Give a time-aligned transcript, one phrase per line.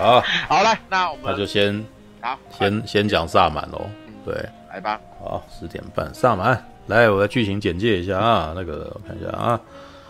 [0.00, 1.84] 好，好来，那我们那就先
[2.22, 3.82] 好，先先讲萨满喽。
[4.24, 4.34] 对，
[4.70, 4.98] 来吧。
[5.22, 6.64] 好，十点半，萨满。
[6.86, 8.52] 来，我来剧情简介一下啊。
[8.54, 9.60] 那个，我看一下啊。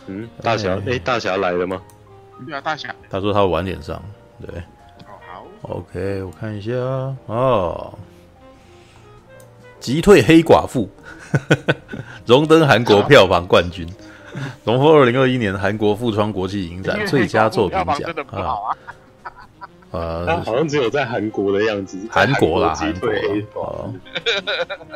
[0.07, 1.81] 嗯，大侠，哎、欸，大侠来了吗？
[2.45, 2.95] 对啊，大侠。
[3.09, 4.01] 他说他晚点上。
[4.41, 4.59] 对。
[5.01, 5.45] 哦，好。
[5.63, 6.71] OK，我看一下
[7.25, 7.93] 哦。
[9.79, 10.87] 击退黑寡妇，
[12.25, 13.87] 荣登韩国票房冠军，
[14.63, 18.77] 荣获二零二一年韩国富川国际影展最佳作品奖 啊。
[19.91, 23.09] 呃，好像只有在韩国的样子，韩国啦，韩国
[23.61, 23.91] 啊，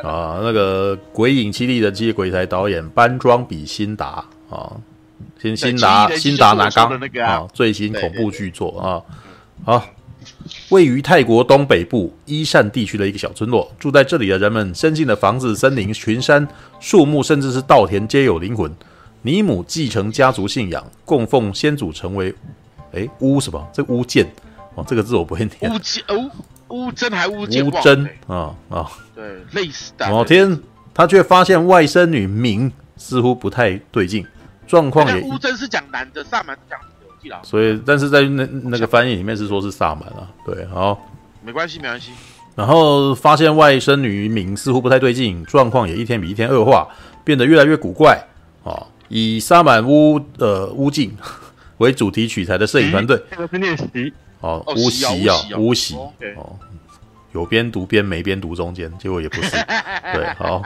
[0.02, 4.72] 啊，那个《鬼影凄厉人妻》的鬼才导演班庄比辛达啊，
[5.38, 6.90] 辛辛达辛达拿刚
[7.22, 9.04] 啊，最新恐怖剧作啊，
[9.66, 9.86] 好，
[10.70, 16.48] 位于泰国东北部伊善地区的一个小村落，住在这里的人们，深信的房子、森林、群山、
[16.80, 18.74] 树木，甚至是稻田，皆有灵魂。
[19.20, 22.34] 尼姆继承家族信仰，供奉先祖成为，
[22.92, 23.68] 哎，巫什么？
[23.74, 24.26] 这巫剑。
[24.76, 25.74] 哦，这个字我不会念。
[25.74, 26.30] 乌鸡哦
[26.68, 27.66] 乌真还乌剑？
[27.66, 30.08] 乌真啊啊，对，类似的。
[30.08, 30.60] 某天，
[30.94, 34.26] 他却发现外甥女明似乎不太对劲，
[34.66, 35.22] 状况也。
[35.22, 37.38] 乌真是讲男的，萨满是讲女的，我记得。
[37.42, 40.98] 所以，但是在那那个翻译里面是说是萨满啊，对，好，
[41.42, 42.10] 没关系，没关系。
[42.54, 46.88] 然后发现外甥女敏似乎不太对劲，状况也一天比一天恶化，
[47.22, 48.20] 变得越来越古怪
[48.64, 48.86] 啊。
[49.08, 51.16] 以萨满屋呃屋境
[51.78, 54.12] 为主题取材的摄影团队，这个是练习。
[54.46, 56.56] 哦，巫习啊，巫习哦，
[57.32, 59.50] 有边读边没边读中间，结果也不是，
[60.14, 60.62] 对，好，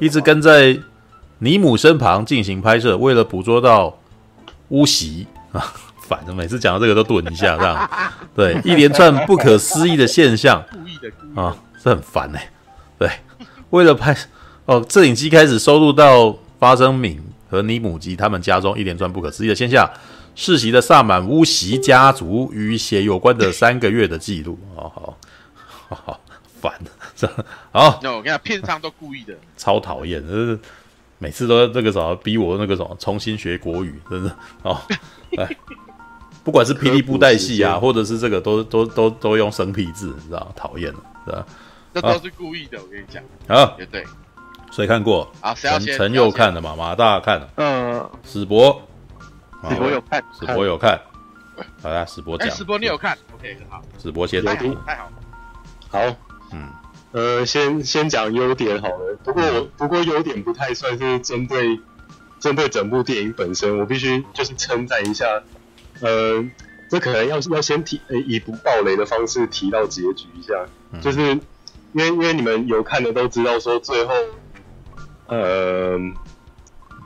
[0.00, 0.76] 一直跟在
[1.38, 3.98] 尼姆身旁进行拍摄，为了捕捉到
[4.68, 5.26] 巫习。
[5.52, 5.64] 啊，
[6.02, 7.90] 反正每次讲到这个都顿一下，这样，
[8.36, 10.64] 对，一连串不可思议的现象，
[11.34, 12.50] 啊，这很烦哎，
[12.96, 13.10] 对，
[13.70, 14.16] 为了拍，
[14.66, 19.90] 哦，摄影机开始收录到发生敏和尼姆及他们家中一连串不可思议的现象。
[20.40, 25.18] 世袭的萨满巫袭家族与血有关的三个月的记录，好 好
[25.90, 26.20] 好好
[26.62, 26.72] 烦，
[27.14, 27.28] 这
[27.70, 28.00] 好。
[28.02, 30.58] 那我跟你讲，片上都故意的，超讨厌，就是
[31.18, 34.80] 每次都这个什么逼我那个什么重新学国语，真的哦。
[35.36, 35.46] 哎，
[36.42, 41.46] 不管是霹雳布袋戏啊，或者是这个，都都都都用生僻字，你知道讨厌了，是吧？
[41.92, 43.22] 这都是故意的，我跟你讲。
[43.46, 44.02] 啊，也对。
[44.70, 45.30] 谁看过？
[45.42, 48.80] 啊，陈陈佑看的嘛，马大看的，嗯，史博。
[49.68, 51.00] 史博有看，史博有看，
[51.82, 55.10] 好啦，史博讲，史博你有看，OK，好，史博先读，太好，
[55.90, 56.16] 好，
[56.52, 56.70] 嗯，
[57.12, 61.78] 呃，先先讲优点好了，不过我不过优点不太算是针对
[62.38, 65.26] 针对整部电影本身，我必须就是称赞一下，
[66.00, 66.42] 呃，
[66.88, 70.54] 这可能要要先提，呃，以不暴雷的方式提到结局一下，
[71.02, 71.20] 就是
[71.92, 74.14] 因为因为你们有看的都知道说最后，
[75.26, 75.98] 呃，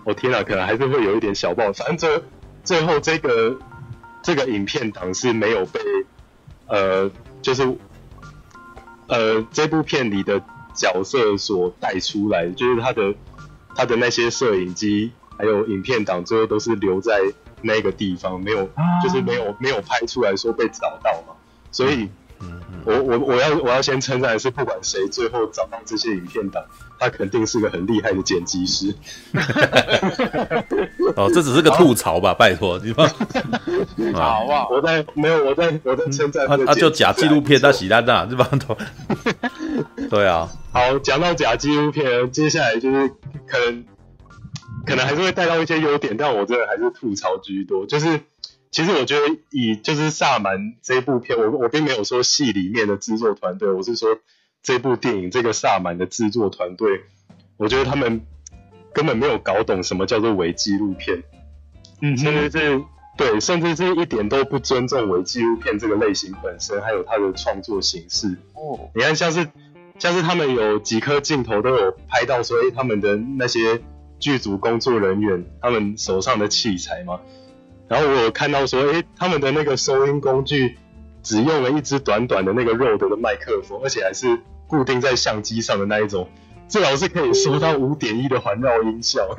[0.04, 2.22] 我天哪，可能还是会有一点小爆，反正这。
[2.64, 3.56] 最后这个
[4.22, 5.80] 这个影片档是没有被
[6.66, 7.10] 呃，
[7.42, 7.76] 就是
[9.06, 10.42] 呃这部片里的
[10.74, 13.14] 角色所带出来，就是他的
[13.76, 17.20] 他的那些摄影机还有影片档，最后都是留在
[17.62, 18.68] 那个地方，没有
[19.02, 21.34] 就是没有没有拍出来说被找到嘛，
[21.70, 22.08] 所以。
[22.84, 26.62] 我我我要我要先称赞的是，不管谁最后找到这些影片档，
[26.98, 28.94] 他肯定是个很厉害的剪辑师。
[31.16, 33.08] 哦，这只是个吐槽吧， 拜托你们。
[34.14, 38.76] 好啊，我在没有我在我在称赞他，他就假纪录片，他喜欢那这帮头。
[40.10, 43.08] 对啊，好，讲到假纪录片，接下来就是
[43.46, 43.84] 可能
[44.86, 48.20] 可能还是会带到一些优点，但我这还是吐槽居多，就是。
[48.70, 54.18] 其实我觉得以就是萨满这部片，我我并没有说戏里面的制作团队，我是说
[54.64, 57.02] 这部电影这个萨满的制作团队，
[57.58, 58.22] 我觉得他们
[58.94, 61.22] 根本没有搞懂什么叫做伪纪录片，
[62.00, 62.82] 嗯，甚至是
[63.16, 68.38] 对，甚至是一点都不尊重伪纪录片这个类型本身，还有它的创作形式。
[68.54, 69.46] 哦，你看像是
[69.98, 73.82] 像是他们有几颗镜头都有拍到说，哎，他们的那些
[74.18, 77.20] 剧组工作人员他们手上的器材嘛。
[77.86, 80.78] 然后我有看到说，诶，他们的那个收音工具
[81.22, 86.28] 只用了一支短短的那个 Rode 的麦克风，而且还是固定在相机上的那一种，
[86.68, 89.36] 最好是可以收到五点一的环绕音效。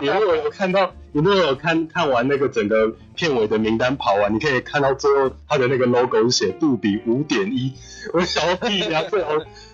[0.00, 7.72] 你如果有看到，你如果有看看完那个整个片尾的名单跑完，你可以看到最后它的那个 logo 写杜比五点一。
[8.12, 9.30] 我小屁呀，最好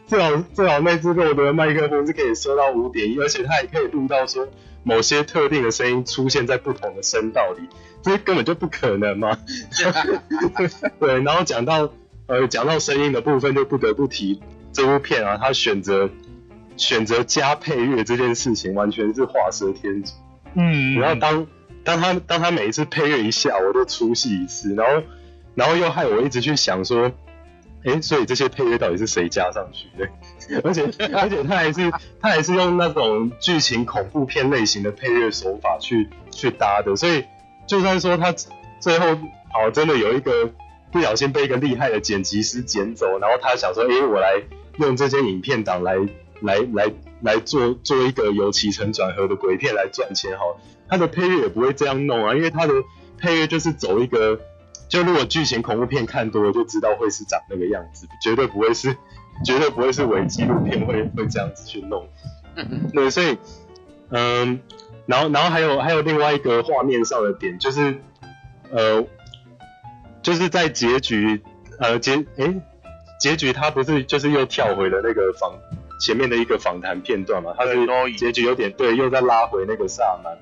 [0.07, 4.49] 最好最好那支 Rode 的麦克风是可以收到五点一，而且它还可以录到说
[4.83, 7.69] 某些特定的声音出现在不同的声道里。
[8.03, 9.37] 这根本就不可能嘛！
[11.01, 11.91] 对，然后讲到
[12.27, 14.41] 呃讲到声音的部分，就不得不提
[14.77, 16.09] 这部片啊，他选择
[16.77, 20.13] 选择加配乐这件事情，完全是画蛇添足。
[20.55, 21.47] 嗯，然后当
[21.83, 24.75] 当他当他每一次配乐一下，我就出戏一次。
[24.75, 25.03] 然后
[25.55, 27.11] 然后又害我一直去想说，
[27.85, 30.11] 哎，所以这些配乐到底是谁加上去的？
[30.63, 30.83] 而且
[31.15, 31.91] 而且他还是
[32.21, 37.25] 他还是用那种剧情恐怖片类型的配乐手法去去搭的，所以
[37.67, 38.33] 就算说他
[38.81, 39.07] 最后
[39.53, 40.51] 好真的有一个
[40.93, 44.41] 不小心被一个厉害的剪辑师剪走，然后他想说，哎，我来
[44.79, 45.97] 用这些影片档来
[46.41, 46.93] 来来
[47.23, 50.45] 来做做一个由起承转合的鬼片来赚钱，哈。
[50.89, 52.75] 它的配乐也不会这样弄啊，因为它的
[53.19, 54.41] 配乐就是走一个，
[54.89, 58.97] 就如果剧情恐怖片看多了就知道会是长那个样子，绝对不会是。
[59.45, 62.09] 绝对不会是伪纪录片会会这样子去弄，
[62.95, 63.37] 对，所以，
[64.09, 64.59] 嗯，
[65.05, 68.01] 然后然后还有还有另外一个画面上的点，就是，
[68.71, 69.05] 呃，
[70.23, 71.43] 就是在结局，
[71.79, 72.63] 呃结，诶，
[73.19, 75.53] 结局他不是就是又跳回了那个访
[76.01, 77.55] 前面的一个访谈片段嘛？
[77.57, 77.75] 他是
[78.17, 80.37] 结局有点对，又再拉回那个萨满，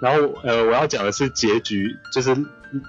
[0.00, 2.36] 然后呃，我要讲的是结局，就是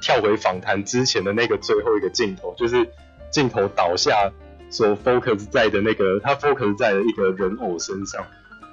[0.02, 2.88] 跳回访谈之前的那个最后一个镜头，就是
[3.32, 4.32] 镜头倒下。
[4.72, 8.24] 所 focus 在的那个，他 focus 在了一个人偶身上，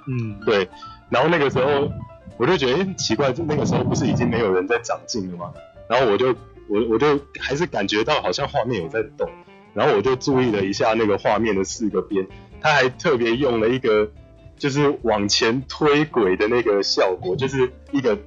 [0.05, 0.69] 嗯，对。
[1.09, 1.91] 然后那个时候，
[2.37, 5.51] 我就觉得，欸，奇怪，就那个时候不是已经没有人在长进了吗？
[5.89, 6.27] 然后我就，
[6.69, 9.27] 我我就还是感觉到好像画面有在动。
[9.77, 12.25] 然后我就注意了一下那个画面的四个边，
[12.59, 14.11] 他还特别用了一个，
[14.57, 18.17] 就是往前推轨的那个效果，就是一个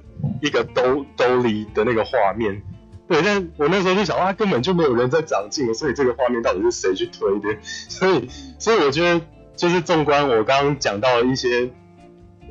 [0.41, 2.61] 一个兜兜里的那个画面。
[3.09, 7.57] 对，但我那时候就想，啊，根本就没有人在长进，所以这个画面到底是谁去推的？
[7.61, 9.19] 所以，所以我觉得，
[9.57, 11.69] 就是纵观我刚刚讲到的一些，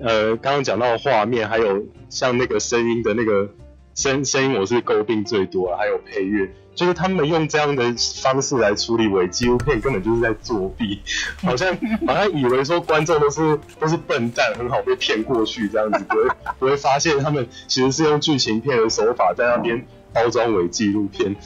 [0.02, 3.48] 呃，刚刚讲到的画面，还有像那个声音的那个
[3.94, 10.98] 声声音，我是诟病最多，还有配乐，就是他们用这样的方式来处理伪纪录片，根本就是在作弊，
[11.42, 16.22] 好像好像以为说观众都是都是笨蛋，很好被骗过去这样子，不会
[16.58, 19.86] 不会发现他们其实是用剧情片的手法在那边。
[20.12, 21.36] 包装伪纪录片，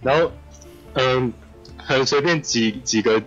[0.00, 0.32] 然后，
[0.94, 1.30] 嗯，
[1.76, 3.22] 很随便几几个，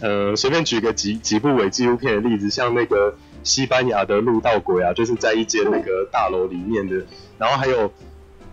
[0.00, 7.04] 呃，随便举个几几部伪纪录片的例子，像那个西班牙的路道鬼啊，就是在一间那个大楼里面的，
[7.36, 7.92] 然后还有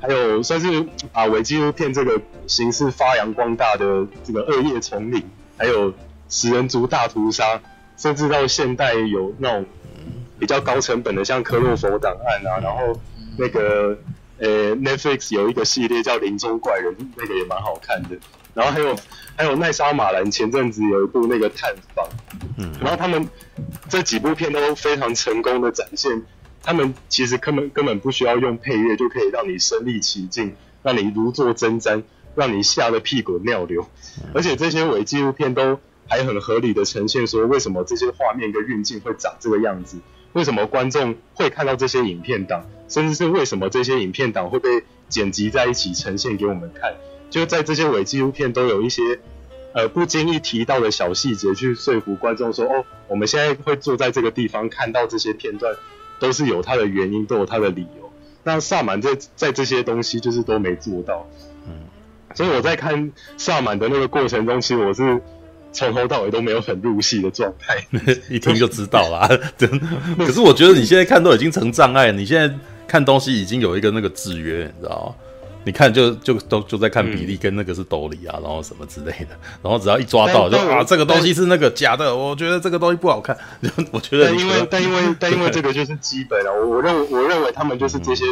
[0.01, 5.23] 还有算是把伪纪录片这个形式发扬光大的这个恶夜丛林，
[5.57, 5.93] 还有
[6.27, 7.61] 食人族大屠杀，
[7.95, 9.65] 甚至到现代有那种
[10.39, 12.99] 比较高成本的，像科洛佛档案啊，然后
[13.37, 13.97] 那个。
[14.43, 18.17] 呃，Netflix 有一个系列叫《林中怪人》，那个也蛮好看的。
[18.55, 18.95] 然后还有
[19.35, 22.03] 还有奈莎马兰前阵子有一部那个探访，
[22.57, 23.29] 嗯，然后他们
[23.87, 26.19] 这几部片都非常成功的展现，
[26.63, 32.03] 他们其实根本根本不需要用配乐就可以让你身临其境，让你如坐针毡，
[32.35, 33.87] 让你吓得屁滚尿流。
[34.33, 39.97] 而且这些伪纪录片都还很合理的呈现说，为什么这些画面跟运镜会长这个样子。
[40.33, 46.95] 为什么观众会看到这些影片档，甚至是为什么这些影片档会被剪辑在一起呈现给我们看？
[47.29, 49.19] 就在这些伪纪录片都有一些
[49.73, 55.75] 呃不经意提到的小细节，去说服观众说：哦，我们现在会坐在这个地方看到这些片段，
[56.21, 58.09] 都是有它的原因，都有它的理由。
[58.45, 61.27] 那萨满在在这些东西就是都没做到，
[61.67, 61.73] 嗯，
[62.33, 65.21] 所以我在看萨满的那个过程中，其实我是。
[65.73, 67.77] 从头到尾都没有很入戏的状态，
[68.29, 69.25] 一听就知道啦。
[69.57, 69.69] 真，
[70.17, 72.53] 可是我觉得你现在看都已经成障碍，你现在
[72.85, 75.15] 看东西已经有一个那个制约，你知道吗？
[75.63, 83.37] 你看就就都就在看比例跟那个是兜里啊，然后什么之类的， 然后只要一抓到就啊，这个东西是那个假的，我觉得这个东西不好看。
[83.91, 88.25] 我觉得，因为但因为 但因为这个就是基本啊，我我认为我认为他们就是这些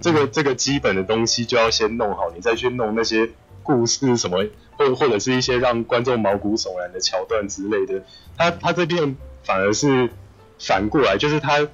[0.00, 3.30] 这个这个基本的东西就要先弄好，你再去弄那些。
[3.66, 4.44] 故事什么，
[4.76, 8.02] 或或者是一些让观众毛骨悚然的桥段之类的，
[8.36, 10.10] 他他这边反而是
[10.58, 11.66] 反过来，就是他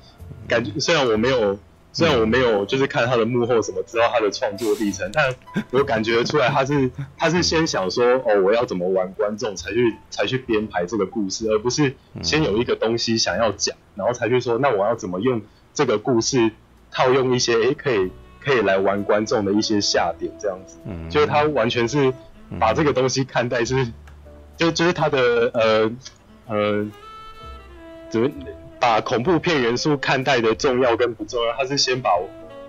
[0.47, 1.59] 感觉虽然我没有
[1.93, 5.35] 虽然我没有就是看他的幕后什么，知道他的创作历程，但
[5.71, 15.43] 我感觉出来他是他是先想说哦，我要怎么玩观众才去才去编排这个故事，而不是先有一个东西想要讲，然后才去说那我要怎么用
[15.75, 16.51] 这个故事
[16.91, 18.11] 套用一些诶可以。
[18.43, 22.11] 可以来玩观众的一些下点，这样子，嗯，就是他完全是
[22.59, 23.87] 把这个东西看待是，
[24.57, 25.93] 就就是他的呃
[26.47, 26.87] 呃，
[28.09, 28.31] 怎么
[28.81, 31.53] 把恐怖片元素看待的重要跟不重要？
[31.57, 32.11] 他是先把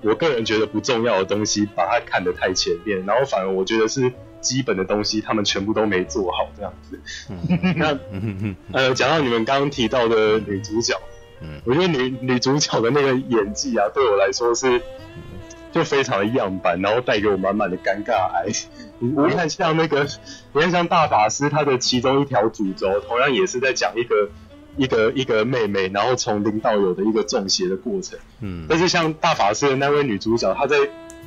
[0.04, 7.00] 我个人觉得不重要的东西把它看得太前面，然后反而我觉得是基本的东西，他们全部都没做好这样子。
[7.30, 7.98] 嗯、 那
[8.74, 11.00] 呃，讲到你们刚刚提到的女主角，
[11.42, 14.82] 嗯，我觉得女女主角的那个演技啊，对我来说是。
[15.74, 18.48] 就非常的样板，然后带给我满满的尴尬癌。
[19.00, 20.06] 你你看像那个，
[20.52, 24.30] 你看像大法师，他的其中一条主轴，同样也是在讲一个
[24.78, 28.18] 一个一个妹妹，然后从零到有的一个中邪的过程。
[28.40, 28.66] 嗯。
[28.70, 30.78] 但是像大法师的那位女主角，她在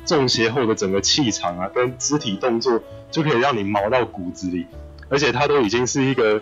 [0.05, 4.65] 中邪后的整个气场啊，跟肢体动作就可以让你毛到骨子里，
[5.09, 6.41] 而且她都已经是一个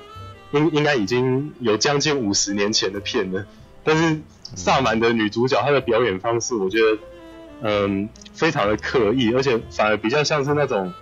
[0.52, 3.46] 应应该已经有将近五十年前的片了，
[3.84, 4.20] 但是
[4.56, 6.98] 萨满的女主角她的表演方式，我觉得
[7.62, 10.94] 嗯非常的刻意，而且反而比较像是那种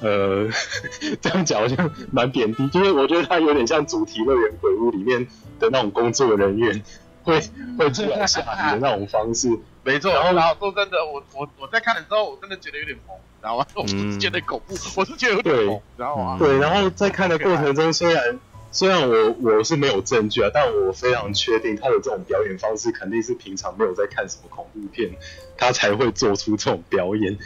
[0.00, 0.48] 呃
[1.20, 5.26] 这样讲好像蛮贬低，就是我觉得他有点像主题乐园鬼屋里面
[5.58, 6.82] 的那种工作人员。
[7.22, 7.38] 会
[7.78, 9.46] 会突然下雨的那种方式，
[9.84, 10.10] 没错。
[10.10, 16.58] 然后，然后说真的，我我我在看的时候，我真的觉得有点懵，然后 我是觉得恐怖，我是觉得有点懵，然后啊，对。
[16.58, 18.40] 然后在看的过程中，虽然
[18.72, 25.10] 虽然我我是没有证据啊，但我非常确定他的这种表演方式肯定是平常没有在看什么恐怖片，
[25.58, 27.36] 他才会做出这种表演，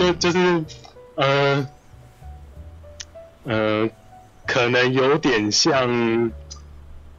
[0.00, 0.64] 就就就是
[1.16, 1.68] 呃
[3.44, 3.90] 呃，
[4.46, 6.32] 可能有点像。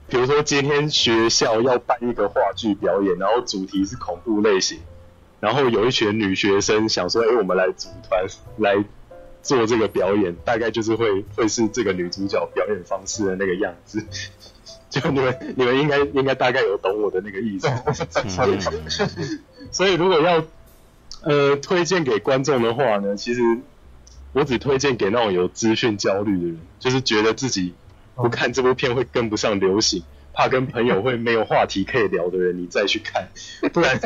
[0.08, 4.80] 比如说今天学校要办一个话剧表演，然后主题是恐怖类型，
[5.40, 8.26] 然后有一群女学生想说，哎，我们来组团
[8.58, 8.84] 来
[9.42, 14.06] 做这个表演，大概就是会会是这个女主角表演方式的那个样子。
[14.90, 17.70] 就你们你们应该应该大概有懂我的那个意思。
[19.72, 20.44] 所以如果要
[21.24, 23.42] 呃推荐给观众的话呢，其实
[24.34, 27.74] 我只推荐给那种有资讯焦虑的人，就是觉得自己。
[28.14, 33.30] 不看这部片会跟不上流行，怕跟朋友会没有话题可以聊的人，你再去看，
[33.74, 34.00] 不然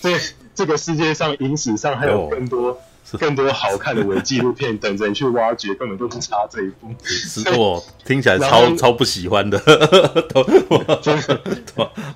[0.00, 0.10] 这
[0.54, 2.78] 这个世界上影史上还有更多
[3.20, 6.88] 更多好看的伪纪录片等着你去挖掘，根本就不差这一部。
[7.04, 9.58] 是我听起来超超不喜欢的，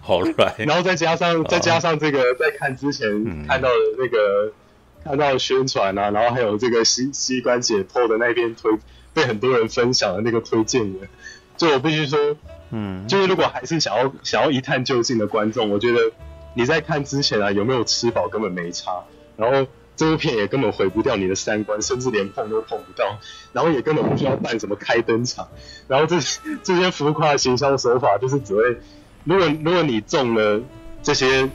[0.02, 0.54] 好帅。
[0.58, 3.08] 然后再加上再加上这个，在看之前
[3.46, 4.52] 看到的那个
[5.04, 8.72] 看到宣传啊，然后还有这个膝膝关节破的那边推
[9.12, 11.06] 被很多人分享的那个推荐的。
[11.56, 12.18] 就我必须说，
[12.70, 15.98] 嗯，就是如果还是想要想要一探究竟的观众，我觉得
[16.54, 19.02] 你在看之前啊，有没有吃饱根本没差，
[19.36, 23.18] 然后这部片也根本毁不掉你的三观，甚至连碰都碰不到，
[23.52, 25.48] 然后也根本不需要办什么开灯场，
[25.88, 26.18] 然后这
[26.62, 28.78] 这些浮夸的行销手法就是只会，
[29.24, 30.60] 如果如果你中了
[31.02, 31.48] 这些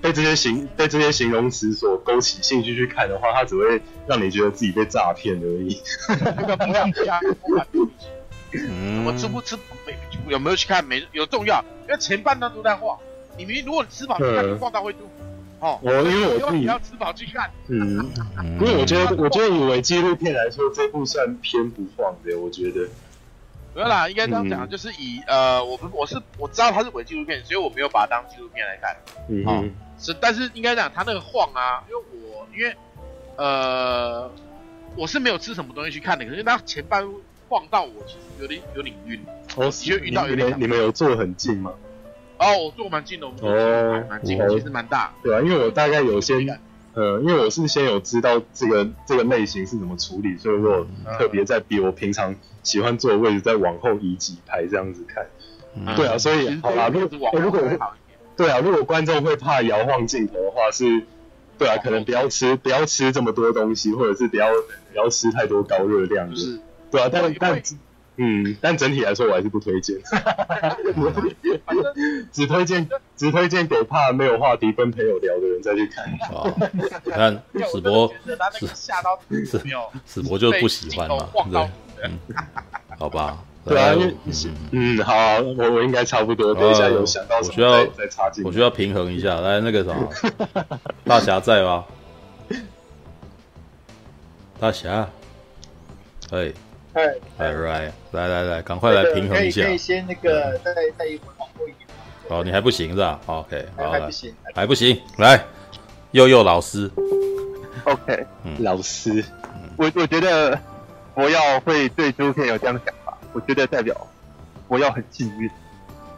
[0.00, 5.82] 被这些形被这些形容词所勾起兴趣去看的话，它只会让你觉得自己被诈骗而已。
[8.52, 9.94] 嗯， 我吃不吃没
[10.28, 12.96] 有没有去看没有重要，因为前半段都在晃。
[13.36, 15.00] 你明如果你吃饱去看，你晃到会吐。
[15.60, 17.50] 哦，我因为我你要吃饱去看。
[17.68, 18.10] 嗯，
[18.60, 22.88] 因为我觉得我觉得以为纪录片来说，这部算偏不晃的，我觉得。
[23.74, 28.96] 没有啦，应该这样讲，就是以呃，我不我是我知道它是伪纪录片，所以我没有把它当纪录片来看。
[29.28, 32.76] 嗯，是，但是应该讲它那个晃啊，因为我因为
[33.36, 34.30] 呃，
[34.96, 37.06] 我是没有吃什么东西去看的，可是它前半。
[37.50, 39.18] 晃到我其实有点有点晕，
[39.56, 40.54] 哦，其实晕到有点。
[40.60, 41.72] 你们有坐很近吗？
[42.38, 45.12] 哦，我坐蛮近的，我哦，蛮近的，其实蛮大。
[45.22, 46.38] 对啊，因为我大概有先，
[46.94, 50.86] 呃，因为我是先有知道这个这个类型是怎么处理，所以说
[51.18, 55.26] 特别在比我平常喜欢坐的位置再往后移几排这样子看。
[55.96, 57.60] 对啊，所以好啦，如果如果
[58.36, 61.02] 对啊，如果观众会怕摇晃镜头的话，是，
[61.58, 64.48] 对啊，可能不要吃不要吃这么多东西，或者是不要
[64.92, 66.36] 不要吃太多高热量的。
[66.90, 67.60] 对啊，但但
[68.20, 69.96] 嗯，但整体来说我还是不推荐，
[72.32, 76.04] 只推荐 只推荐给怕没有话题跟朋友聊的人再去看。
[76.36, 76.52] 啊，
[77.04, 78.12] 你看 史博，
[78.54, 78.66] 史
[80.04, 81.70] 史博就不喜欢嘛，对，
[82.02, 82.18] 嗯，
[82.98, 84.16] 好吧，对啊，因为
[84.72, 90.12] 嗯，好，我我应该差不多，等一下有想到什么，我需要再插进，我需要平衡一下，来那个什么，
[91.04, 91.84] 大侠在吗？
[94.58, 95.08] 大侠，
[96.32, 96.52] 哎。
[97.38, 99.62] 哎，right，来来来，赶快来平衡一下。
[99.64, 101.88] 可以先那个再再一会往后一点。
[102.28, 105.00] 哦，你还不行是吧？OK，好，还不行，还不行。
[105.18, 105.44] 来，
[106.10, 106.90] 佑佑老师。
[107.84, 108.26] OK，
[108.58, 109.24] 老师，
[109.76, 110.58] 我我觉得
[111.14, 113.96] 佛耀会对这部片有这样的想法，我觉得代表
[114.66, 115.48] 佛耀很幸运，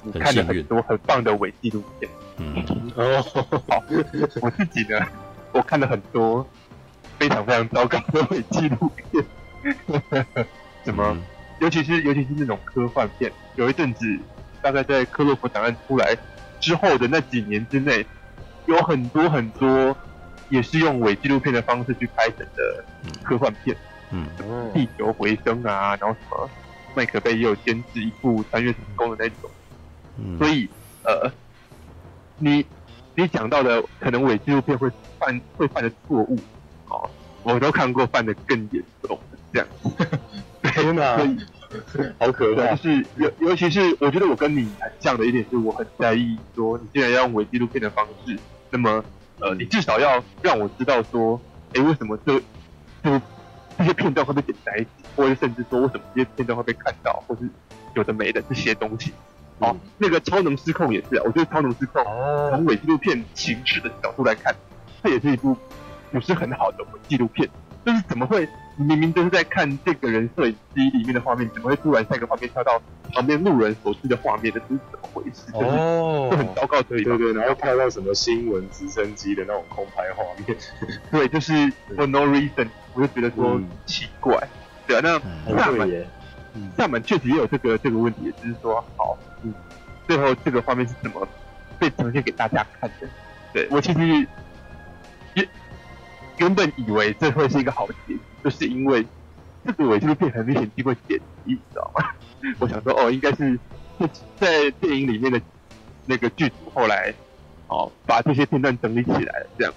[0.02, 2.10] 你看了很多很棒的伪纪录片。
[2.38, 2.64] 嗯，
[2.96, 3.22] 哦，
[3.68, 3.82] 好，
[4.40, 5.06] 我自己呢，
[5.52, 6.44] 我看了很多
[7.18, 9.24] 非常非常糟糕的伪纪录片。
[10.84, 11.16] 什么？
[11.60, 14.18] 尤其是尤其是那种科幻片，有一阵子，
[14.62, 16.16] 大概在克洛弗档案出来
[16.58, 18.04] 之后的那几年之内，
[18.66, 19.94] 有很多很多
[20.48, 22.84] 也是用伪纪录片的方式去拍成的
[23.22, 23.76] 科幻片，
[24.10, 24.26] 嗯，
[24.72, 26.48] 地球回声啊，然后什么
[26.94, 29.50] 麦克贝也有监制一部穿越时空的那种，
[30.16, 30.66] 嗯，所以
[31.04, 31.30] 呃，
[32.38, 32.64] 你
[33.14, 36.38] 你讲到的可能伪纪录片会犯会犯的错误，
[36.88, 37.10] 哦，
[37.42, 39.18] 我都看过犯的更严重。
[39.52, 39.68] 这样，
[40.70, 41.18] 天哪，
[42.18, 42.74] 好可怕！
[42.74, 48.38] 就是尤尤其是，我觉得我跟你很像的一点是，我很在意说，你既然要用伪纪录片的方式，
[48.70, 49.04] 那么
[49.40, 51.40] 呃，你至少要让我知道说，
[51.74, 52.40] 哎，为什么这
[53.02, 53.20] 这
[53.78, 57.48] 这些片段会被剪在一起，或者甚至说为什么这些片段会被看到，或是
[57.94, 59.12] 有的没的这些东西。
[59.58, 62.02] 哦，那个超能失控也是啊，我觉得超能失控
[62.50, 64.54] 从伪纪录片形式的角度来看，
[65.02, 65.54] 它也是一部
[66.10, 67.48] 不是很好的伪纪录片。
[67.84, 68.46] 就是怎么会
[68.76, 72.80] 明明就是在看这个人摄影机里面的画面，怎么会突然下一个画面跳到
[73.12, 74.52] 旁边路人所知的画面？
[74.52, 75.50] 这是怎么回事？
[75.54, 80.56] 哦，就很糟糕，对对对，然后跳到什么新闻直升机的那种空拍画面，
[81.10, 81.52] 对，就是
[81.96, 84.36] for no reason，我就觉得说奇怪。
[84.36, 84.48] 嗯、
[84.86, 85.88] 对啊，那萨满，
[86.76, 89.52] 萨满确实也有这个这个问题，就是说，好，嗯，
[90.06, 91.26] 最后这个画面是怎么
[91.78, 93.08] 被呈现给大家看的？
[93.52, 94.26] 对我其实也。
[96.40, 99.06] 原本以为这会是一个好结局，就是因为
[99.64, 102.10] 这个伪纪录片很明显机会剪辑，你知道吗？
[102.58, 103.58] 我想说，哦，应该是
[104.38, 105.38] 在电影里面的
[106.06, 107.12] 那个剧组后来
[107.68, 109.74] 哦把这些片段整理起来了，这样。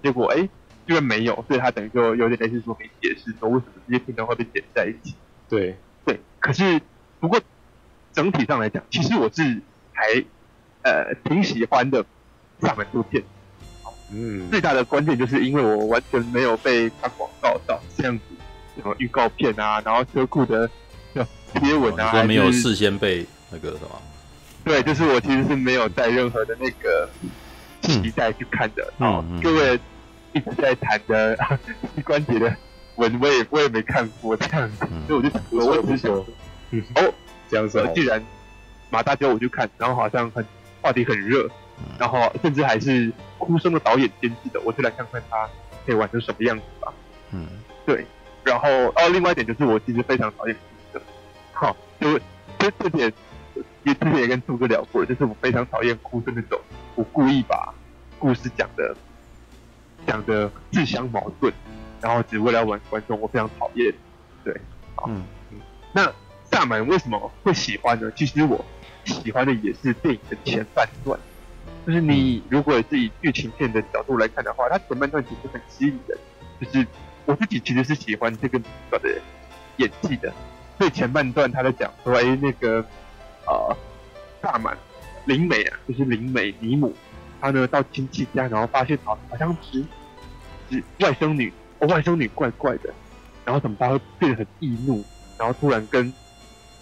[0.00, 0.48] 结果哎，
[0.86, 5.16] 居然没有，所以他等于就有点类似说没解释说为什么这些片段会被剪在一起。
[5.48, 6.80] 对对，可是
[7.18, 7.40] 不过
[8.12, 9.60] 整体上来讲，其实我是
[9.92, 10.24] 还
[10.82, 12.06] 呃挺喜欢的
[12.60, 13.24] 萨满纪录片。
[14.12, 18.24] 嗯，最大的关键就是因为我完全没有被他广告到这样子，
[18.76, 20.68] 什么预告片啊，然后车库的
[21.54, 24.00] 贴文啊，哦、没有事先被那个什么？
[24.64, 27.08] 对，就是我其实是没有带任何的那个
[27.82, 28.92] 期待去看的。
[28.98, 29.78] 嗯、哦，各位
[30.32, 31.36] 一直在谈的
[31.94, 32.54] 膝关节的
[32.96, 36.12] 文，我也我也没看过这样子，嗯、所以我就我只想，
[36.70, 37.12] 嗯，哦，
[37.48, 38.22] 这样子，既然
[38.90, 40.44] 马大叫我去看，然后好像很
[40.80, 41.50] 话题很热。
[41.98, 45.48] 然后甚至还是哭声的导演监制的，我就来看看他
[45.84, 46.92] 可以玩成什么样子吧。
[47.32, 47.46] 嗯，
[47.84, 48.06] 对。
[48.44, 50.60] 然后哦，另外一点就是我其实非常讨厌哭
[50.92, 51.02] 声。
[51.52, 52.18] 好，就
[52.58, 53.12] 就这点
[53.82, 56.60] 也之前也跟兔哥聊过，就是我非常讨厌哭声那种，
[56.94, 57.74] 我故意把
[58.18, 58.96] 故事讲的
[60.06, 61.52] 讲的自相矛盾，
[62.00, 63.92] 然后只为了玩观众，我非常讨厌。
[64.44, 64.54] 对，
[65.06, 65.60] 嗯嗯。
[65.92, 66.12] 那
[66.50, 68.10] 萨满为什么会喜欢呢？
[68.14, 68.64] 其实我
[69.04, 71.18] 喜欢的也是电影的前半段。
[71.86, 76.18] 就是你如果是以剧情片的角度来看的话，它前半段其实很吸引人。
[76.60, 76.84] 就是
[77.26, 79.08] 我自己其实是喜欢这个女主角的
[79.76, 80.32] 演技的，
[80.78, 82.84] 所以前半段他在讲说，哎、欸，那个
[83.46, 83.76] 呃，
[84.42, 84.76] 萨满
[85.26, 86.92] 灵媒啊，就是灵媒尼姆，
[87.40, 89.84] 他呢到亲戚家，然后发现好好像是
[90.70, 92.92] 是外甥女，哦，外甥女怪怪的，
[93.44, 95.04] 然后怎么她会变得很易怒，
[95.38, 96.12] 然后突然跟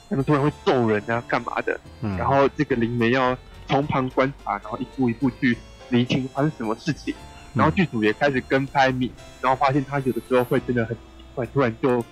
[0.09, 1.79] 他们突然会揍人啊，干嘛的？
[2.01, 3.37] 嗯、然后这个灵媒要。
[3.69, 5.57] 从旁观察，然后一步一步去
[5.91, 7.15] 厘清发生什么事情，
[7.55, 11.01] 然后剧组也开始跟拍米，然后发现他有的时候会真的很奇
[11.35, 12.05] 怪，突然就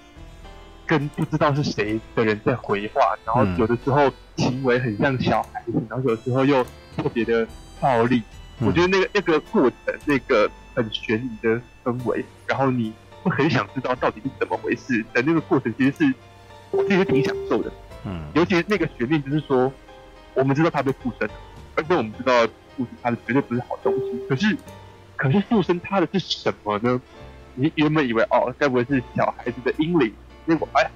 [0.86, 6.64] 跟不知道是谁的人在回话，然后有的时候行为很像小孩子，然后有的时候又
[6.96, 7.46] 特别的
[7.80, 8.22] 暴力。
[8.60, 16.14] 我觉得那个那个过程，那个很悬疑的氛围，然后你会很想知道到底是怎么回事的那个过程，其实是
[16.70, 17.72] 我自己挺享受的。
[18.04, 19.72] 嗯，尤其是那个悬念，就是说。
[20.34, 21.28] 我们知道他被附身，
[21.74, 24.26] 而且我们知道附身他的绝对不是好东西。
[24.28, 24.56] 可是，
[25.16, 27.00] 可是附身他的是什么呢？
[27.54, 30.12] 你原本以为哦，该不会是小孩子的阴灵？
[30.46, 30.90] 结果哎，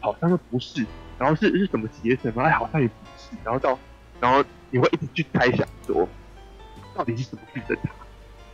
[0.00, 0.84] 好像又不是。
[1.18, 2.42] 然后是是什么邪神吗？
[2.42, 3.36] 哎，好像也不是。
[3.44, 3.78] 然后到，
[4.20, 6.08] 然后你会一直去猜想说，
[6.94, 7.90] 到底是什么附身他？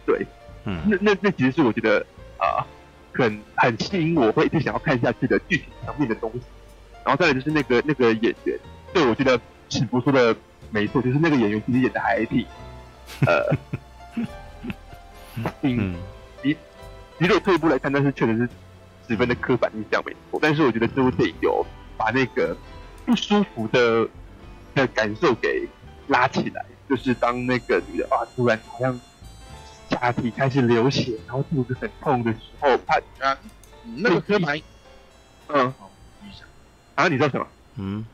[0.05, 0.27] 对，
[0.65, 2.05] 嗯，那那那其实是我觉得
[2.37, 2.67] 啊、呃，
[3.15, 6.41] 很很吸引我，会一直想要看下去的剧情方面的东西。
[7.05, 8.59] 然后再来就是那个那个演员，
[8.93, 9.41] 对我觉得。
[9.69, 10.35] 是不说的
[10.71, 12.47] 没错，就是那个演员其实演的还挺，
[13.27, 13.57] 呃，
[15.63, 15.97] 嗯，
[16.43, 16.57] 你
[17.19, 18.49] 你如果退一步来看，但是确实是
[19.09, 20.39] 十分的刻板印象没错。
[20.43, 21.65] 但是我觉得这部电影有
[21.97, 22.57] 把那个
[23.05, 24.09] 不舒服的
[24.75, 25.69] 的感受给
[26.09, 29.01] 拉起来，就是当那个女的啊突然好像
[29.91, 33.37] 下体开始流血，然后肚子很痛的时候，他啊
[33.97, 34.61] 那个刻板，
[35.49, 35.73] 嗯，
[36.97, 37.47] 啊，你知道什么？
[37.77, 38.05] 嗯。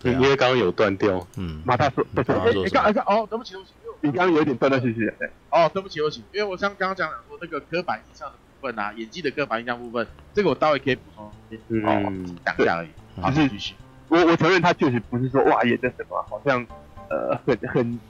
[0.00, 11.30] 对，因为刚刚有断掉，嗯，马大说，对对对，你刚刚哦，对不起对不起，你刚刚有一点断断续续的，对，哦，对不起对不起，因为我像刚刚讲说那个刻板印象的部分啊，演技的刻板印象部分，这个我待会可以补充，
[11.68, 12.88] 嗯，讲一下而已，
[13.20, 13.74] 好，继续。
[14.08, 16.64] 我我承认他确实不是说哇演的什么，好像
[17.10, 18.00] 呃很很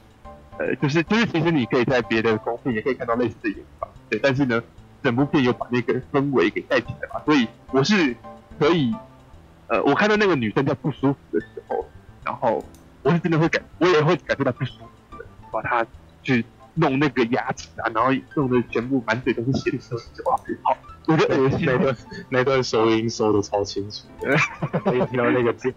[0.59, 4.62] 呃就是就是其实你可以在别的公片也可以看到类似的演法，对，但是呢，
[5.03, 8.14] 整部片有把那个氛围给带起来嘛，所以我是
[8.59, 8.94] 可以。
[9.70, 11.57] 呃，我看到那个女生在不舒服的时候，
[12.28, 12.62] 然后
[13.02, 14.74] 我是真的会感，我也会感受到不舒
[15.10, 15.86] 服的，把它
[16.22, 20.76] 去弄那个牙齿啊，然后弄得全部满嘴都是血的时候，就哇，好，
[21.60, 21.96] 那段
[22.28, 24.02] 那段收音收的超清楚，
[24.84, 25.72] 可以听到那个字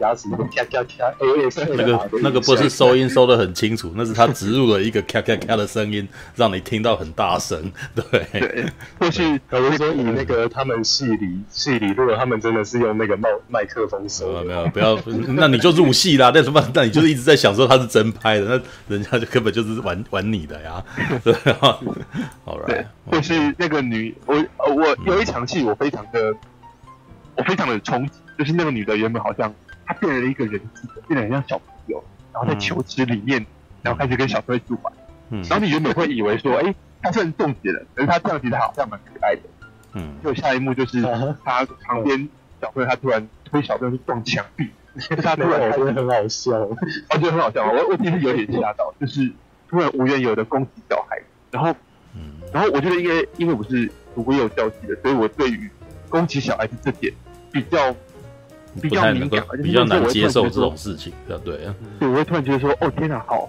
[0.00, 1.12] 牙齿咔咔咔，
[1.76, 7.60] 那个那个不是收音收的很清楚，那是他植入了一个咔咔咔的声音，让你听到很大声。
[7.96, 8.66] 对，对，
[9.00, 14.96] 或许我是说以那个他们戏里戏里，如果他们真的是用那个麦麦克风收，没有，不要，
[15.34, 16.30] 那你就入戏啦。
[16.32, 18.46] 那什么，那你就是一直在想说他是真拍的，
[18.88, 20.84] 那人家就根本就是玩玩你的呀。
[21.24, 21.34] 对，
[22.44, 24.36] 好了，对，或是那个女我。
[24.76, 26.36] 我有一场戏，我非常的，
[27.34, 29.52] 我非常的冲击，就是那个女的原本好像
[29.86, 33.44] 她变成了一个人质，变得很像小朋友，然后在球池里面，
[33.82, 34.92] 然后开始跟小朋友玩，
[35.30, 39.42] 嗯，然后你原本会以为说，哎，她虽然冻结了，可是她这样其实好像蛮可爱的，
[39.94, 41.00] 嗯，就下一幕就是
[41.42, 42.28] 她旁边
[42.60, 44.68] 小朋友，她突然推小朋友去撞墙壁，
[45.24, 46.76] 她突然觉得很好笑，我
[47.18, 49.32] 觉得很好笑，我我其实有点吓到，就是
[49.70, 51.18] 突然无缘由的攻击小孩，
[51.50, 51.74] 然后，
[52.52, 53.90] 然后我觉得因为因为我是。
[54.24, 55.70] 我有交集的，所以我对于
[56.08, 57.12] 攻击小孩子这点
[57.52, 57.94] 比较
[58.80, 61.58] 比较敏感，比较难接受这种事情，对对。
[61.98, 63.48] 对，我会突然觉得说，哦天哪，好，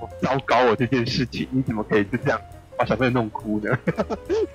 [0.00, 2.40] 好糟糕哦这件事情，你怎么可以就这样
[2.76, 3.76] 把小朋友弄哭呢？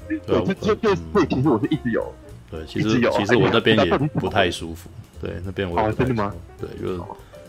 [0.08, 2.14] 对，这这这对，其实我是一直有，
[2.50, 4.90] 对，其实其实我那边也不太舒服，
[5.22, 6.34] 对，那边我哦真的吗？
[6.60, 7.02] 对，就是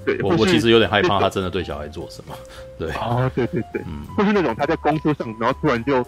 [0.04, 2.34] 对我我其实有点害怕他真的对小孩做什么，
[2.78, 6.04] 对，哦对对对，嗯，就是那种他在公车上，然后突然就。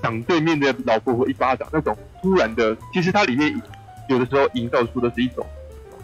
[0.00, 3.60] 挡对面的老婆婆一巴掌，那种突然的，其实它里面
[4.08, 5.44] 有的时候营造出的是一种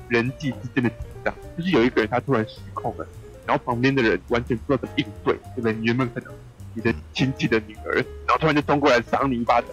[0.09, 3.07] 人际之间的紧张，就是有一个人他突然失控了，
[3.47, 5.73] 然后旁边的人完全不知道怎么应对，对不对？
[5.73, 6.33] 你原本可能
[6.75, 7.95] 你的亲戚的女儿，
[8.27, 9.71] 然后突然就冲过来赏你一巴掌，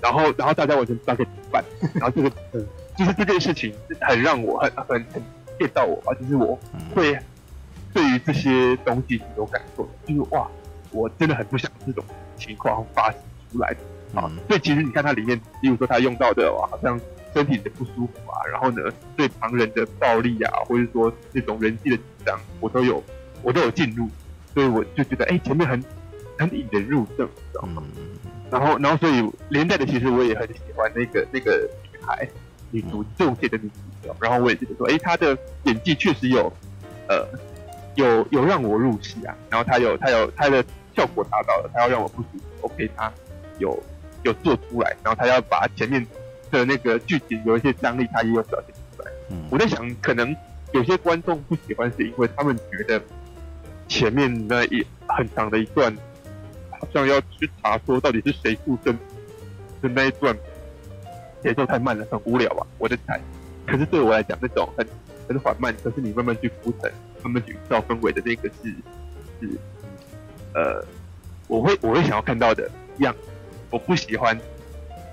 [0.00, 2.66] 然后然后大家完全不知道该怎么办，然后这个嗯，
[2.96, 5.22] 就是这件事情很让我很很很
[5.58, 6.58] get 到我吧，就是我
[6.94, 7.18] 会
[7.92, 10.48] 对于这些东西是有感受的，就是哇，
[10.92, 12.04] 我真的很不想这种
[12.36, 13.20] 情况发生。
[13.52, 16.98] 出来的啊，所以其实你看它里面，例如说它用到的哇，好像
[17.34, 18.82] 身体的不舒服啊，然后呢，
[19.16, 23.02] 对旁人的暴力啊，或者说那种人际的紧张，我都有，
[23.42, 24.08] 我都有进入，
[24.54, 25.82] 所以我就觉得，哎、欸，前面很
[26.38, 27.82] 很引人入胜，知道吗？
[28.50, 32.26] 然后，然后，所以连带的，其实我也很喜欢那个那个女孩，
[32.70, 36.50] 女主中邪的女主角，然后我也觉得说，哎、欸，她的演技确实有，
[37.08, 37.26] 呃，
[37.96, 40.64] 有有让我入戏啊，然后她有她有她的
[40.96, 43.12] 效果达到了，她要让我不舒服，OK，她。
[43.58, 43.82] 有
[44.22, 46.04] 有做出来，然后他要把前面
[46.50, 49.10] 的那个剧情有一些张力，他也有表现出来。
[49.30, 50.34] 嗯，我在想，可能
[50.72, 53.02] 有些观众不喜欢，是因为他们觉得
[53.86, 55.94] 前面那一很长的一段，
[56.70, 58.96] 好像要去查说到底是谁附身
[59.82, 60.36] 的那一段
[61.42, 62.66] 节奏太慢了，很无聊啊。
[62.78, 63.20] 我在猜。
[63.66, 64.86] 可是对我来讲，那种很
[65.28, 66.90] 很缓慢，可是你慢慢去铺陈，
[67.22, 68.74] 慢慢去营造氛围的那个是
[69.40, 69.50] 是
[70.54, 70.82] 呃，
[71.46, 73.27] 我会我会想要看到的样子。
[73.70, 74.38] 我不喜欢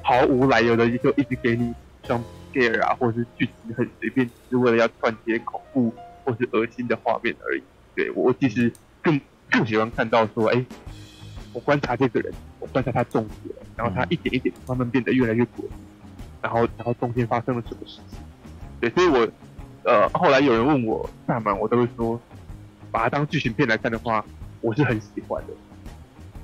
[0.02, 7.64] 毫无来由的就一直给你像 scare 啊，或者是剧情很随便，只是为了要串接恐怖或是恶心的画面而已。
[7.96, 10.66] 对，我其实更更喜欢看到说，哎、
[11.54, 15.70] 我观察这个人，我观察他中邪了，然后他一点一点慢慢变得越来越诡异，
[16.42, 18.20] 然后然后中间发生了什么事情？
[18.80, 19.28] 对，所以我
[19.84, 22.20] 呃后来有人问我萨满，我都会说，
[22.92, 24.24] 把它当剧情片来看的话，
[24.62, 25.54] 我是很喜欢的。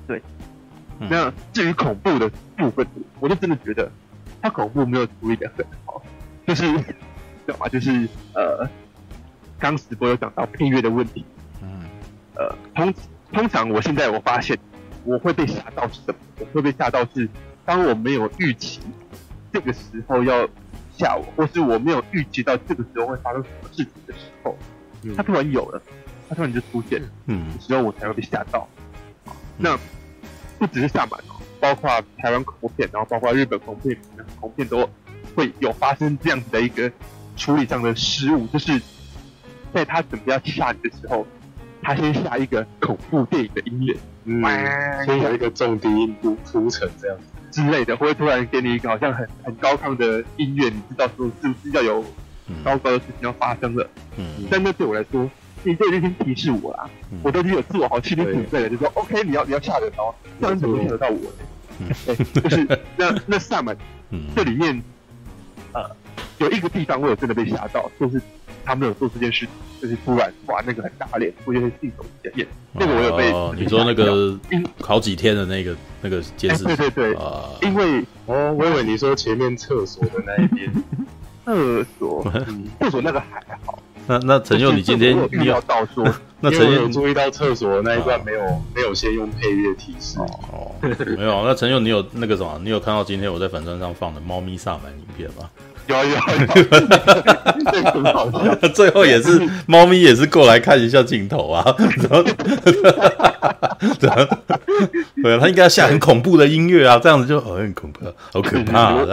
[0.06, 0.20] 对。
[1.10, 2.86] 那至于恐怖的部分，
[3.20, 3.90] 我就真的觉得
[4.40, 6.02] 他恐怖没有处理的很好，
[6.46, 6.64] 就是
[7.46, 7.68] 懂吗？
[7.68, 8.68] 就是呃，
[9.58, 11.24] 刚直播有讲到配乐的问题，
[11.60, 11.84] 嗯，
[12.34, 12.92] 呃，通
[13.32, 14.58] 通常我现在我发现
[15.04, 16.14] 我会被吓到是什么？
[16.40, 17.28] 我会被吓到是
[17.64, 18.80] 当我没有预期
[19.52, 20.48] 这个时候要
[20.96, 24.56] 吓我，或是我没有预期到这个时候会发生什么事情的时候，
[25.16, 25.82] 他突然有了，
[26.28, 28.68] 他突然就出现了，嗯，时候我才会被吓到。
[29.56, 29.78] 那。
[30.62, 33.98] 不只是萨满哦，包括台湾恐怖片，然后包括日本恐怖片，
[34.38, 34.88] 恐怖片都
[35.34, 36.88] 会有发生这样子的一个
[37.36, 38.80] 处理上的失误，就是
[39.74, 41.26] 在他准备要吓你的时候，
[41.82, 52.04] 他先下一个恐怖电影的音乐，嗯，先有一个重低音铺铺陈这样子之类的，或者突然给你一个好像很很高亢的音乐，你知道说是不是要有
[52.64, 53.84] 糟糕的事情要发生了？
[54.16, 55.28] 嗯，但那对我来说。
[55.64, 61.30] 你就已经提示我啦，嗯、我都已经有自我好心理准备了，就说 OK，你要你要吓人哦，这样怎么吓得到我呢？
[61.80, 61.88] 嗯。
[62.06, 63.76] 欸、就是那那萨满，
[64.10, 64.82] 嗯、这里面
[65.72, 65.90] 呃
[66.38, 68.20] 有一个地方我有真的被吓到，就是
[68.64, 69.48] 他没有做这件事情，
[69.80, 74.38] 就是突然哇那个很打脸，我觉得镜头显眼，那个我有被、哦、你说那个
[74.80, 80.72] 好几天的那个那个监视、欸，对对对，呃、因为哦，我以为你说前面厕所的那一边，
[81.44, 82.32] 厕所，
[82.78, 83.81] 厕所那个还好。
[84.06, 86.04] 那那陈佑，你今天你要倒数，
[86.40, 90.72] 那陈佑有注意到厕所那一段没有没有先用配乐提示哦，
[91.16, 91.44] 没有。
[91.46, 92.60] 那陈佑，你有那个什么？
[92.62, 95.48] 你有看到今天我在粉砖上放的猫咪萨满影片吗？
[95.86, 96.16] 有有。
[98.74, 101.64] 最后也是猫咪也是过来看一下镜头啊，
[105.22, 109.04] 对他应该要下很恐怖的音乐啊，这样子就很恐怖，好可怕啊！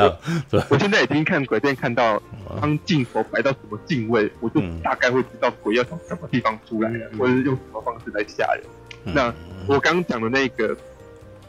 [0.50, 2.22] 这样，我现在已经看鬼片看到，
[2.62, 8.64] 当镜头摆到什么镜位，我就大概会知道鬼要从什么地方出来了，或者是用什么方式来吓人。
[9.04, 9.34] 那
[9.68, 10.76] 我刚刚讲的那个，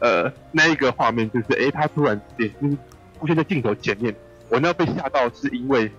[0.01, 2.79] 呃，那一个画面就是，哎，他突然之间
[3.19, 4.15] 出现在镜头前面。
[4.51, 5.91] 我那被吓到，是因为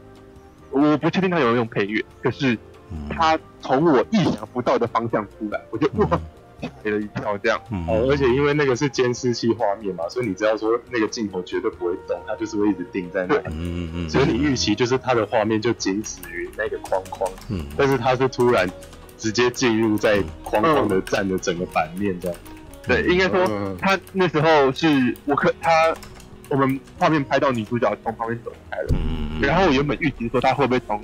[0.70, 2.58] 我不确定他有没有用配乐，可是
[3.10, 6.08] 他从我意想不到的方向出来，我就哇
[6.62, 7.60] 吓了一跳，这样。
[7.88, 13.44] 哦，而且因为那个是监视器画面嘛，所以你知道说那个镜头绝对不会动，它就是会一直定在那里。
[13.48, 17.32] 嗯嗯，所以你预期就是它的画面就仅止于那个框框。
[17.50, 17.66] 嗯。
[17.78, 18.70] 但是它是突然
[19.18, 22.38] 直接进入在框框的占的整个版面这样。
[22.86, 25.96] 对，应该说他那时候是我可他。
[26.52, 31.02] 我们画面拍到女主角从旁边走开了，嗯，然后我原本预期说她会不会从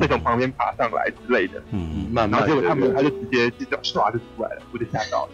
[0.00, 5.32] 再从旁边爬上来之类的，嗯，慢慢，然后结果他们他就直接就这样唰就出来了，我就吓到了，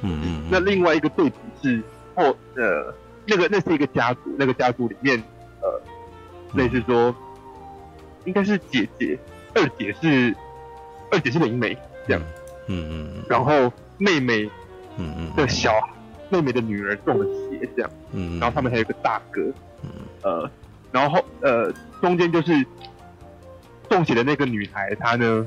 [0.00, 0.44] 嗯嗯。
[0.50, 1.82] 那另外一个对比是
[2.14, 2.24] 后
[2.56, 2.94] 呃
[3.26, 5.22] 那个那是一个家族，那个家族里面
[5.60, 5.80] 呃
[6.54, 7.14] 类似说
[8.24, 9.18] 应该是姐姐，
[9.54, 10.34] 二姐是
[11.10, 11.76] 二姐是灵媒
[12.08, 12.22] 这样，
[12.66, 14.50] 嗯嗯，然后妹妹
[14.96, 15.32] 嗯嗯。
[15.36, 15.88] 的小孩。
[16.32, 19.42] 妹妹的女儿中了邪，这样，嗯，然后他们还有一个大哥，
[19.82, 19.90] 嗯，
[20.22, 20.50] 呃，
[20.90, 22.64] 然后呃，中间就是
[23.90, 25.46] 中邪的那个女孩，她呢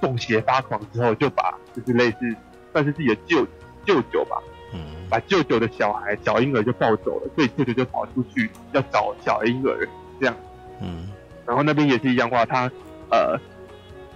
[0.00, 2.34] 中邪发狂之后，就把就是类似
[2.72, 3.46] 算是自己的舅
[3.84, 4.40] 舅舅吧，
[4.72, 9.86] 嗯，把舅舅的小孩小婴儿就抱走了，所以舅舅就跑出去要找小婴儿，
[10.18, 10.34] 这样，
[10.80, 11.08] 嗯，
[11.46, 12.70] 然后那边也是一样话，他
[13.10, 13.38] 呃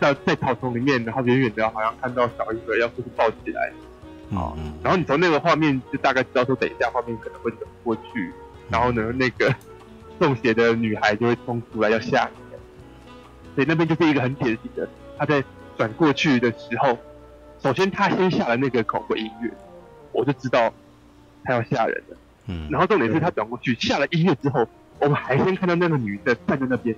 [0.01, 3.71] 在在草丛里面，然后远远的好像看到小婴儿要出去抱起来。
[4.33, 8.33] 好，然后你从那个画面就大概知道说，等一下画面可能会走过去，
[8.71, 9.55] 然后呢，那个
[10.19, 12.57] 中邪的女孩就会冲出来要吓你，
[13.55, 15.45] 所以那边就是一个很典型的，他在
[15.77, 16.99] 转过去的时候，
[17.63, 19.51] 首先他先下了那个恐怖音乐，
[20.13, 20.73] 我就知道
[21.45, 22.17] 他要吓人了，
[22.47, 24.67] 嗯，然后重点是他转过去下了音乐之后，
[24.99, 26.97] 我们还先看到那个女的站在那边，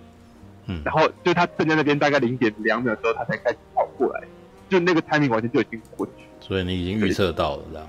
[0.67, 4.23] 嗯，然后就他站在那边大概零点两秒的时候，他才开始跑过来，
[4.69, 6.13] 就那个 timing 完全就已经过去。
[6.47, 7.89] 所以你已经预测到了这样，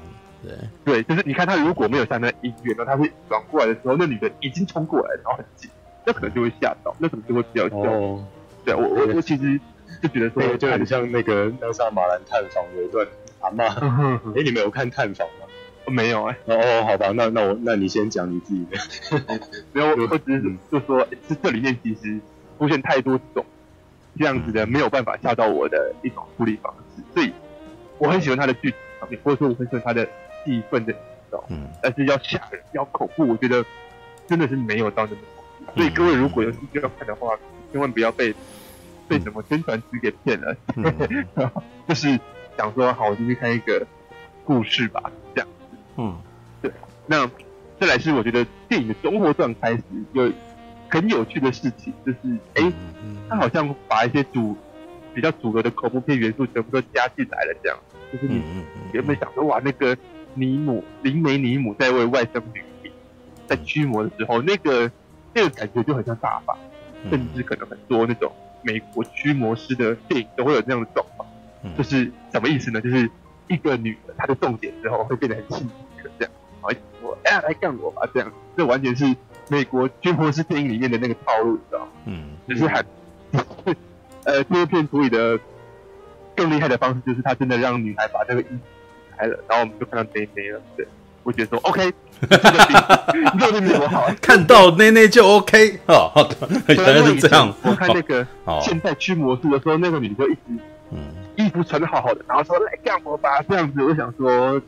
[0.85, 5.69] 对，对，就是你看他如果没有像那音乐，然后他会转过来的时候，那女的已经冲过来，然后很近，
[6.05, 8.23] 那可能就会吓到，那可能就会比较哦，
[8.63, 9.59] 对我我我其实
[10.01, 13.05] 就觉得说，就很像那个那萨马兰探访有一段
[13.41, 13.67] 阿嬷，
[14.39, 15.47] 哎，你们有看探访吗？
[15.87, 18.77] 没有哎，哦哦，好吧，那那我那你先讲你自己的，
[19.73, 22.17] 没有，我只是就说，是这里面其实
[22.57, 23.45] 出现太多种
[24.17, 27.33] 这样子的没有办法吓到我的一种处理方式，所以。
[27.97, 30.05] 我很喜欢他的剧情方面，或者说我很喜欢他的
[30.43, 30.99] 气氛的营
[31.31, 33.63] 造，嗯，但是要吓人、要恐怖，我觉得
[34.27, 35.73] 真的是没有到那么恐怖。
[35.75, 37.38] 所以各位如果有兴趣要看的话，
[37.71, 38.34] 千万不要被
[39.08, 40.84] 被什么宣传词给骗了，嗯、
[41.88, 42.19] 就是
[42.58, 43.86] 想说好，我就去看一个
[44.43, 45.77] 故事吧，这样子。
[45.97, 46.17] 嗯，
[46.62, 46.71] 对。
[47.08, 47.29] 那
[47.79, 50.31] 再来是我觉得电影的中后段开始有
[50.89, 52.19] 很有趣的事情，就是
[52.55, 52.73] 哎、欸，
[53.29, 54.55] 他好像把一些主
[55.15, 57.78] 比较主流的恐怖片元素全部都加进来了，这样。
[58.12, 58.43] 就是你
[58.91, 59.97] 原本想说哇，那个
[60.34, 62.91] 尼姆灵媒尼姆在为外甥女
[63.47, 64.91] 在驱魔的时候，那个
[65.34, 66.58] 那个感觉就很像大法，
[67.10, 71.28] 甚至可能很多那种美国驱魔师的电影都会有这样的状况，
[71.78, 72.82] 就是什么意思呢？
[72.82, 73.10] 就是
[73.47, 79.15] 一个女的她的重点之后会变得很性感，这样，然后说哎呀来干我吧，这样，这完全是
[79.49, 82.86] 美国驱魔师电影里面的那个套路，你知道嗯，就是很。
[84.25, 85.39] 呃，这部片处理的
[86.35, 88.59] 更厉害的方式，就是他真的让女孩把这个衣服
[89.17, 90.61] 开了，然后我们就看到内内了。
[90.75, 90.85] 对，
[91.23, 92.65] 我觉得说 OK， 这个
[93.13, 96.11] 比肉没有好，看到内内就 OK 哦，
[96.67, 97.53] 原来是这样。
[97.63, 98.25] 我看那个
[98.61, 100.39] 现在驱魔术的时候，那个女的就一直
[100.91, 100.99] 嗯
[101.35, 104.61] 衣服穿的好好的，然后说来干活吧这样子，我想说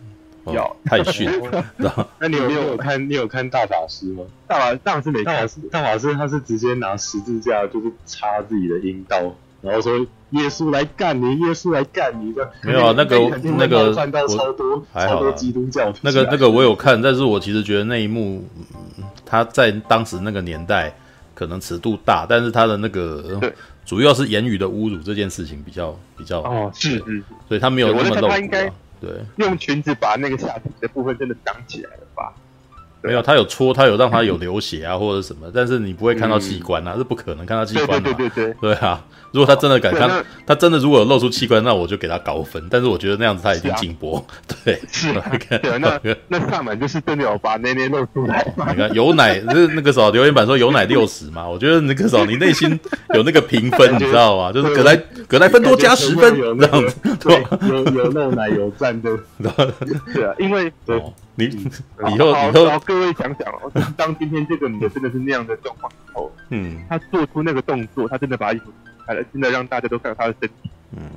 [0.54, 1.30] 要太逊。
[2.20, 3.10] 那你有没有看？
[3.10, 4.24] 你有看大法师吗？
[4.48, 9.36] 大法大法师没看，大法师他是直接拿十字架就是插自己的阴道。
[9.62, 9.98] 然后说
[10.32, 12.50] 耶稣来干你，耶稣来干你的。
[12.64, 13.18] 没有啊，那个
[13.58, 15.92] 那个超多超多基督教。
[16.02, 18.48] 那个那个我有看，但是我其实觉得那一幕，
[19.26, 20.94] 他在当时那个年代
[21.34, 23.40] 可能尺度大，但是他的那个
[23.86, 28.28] 主要是言语的侮辱这件事情比较比较哦是是，所以他没有那么露骨。
[28.28, 32.34] 他应该对用裙子把那个下体的部分真的挡起来了吧？
[33.02, 38.14] 没有，他有戳，他有让他有流血啊，或者什么，但是你不会看到器官啊，是不可能看到器官的。
[38.14, 39.06] 对对对对对啊！
[39.32, 42.66] 如果他真的敢看，他真的如果有露出器官，那我就给他高分。
[42.70, 44.26] 但是我觉得那样子他已经禁播。
[44.64, 48.46] 对，是啊，对那 那萨满就是真的有把那那露出来。
[48.70, 52.80] 你看有奶，那那个时候留言板说有奶六十嘛，我觉得那个时候你内心
[53.14, 54.52] 有那个评分，你知道吗？
[54.52, 54.96] 就是葛莱
[55.28, 59.18] 葛莱芬多加十分这样子，对，有有露奶有赞的，
[60.14, 61.02] 对啊，因为对。
[61.40, 68.72] 你以后以后各位想想哦，当今天这个女的真的是那样的状况之后，嗯，她做出那个动作，她真的把衣服
[69.08, 71.10] 拆了，真的让大家都看到他的身体，嗯，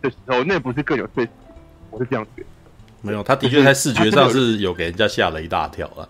[0.00, 1.28] 的时候，那不是更有说服力？
[1.90, 2.48] 我是这样觉得。
[3.02, 6.08] 没有，他的确在视觉上是有给人家吓了一大跳啊。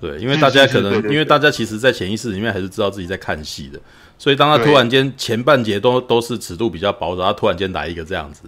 [0.00, 3.80] 对，因为大家可能因为大家其实，在潜意识里面还是知道自己在看戏的，
[4.18, 8.42] 所以当他突然间前半节都都是尺度比较薄的，他突然间来一个这样子。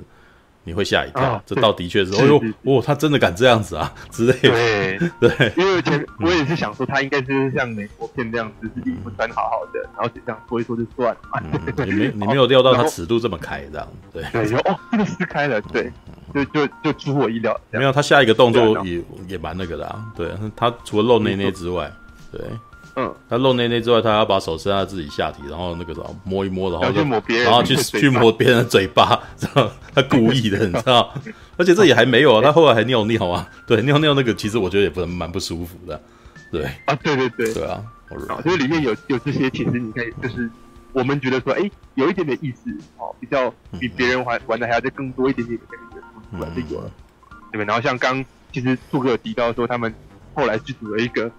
[0.66, 2.26] 你会吓一跳，啊、这倒的确是，是哦
[2.64, 4.98] 呦，哦，他真的敢这样子啊 之类的，对。
[5.38, 14.24] 对，因为前我也是想说，他应该就是像美国片这样子，衣服穿好好的，然后就这样说一说就算了，嗯、你没 你没有料到他尺度这么开，这样，对。
[14.32, 15.92] 对，就哦，这个撕开了，对，
[16.34, 21.88] 就就就出乎我意料，没有，他下一个动作也也蛮那个的，啊，对，他除了露内内之外，
[22.32, 22.40] 对。
[22.98, 31.12] 嗯，他露内内之外，他要把手伸到自己下体，然后那个什么摸一摸，然后就摸别人，然后去去摸别人的嘴巴， 知道他故意的，你知道？
[31.58, 36.00] 而且这也还没有啊，他后来还尿尿啊，对，尿尿那个其实我觉得也不能蛮不舒服的，
[36.50, 36.64] 对。
[36.86, 37.84] 啊，对对对，对啊，
[38.30, 40.50] 啊，所以里面有有这些，其实你可以就是
[40.94, 46.90] 我们觉得说，哎，有一点点意思，哦，比较比别人玩玩的还要再更多一点点的感觉，出来这个，
[47.52, 47.58] 对？
[47.58, 47.64] 吧？
[47.66, 49.94] 然后像刚其实兔哥有提到说，他们
[50.34, 51.30] 后来剧组了一个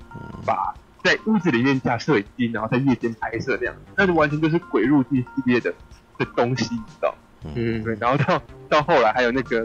[0.46, 0.72] 把。
[1.04, 5.74] 在屋子里面架摄影机，然后在夜间拍摄这样，那就完全就是鬼入境系列的
[6.18, 7.16] 的东西，你知道？
[7.56, 7.96] 嗯，对。
[8.00, 9.64] 然后到到后来还有那个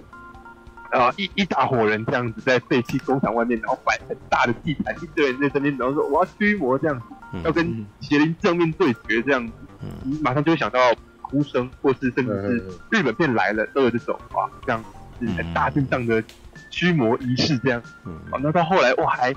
[0.90, 7.04] 啊、呃，一一大伙人这样子在废弃工厂外面，然后摆很大的地毯，一堆人在这边，然后说我要驱魔这样子，
[7.44, 9.52] 要跟邪灵正面对决这样子，
[10.04, 10.78] 你马上就会想到
[11.22, 14.84] 哭声，或是甚至是日本片来了都有这种啊，这样
[15.18, 16.22] 是很大阵仗的
[16.70, 17.82] 驱魔仪式这样。
[18.04, 19.34] 嗯，啊，那到后来哇，还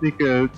[0.00, 0.48] 那个。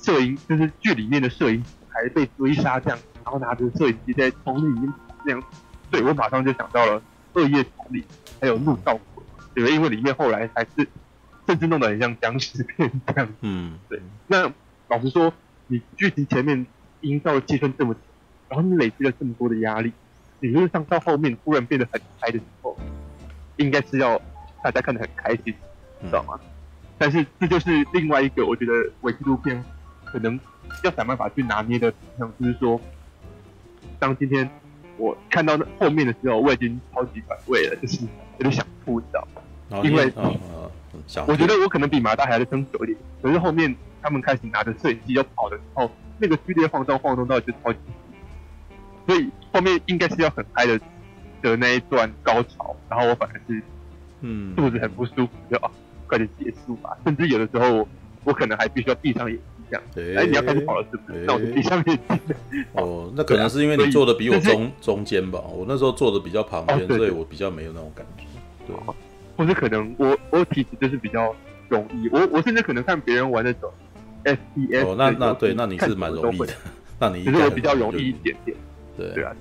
[0.00, 4.92] 摄影就是剧里面的摄影还被追杀这样，然后拿着摄影机在丛林里面
[5.24, 5.42] 这样，
[5.90, 7.00] 对，我马上就想到了
[7.34, 8.02] 《恶夜丛林》
[8.40, 9.74] 还有《怒道鬼》，对？
[9.74, 10.86] 因为里面后来还是
[11.46, 13.28] 甚至弄得很像僵尸片这样。
[13.40, 14.00] 嗯，对。
[14.28, 14.50] 那
[14.88, 15.32] 老实说，
[15.66, 16.64] 你剧情前面
[17.00, 18.02] 营造的气氛这么强，
[18.50, 19.92] 然后你累积了这么多的压力，
[20.40, 22.76] 理论上到后面突然变得很嗨的时候，
[23.56, 24.20] 应该是要
[24.62, 25.52] 大家看得很开心，
[26.02, 26.38] 知道吗？
[26.40, 26.48] 嗯、
[26.96, 29.62] 但是这就是另外一个我觉得伪纪录片。
[30.12, 30.38] 可能
[30.84, 32.80] 要想办法去拿捏的，像就是说，
[33.98, 34.48] 当今天
[34.96, 38.04] 我看到那后面的时候，我已经超级反胃了，就是
[38.38, 39.42] 有点想吐，你知道吗？
[39.84, 40.12] 因为
[41.26, 47.78] 我觉得我可能比马大还要撑久一点，可是后面他们开始拿着摄影机要跑的时候，那个剧烈晃动晃动到就超级，
[49.06, 50.80] 所以后面应该是要很嗨的
[51.42, 53.62] 的那一段高潮，然后我反而是
[54.22, 55.70] 嗯肚子很不舒服，就啊
[56.06, 57.86] 快点结束吧，甚至有的时候
[58.24, 59.38] 我可能还必须要闭上眼。
[59.94, 61.24] 对，哎，你要开始跑了是不是？
[61.26, 62.64] 那我就闭上眼睛。
[62.72, 68.24] 哦，那可能是因为你坐的比我中中间吧，我那时候坐的比较旁边，所以我比较没有那种感觉。
[68.66, 68.76] 对，
[69.36, 71.34] 或者可能我我体质就是比较
[71.68, 73.70] 容易，我我甚至可能看别人玩那种
[74.24, 74.86] S P S，。
[74.86, 76.54] 哦，那那对，那你是蛮容易的。
[76.98, 78.56] 那你其实我比较容易一点点。
[78.96, 79.32] 对对啊，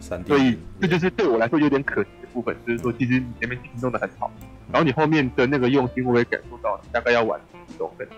[0.00, 0.28] 三 D。
[0.28, 4.30] 所以这就是对我来说有点可惜的部分，就是说其实你前面弄得很好，
[4.72, 8.16] 然后你后面的那个用心，我也感受到大概要玩这种很很。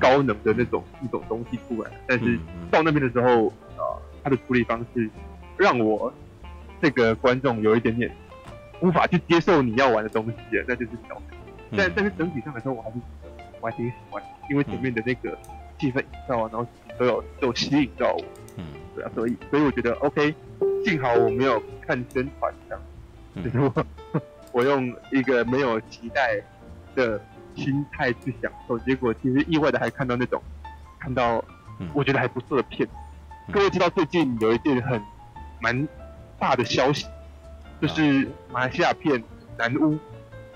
[0.00, 2.38] 高能的那种一种东西出来，但是
[2.70, 5.10] 到那边的时候，啊、呃，他的处理方式
[5.56, 6.12] 让我
[6.80, 8.10] 这个观众有一点点
[8.80, 10.34] 无法去接受你要玩的东西，
[10.66, 11.20] 那就是小。
[11.76, 12.96] 但但是整体上来说，我还是
[13.60, 15.36] 我还挺喜欢，因为前面的那个
[15.78, 16.66] 气氛营造，然后
[16.98, 18.24] 都有都有吸引到我。
[18.56, 18.64] 嗯，
[18.94, 20.34] 对啊，所以所以我觉得 OK，
[20.84, 22.82] 幸好我没有看宣传这样，
[23.44, 23.86] 就是我
[24.52, 26.40] 我用一个没有期待
[26.94, 27.20] 的。
[27.56, 30.42] 心态去享受，结果其实意外的还看到那种，
[30.98, 31.44] 看到
[31.92, 32.88] 我觉得还不错的片。
[33.48, 35.00] 嗯、各位知道最近有一件很
[35.60, 35.88] 蛮
[36.38, 37.06] 大的消息，
[37.80, 39.20] 就是马来西亚片
[39.58, 39.94] 《南屋》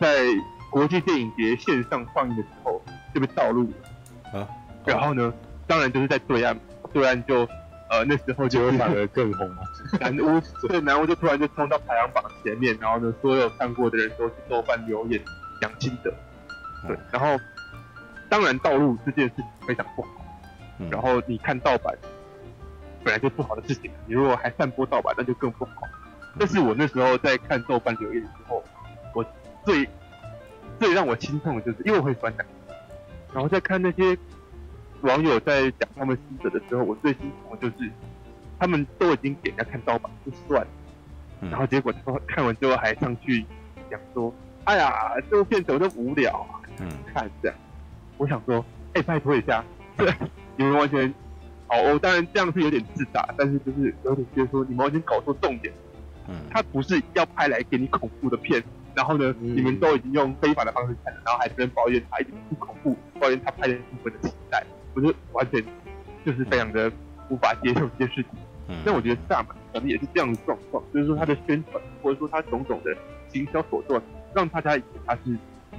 [0.01, 0.27] 在
[0.71, 2.81] 国际电影节线上放映的时候
[3.15, 3.71] 就被盗录
[4.33, 4.49] 了啊。
[4.85, 5.33] 然后呢，
[5.67, 6.59] 当然就是在对岸，
[6.93, 7.41] 对岸就
[7.91, 9.63] 呃那时候就反而更红了。
[10.01, 15.21] 南巫对南屋就突然就冲到排行榜前面，然后呢，所有看过的人都去豆瓣留言
[15.61, 16.13] 讲心得。
[16.87, 17.43] 对，然后
[18.29, 20.09] 当然道路这件事情非常不好，
[20.79, 21.97] 嗯、然后你看盗版
[23.05, 25.73] 本来就不好的事情，你如果还散播盗版，那就更不好。
[26.39, 28.63] 但是我那时候在看豆瓣留言的时候，
[29.15, 29.25] 我
[29.65, 29.89] 最
[30.79, 32.45] 最让我心痛的就是，因为我会酸奶，
[33.33, 34.17] 然后在看那些
[35.01, 37.91] 网友在讲他们心得的时候，我最心疼的就是
[38.59, 40.69] 他们都已经给人家看盗版就算了，
[41.41, 43.47] 嗯、然后结果他说看完之后还上去
[43.91, 47.57] 讲说：“哎呀，这部片怎么这么无聊啊？”嗯，看这样，
[48.19, 48.65] 我想说，
[48.95, 49.65] 哎、欸，拜托一下，
[49.97, 50.13] 对，
[50.57, 51.13] 你们完全，
[51.67, 55.73] 好，我当然这样是有点自大，但是就是有点觉得说你们完全搞错重点。
[56.29, 58.61] 嗯，他不是要拍来给你恐怖的片，
[58.97, 65.63] 然后呢，嗯、你们都已经用非法的方式看了，然后还跟抱怨他一点不恐怖，抱怨他拍的部分的期待，我就完全
[66.25, 66.91] 就是非常的
[67.29, 68.33] 无法接受这件事情。
[68.69, 72.93] 嗯，但我觉得萨满可能也是这样的状况，就是说他的宣传或者说他种种的
[73.33, 74.03] 行销手段，
[74.35, 75.39] 让大家以为他是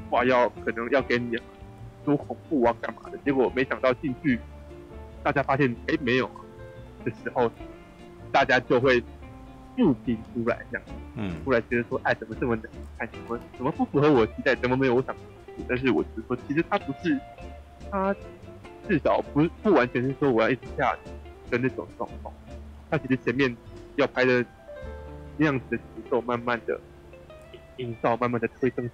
[0.09, 1.37] 哇要可能要给你
[2.03, 4.39] 多恐怖啊干嘛的，结果没想到进去，
[5.23, 6.29] 大家发现哎、欸、没有
[7.03, 7.51] 的时候，
[8.31, 9.03] 大家就会。
[9.79, 10.87] 负评出来这样，
[11.17, 12.65] 嗯，出来觉得说，哎，怎么这么难
[12.97, 13.07] 看？
[13.11, 14.55] 怎么怎么不符合我的期待？
[14.55, 15.15] 怎么没有我想？
[15.69, 17.15] 但是我只是说，其实他不是，
[17.91, 18.11] 他
[18.89, 20.97] 至少不不完全是说我要一直下
[21.51, 22.33] 的那种状况。
[22.89, 23.55] 他其实前面
[23.97, 24.43] 要拍的
[25.37, 26.79] 那样子的节奏，慢慢的
[27.75, 28.91] 营造，慢慢的推升起，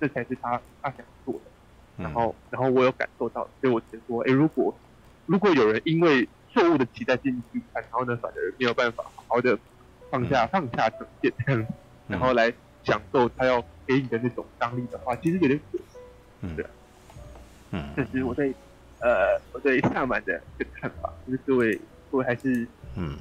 [0.00, 1.40] 这才是他他想做的。
[2.02, 4.74] 然后，然后我有感受到，所以我觉得说，哎，如果
[5.26, 9.58] 如果有人因为错误的期待进去看，然后呢，反而没有办法好好的。
[10.10, 11.32] 放下放下成见，
[12.06, 12.52] 然后来
[12.84, 15.84] 享受他要给你的那种张力的话，其实有点可惜。
[16.42, 16.64] 嗯，对。
[17.72, 18.54] 嗯，这是我对
[19.00, 21.12] 呃我对萨满的一个看法。
[21.26, 21.76] 就是各位
[22.12, 22.64] 各位还是
[22.94, 23.16] 嗯，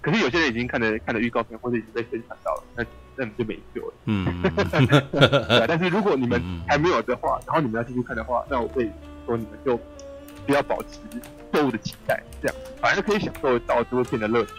[0.00, 2.84] 可是有些人已经看了看了预告片，或者已经被宣传到了，那
[3.18, 3.94] 那你就没救了。
[4.04, 4.42] 嗯，
[5.12, 5.66] 对。
[5.66, 8.90] 但是如果你们还没有的话，然后你们要继续看的话，那我会
[9.26, 9.76] 说你们就
[10.46, 10.98] 不要保持
[11.52, 14.52] 错误的期待，这样反而可以享受到这部片的乐趣。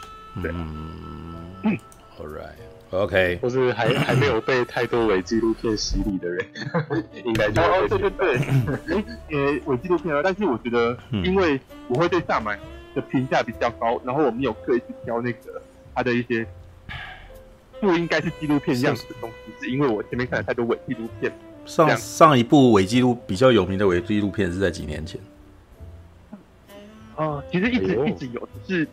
[0.43, 0.51] 对。
[0.53, 1.77] 嗯
[2.19, 6.45] ，All right，OK，或是还还没有被太多伪纪录片洗礼的人，
[7.25, 12.57] 应该就哦，对对对，哎，呃，伪纪录片啊，但是我觉得，因为我会对萨满
[12.95, 15.61] 的评价比较高，然后我们有刻意去挑那个
[15.95, 16.45] 他的一些
[17.79, 21.31] 不应该是纪录片样子的东西，是因为我前面看了太多伪纪录片。
[21.65, 25.19] 上上一部伪纪录比较有名的伪纪录片是在几年前？
[27.15, 28.87] 哦，其实一直一直有，只是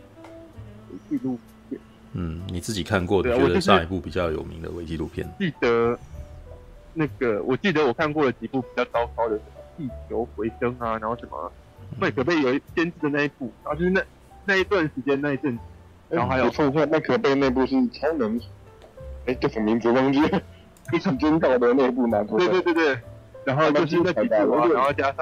[0.91, 1.81] 伪纪录片。
[2.13, 5.27] 嗯，你自己看过的，觉得上一部比较有名的伪纪录片？
[5.39, 5.97] 记得
[6.93, 11.51] 那个，我记得我看过了几部比较糟糕的，什么《地球回声》啊，然后什么
[11.99, 14.03] 麦可贝有一监制的那一部，然后就是那
[14.45, 15.63] 那一段时间那一阵子，
[16.09, 18.39] 然后还有错错麦可贝那部是超能，
[19.27, 20.41] 哎，叫什么名字忘记了？
[20.93, 22.23] 一起监导的那部嘛？
[22.23, 22.99] 对对对对，
[23.45, 25.15] 然后就是那几部啊，然后加上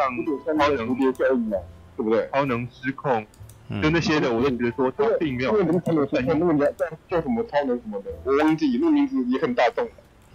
[0.58, 1.58] 超能蝴蝶效应嘛，
[1.98, 2.30] 对不对？
[2.32, 3.26] 超能失控。
[3.82, 5.60] 就那些的，我就觉得说他并没有。
[5.60, 9.84] 因为他们很那个叫叫什么超能什么的，我忘记，那名字也很大众。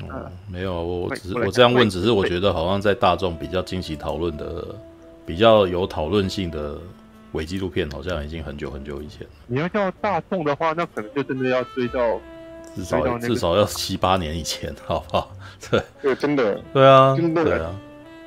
[0.09, 4.75] 哦，没有，我我只是我这样问，只是我觉得好像在大众比较惊喜讨论的、
[5.25, 6.77] 比较有讨论性的
[7.31, 9.25] 伪纪录片，好像已经很久很久以前。
[9.47, 12.19] 你要叫大众的话，那可能就真的要追到
[12.77, 15.31] 至少至少要七八年以前， 好不好？
[15.71, 16.61] 对对，真的。
[16.73, 17.75] 对啊，对啊。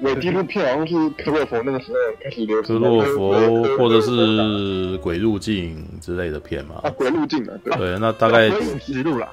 [0.02, 6.76] 伪纪录片好像是克洛佛那个时候开始流行，克洛佛或者是鬼入境之类的片嘛。
[6.84, 9.30] 啊，鬼入境啊，对，那大概鬼影实录啦。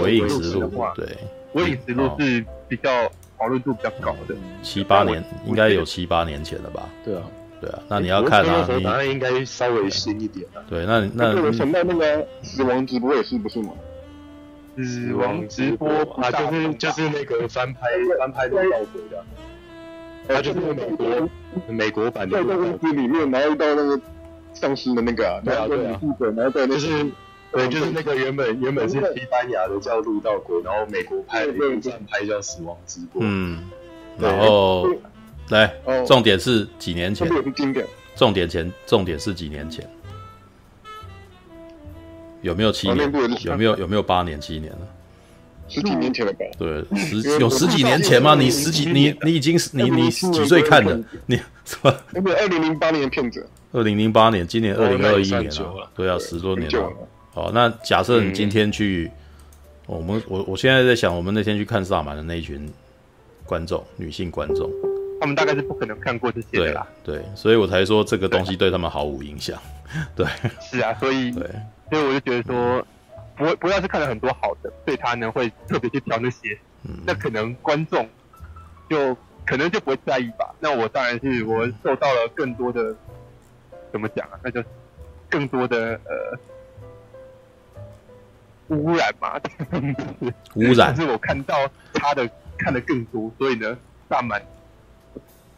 [0.00, 1.06] 鬼影实录，对，
[1.52, 2.90] 鬼影实录是比较
[3.38, 4.34] 讨论度比较高的。
[4.60, 6.88] 七八年，应该有七八年前了吧？
[7.04, 7.22] 对啊，
[7.60, 7.78] 对啊。
[7.86, 8.66] 那你要看啊，
[9.02, 10.44] 你应该稍微新一点。
[10.68, 13.70] 对，那那我想到那个死亡直播也是不是吗？
[14.84, 15.88] 死亡直播
[16.20, 17.80] 啊，就是就是那个翻拍
[18.18, 19.24] 翻拍的盗鬼的。
[20.26, 21.28] 他就是美国
[21.68, 23.98] 美国版的，在那个屋子里面，然后到那个
[24.52, 26.00] 丧尸的那个啊，对啊对啊，
[26.36, 27.06] 然后在那是，
[27.50, 33.58] 对，就是那个原本原本是西班牙的叫路道鬼，然后美国拍的一个翻拍叫死亡直播，嗯，
[34.18, 34.86] 然后
[35.48, 35.74] 来，
[36.06, 37.26] 重点是几年前，
[38.14, 39.88] 重点前重点是几年前，
[42.48, 43.12] 有没有七年？
[43.44, 44.78] 有没有有没有八年七年了？
[45.68, 46.38] 十几年前了吧？
[46.58, 48.34] 对，十有十几年前吗？
[48.34, 50.98] 你十几你你已经是你你几岁看的？
[51.26, 51.94] 你什么？
[52.10, 53.46] 那个二零零八年的片子。
[53.72, 56.90] 二零零八年，今年二零二一年了，对啊，十多年了。
[57.34, 59.10] 好，那假设你今天去，
[59.84, 62.66] 我们我我现在在想，我们那天去看萨满的那一群
[63.44, 64.70] 观众，女性观众，
[65.20, 66.86] 他们大概是不可能看过这些的啦。
[67.04, 69.60] 对，所以我才说这个东西对他们毫无影响。
[70.16, 70.26] 对，
[70.62, 71.46] 是啊，所以对，
[71.90, 72.86] 所以我就觉得说。
[73.38, 78.08] 不不要是看了很多好的，所以他呢会特别去挑那些，嗯、那可能观众
[78.90, 79.16] 就
[79.46, 80.52] 可能就不会在意吧。
[80.58, 82.92] 那我当然是我受到了更多的，
[83.92, 84.40] 怎么讲啊？
[84.42, 84.60] 那就
[85.30, 86.00] 更多的
[88.68, 89.40] 呃污染嘛，
[90.56, 90.92] 污染。
[90.92, 91.54] 但是我看到
[91.94, 92.28] 他的
[92.58, 93.78] 看的更多，所以呢，
[94.08, 94.42] 萨满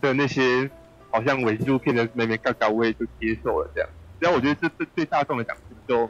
[0.03, 0.71] 的那些
[1.11, 3.89] 好像伪纪录片的妹妹嘎嘎我也就接受了这样。
[4.19, 5.57] 然后我觉得这这对大众来讲
[5.89, 6.07] 就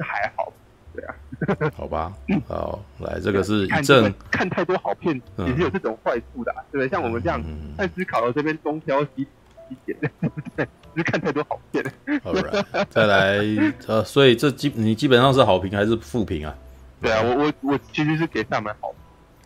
[0.00, 0.52] 就还好，
[0.94, 1.14] 对啊。
[1.76, 2.12] 好吧，
[2.46, 6.88] 好，来这个是一阵看太多好片也是有这种坏处的，对不对？
[6.88, 7.42] 像我们这样
[7.78, 9.26] 在思考的这边东挑西
[9.68, 10.64] 西拣， 对不对？
[10.64, 11.84] 就是看太多好片。
[12.22, 13.38] 好吧，再来
[13.86, 16.54] 呃，所以这基你基本上是好评还是负评啊？
[17.00, 18.92] 对啊，我我我其实是给萨满好。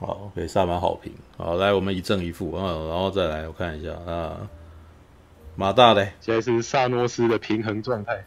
[0.01, 1.13] 好，给萨满好评。
[1.37, 4.39] 好，来我们一正一负，嗯，然后再来我看一下啊，
[5.55, 8.25] 马大嘞，现在是萨诺斯的平衡状态。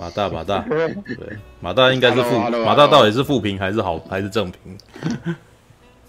[0.00, 4.78] 马大 马大，对，马大应该是负，马大到底是负评还是好 还是正评？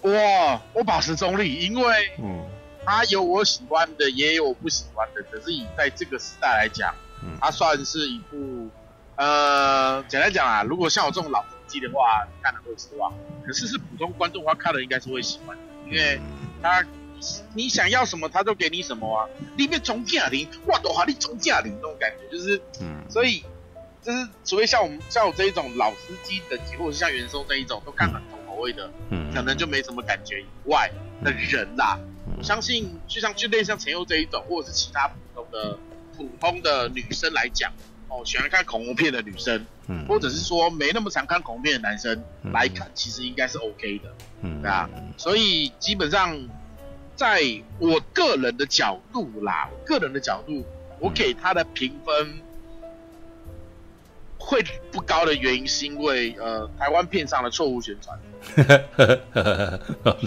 [0.00, 2.42] 哇，我保持中立，因为嗯，
[2.86, 5.22] 他有我喜欢的，也有我不喜欢的。
[5.30, 8.68] 可是以在这个时代来讲，嗯，他算是一部，
[9.16, 13.12] 呃，简单讲啊，如果像我这种老司机的话，看了会失望。
[13.46, 16.18] 可是是普通观众的话，看了应该是会喜欢的，因为
[16.62, 16.82] 他
[17.54, 19.28] 你想要什么，他都给你什么啊。
[19.56, 23.44] 里面总价零，哇，多好，你总价零那种感觉，就是，嗯，所以。
[24.02, 30.90] 就是，除非像我们像我这一种老司机等级，或者是像元松这一种都看很重口味的，嗯，可能就没什么感觉以外
[31.22, 31.96] 的人啦。
[32.26, 35.78] 嗯、我相信，就像就类似像陈佑这一种，或者是其他普通的
[36.16, 37.72] 普通的女生来讲，
[38.08, 44.90] 哦，喜欢看恐怖片的女生，嗯，或者是说没那么常看恐怖片的男生来看，其实应该是 OK 的，嗯，对啊。
[45.16, 46.36] 所以基本上，
[47.14, 47.40] 在
[47.78, 50.66] 我个人的角度啦，我个人的角度，
[50.98, 52.42] 我给他的评分。
[54.44, 58.18] 会不高的原因是因为呃台湾片上的错误宣传，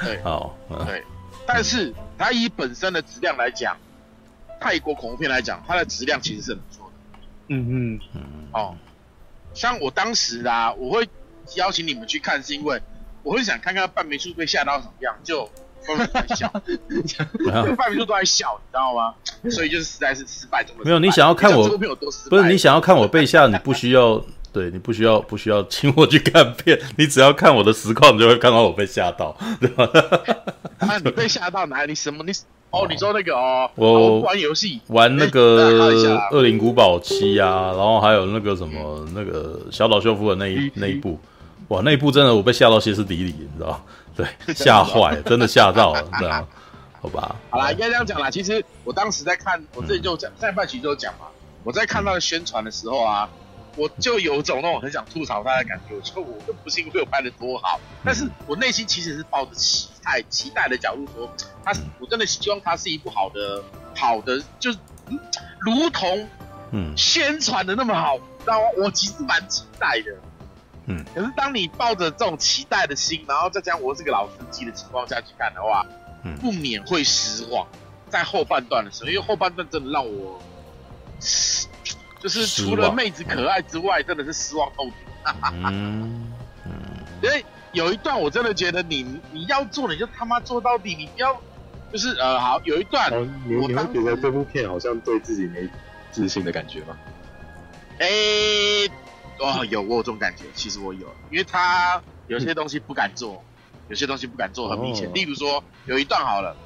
[0.00, 0.56] 对，好，
[0.86, 1.02] 对，
[1.46, 3.76] 但是它以本身的质量来讲，
[4.60, 6.92] 泰国恐怖片来讲，它的质量其实是很不错的，
[7.48, 8.00] 嗯嗯。
[8.14, 8.76] 嗯，哦，
[9.52, 11.08] 像我当时啊，我会
[11.56, 12.80] 邀请你们去看，是因为
[13.22, 15.50] 我会想看看半枚叔被吓到什么样，就。
[16.34, 16.50] 笑，
[17.76, 19.14] 半名都在笑，你知道吗？
[19.50, 20.84] 所以就是实在是失败中的。
[20.84, 21.68] 没有，你想要看我，
[22.28, 24.22] 不是你想要看我被吓，你不需要，
[24.52, 29.88] 对你不需要，不需要请我去看片，你只要看我的实况，你就会看到我被吓到，对吧？
[30.78, 31.94] 啊，你被吓到哪里？
[31.94, 32.24] 什么？
[32.24, 32.32] 你
[32.70, 36.00] 哦，你说那个哦，我玩游戏，玩那个
[36.36, 41.18] 《恶灵古堡七》啊，然后还有那个什么那个小岛秀夫的那一那一部，
[41.68, 43.82] 哇，那一部真的我被吓到歇斯底里，你知道。
[44.18, 46.44] 对，吓坏，真的吓到了，这样，
[47.00, 47.36] 好吧。
[47.50, 48.28] 好啦，应该这样讲啦。
[48.28, 51.26] 其实我当时在看，我这里就讲，在半期就讲嘛。
[51.62, 53.28] 我在看到宣传的时候啊，
[53.76, 55.94] 我就有种那种很想吐槽他的感觉。
[55.94, 61.30] 我说我就不信会有拍的多好，但是我内心其实是抱着期待、期待的角度说，
[61.64, 63.62] 他是我真的希望他是一部好的、
[63.94, 64.78] 好的，就是
[65.60, 66.28] 如同
[66.72, 68.66] 嗯宣传的那么好，知道吗？
[68.78, 70.12] 我其实蛮期待的。
[70.88, 75.86] 嗯，可是当你抱着这种期待的心，然后再加上我是个老司机的情况下去看的话，
[76.24, 77.66] 嗯，不免会失望。
[78.08, 80.40] 在后半段的时候，因为后半段真的让我，
[82.20, 84.94] 就是除了妹子可爱之外，真的是失望透顶。
[85.52, 86.32] 嗯
[86.64, 86.72] 嗯，
[87.22, 91.38] 因 为有一段我真的觉得你你要做你就他妈做到底，你不要
[91.92, 93.12] 就是呃好有一段，
[93.46, 95.68] 你你会觉得这部片好像对自己没
[96.10, 96.96] 自信的感觉吗？
[97.98, 98.90] 哎、欸。
[99.38, 103.42] 哦，有我有这种感觉，其实我有，因为他有些东西不敢做，
[103.88, 105.12] 有些东西不敢做，很明显。
[105.14, 106.56] 例如说，有一段好了，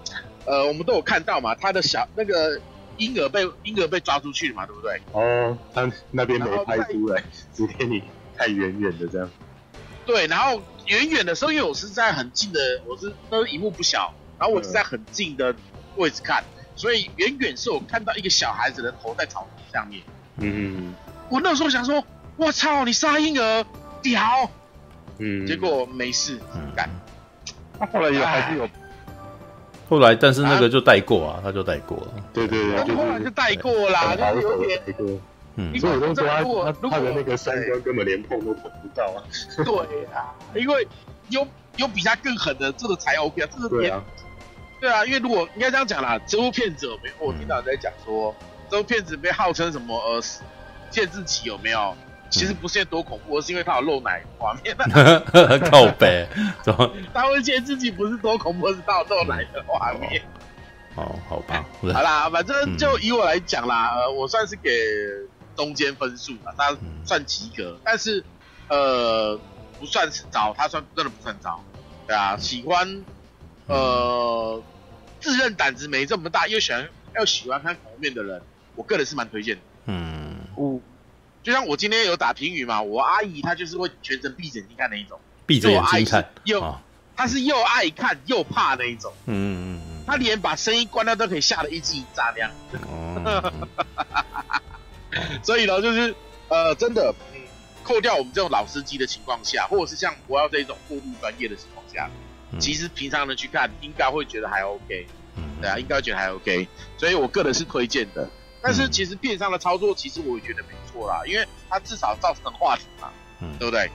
[0.47, 2.61] 呃，我们都有看到嘛，他的小那个
[2.97, 5.01] 婴儿被婴儿被抓出去嘛，对不对？
[5.13, 8.03] 哦，他那边没拍出来，只给你
[8.37, 9.31] 太远远的这样。
[10.07, 15.55] 对，然后远远的时候，因为我是在很近的，我是那个荧幕不小，然后我是在很近的
[15.97, 16.43] 位置看，
[16.75, 20.03] 所以远远是我看到一个小孩子的头在草地上面。
[20.39, 20.95] 嗯，
[21.29, 22.03] 我那时候想说。
[22.43, 22.85] 我操！
[22.85, 23.65] 你杀婴儿，
[24.03, 24.51] 屌！
[25.19, 26.41] 嗯，结果没事，
[26.75, 26.91] 干。
[27.79, 28.69] 他后来也还是有，
[29.89, 32.09] 后来但是那个就带过啊，他就带过了。
[32.33, 34.83] 对对对，后来就带过啦，就是有点。
[35.55, 39.23] 嗯，所以我都说他他的那个三观根本连碰都碰不到啊。
[39.65, 40.89] 对啊，因为
[41.29, 44.01] 有有比他更狠的，这个才 OK 啊，这个片。
[44.81, 47.27] 对啊，因为如果应该这样讲啦，这部片子有没有？
[47.27, 48.35] 我听到人在讲说，
[48.69, 50.21] 这部片子被号称什么呃，
[50.91, 51.95] 限制级有没有？
[52.33, 54.75] 其实不是多恐怖，而是因为他有露奶画面。
[55.71, 56.27] 靠北，
[56.63, 56.91] 怎么？
[57.13, 60.23] 他会觉得自己不是多恐怖，而是他有露奶的画面。
[60.97, 61.65] 哦，好吧。
[61.93, 64.71] 好啦，反正就以我来讲啦，呃，我算是给
[65.55, 66.75] 中间分数吧，他
[67.05, 68.25] 算及格，但是
[68.69, 69.39] 呃，
[69.79, 71.63] 不算是糟，他算真的不算糟。
[72.07, 73.05] 对啊，喜欢
[73.67, 74.63] 呃，
[75.21, 78.41] 自认胆子没这么大，又喜欢又喜欢看恐怖片的人，
[78.75, 79.63] 我个人是蛮推荐的。
[79.85, 80.37] 嗯。
[80.57, 80.81] 嗯
[81.43, 86.79] 就像我今天有打评语嘛，我阿姨她就是会全程闭着眼睛看那一种，闭着眼睛看，又，
[87.17, 92.51] 她是又爱看又怕那一种，嗯嗯嗯，她连把声音关掉都可以吓得一叽一喳那样。
[92.87, 93.53] 哦。
[95.43, 96.15] 所以呢，就是
[96.49, 97.41] 呃，真的，嗯，
[97.85, 102.09] 扣掉我们这种老司机的情况下，或者是像我要这种过度专业的情况下，
[102.53, 105.07] 嗯、其实平常人去看，应该会觉得还 OK。
[105.37, 105.43] 嗯。
[105.61, 106.67] 对啊，应该觉得还 OK。
[106.97, 108.27] 所以我个人是推荐的。
[108.63, 113.11] 但是其实片商的操作，其实我也觉得没错啦，因为它至少造成话题嘛，
[113.41, 113.91] 嗯，对不对？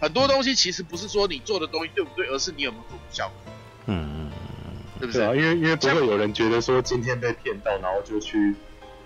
[0.00, 3.52] 很多东西其实不是说你做的东西对不对，而是你有没有做出效果。
[3.86, 4.32] 嗯嗯
[4.66, 5.18] 嗯，是不是？
[5.18, 8.54] 对啊，因为因为不会有人觉得说今天被骗到，然后就去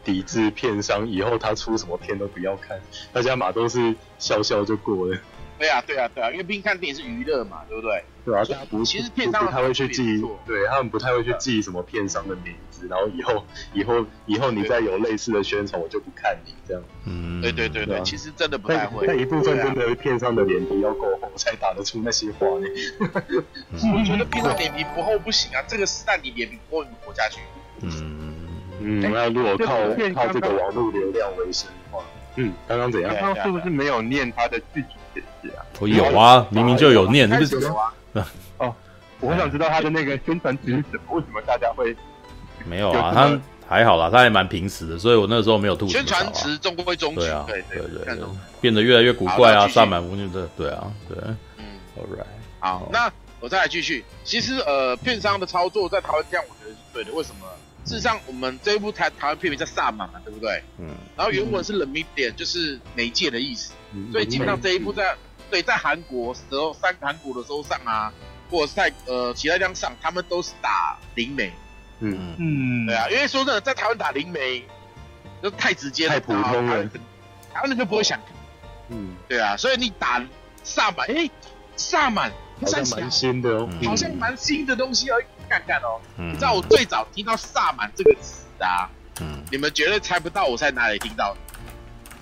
[0.03, 2.81] 抵制片商，以后他出什么片都不要看，
[3.13, 5.17] 大家嘛都是笑笑就过了。
[5.59, 8.05] 对啊，对啊，对啊，因为毕竟看电影是娱乐嘛，对不对？
[8.25, 16.83] 对啊，不，其实片商不太会去记，对他们不太会去记什么片商的名字，然后以后以后以后你再有类似的宣传，我就不看你这样。
[17.07, 19.07] 嗯，对对对对，其实真的不太会。
[19.07, 22.67] 那一部分真的片商的脸皮要够厚，才打得出那些话呢。
[23.01, 27.41] 我觉得片商脸皮不厚不行啊，这个时代你脸皮不厚你活下去。
[27.81, 28.35] 嗯
[28.81, 29.77] 嗯，那如果靠
[30.15, 32.05] 靠这个网络流量为生的话，
[32.37, 33.13] 嗯，刚刚怎样？
[33.19, 34.98] 刚刚是不是没有念他的剧情？
[35.81, 37.69] 我有啊，明明就有念，那个
[38.59, 38.75] 哦，
[39.21, 41.17] 我很想知道他的那个宣传词是什么？
[41.17, 41.95] 为什么大家会
[42.67, 43.13] 没有啊？
[43.15, 45.93] 他还好啦，他还蛮平时的，所以我那时候没有吐槽。
[45.93, 48.19] 宣传词中规中矩，对啊，对对对，
[48.61, 51.17] 变得越来越古怪啊，萨满无念的，对啊，对，
[51.59, 51.65] 嗯
[51.97, 52.25] ，All right，
[52.61, 54.05] 好，那我再来继续。
[54.25, 57.13] 其实呃，片商的操作在台湾这样，我觉得是对的。
[57.13, 57.47] 为什么？
[57.85, 60.63] 事实上，我们这一部台台湾片名叫萨满嘛，对不对？
[60.79, 60.89] 嗯。
[61.17, 63.73] 然后原文是 The Medium，就是媒介的意思，
[64.13, 65.17] 所以基本上这一部在。
[65.51, 68.13] 对，在韩国时候，上韩国的时候上啊，
[68.51, 71.51] 或者是在呃其他地方上，他们都是打灵媒。
[72.01, 74.63] 嗯嗯，对啊，因为说真的，在台湾打灵媒
[75.43, 76.85] 就太直接了，太普通了，
[77.51, 78.21] 台湾人就不会想。
[78.91, 80.23] 嗯，对啊，所以你打
[80.63, 81.31] 萨满，哎，
[81.79, 82.31] 萨满
[82.61, 85.17] 好像蛮新的哦，好像蛮新的东西要
[85.49, 85.99] 看看哦。
[86.19, 88.91] 你知道我最早听到萨满这个词啊，
[89.23, 91.41] 嗯，你们绝对猜不到我在哪里听到的。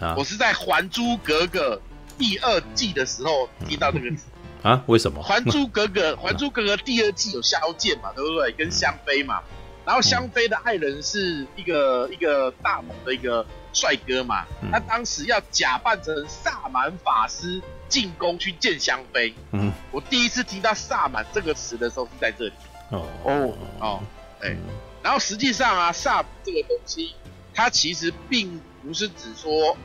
[0.01, 1.77] 啊，我是在《还珠格格》。
[2.19, 4.25] 第二季的时候听到这个词
[4.67, 4.83] 啊？
[4.87, 5.21] 为什么？
[5.23, 8.51] 《还珠格格》《还珠格格》第二季有萧剑嘛，对不对？
[8.53, 9.43] 跟香妃嘛，
[9.85, 13.45] 然后香妃的爱人是一个一个大猛的一个
[13.75, 19.35] 帅哥嘛，他当时要假扮成萨满法师进宫去见香妃。
[19.53, 22.53] 嗯，我第一次听到“萨满”这个词的时候是在这里。
[22.93, 24.01] 哦哦哦，
[24.41, 24.57] 哎，
[25.03, 27.15] 然后实际上啊，萨这个东西，
[27.53, 29.77] 它其实并不是指说，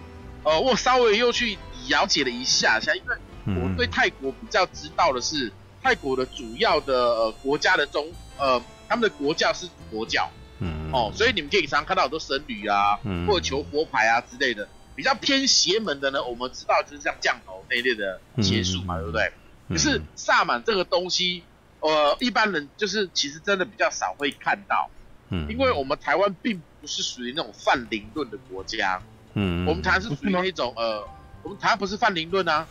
[0.43, 1.57] 呃，我稍微又去。
[1.87, 8.05] 了解了一下下，因为我对泰国比较知道的是，泰国的主要的呃国家的宗
[8.37, 10.29] 呃他们的国教是佛教，
[10.59, 10.91] 嗯。
[10.93, 19.31] 哦，所以你们可以常常看到很多僧侣啊，嗯、或者求佛牌啊之类的，比较偏邪门的呢，我们知道就是像降头那一类的邪术嘛，嗯、对不对？
[19.69, 21.43] 可是萨满这个东西，
[21.79, 24.91] 呃，一般人就是其实真的比较少会看到，
[25.31, 29.01] 嗯，因为我们台湾并不是属于那种泛灵论的国家，
[29.33, 31.03] 嗯，我们台湾是属于那一种呃。
[31.43, 32.67] 我们台湾不是泛灵论啊，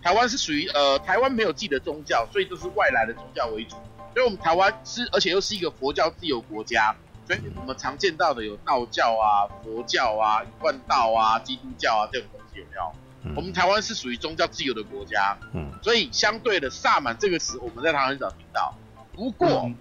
[0.00, 3.76] 台湾是属于呃，台湾没有自己的宗教，所以都是外来的宗教为主。
[4.14, 12.92] 所以，我们台湾是，而且又是一个佛教自由国家，所以我们常见到的有道教啊、佛教啊、一贯道啊、基督教啊这种东西有没有？
[13.22, 18.74] 嗯、我们台湾是属于宗教自由的国家，嗯，所以相对的“萨满”这个词，我们在台湾很少听到。
[19.12, 19.74] 不过，嗯、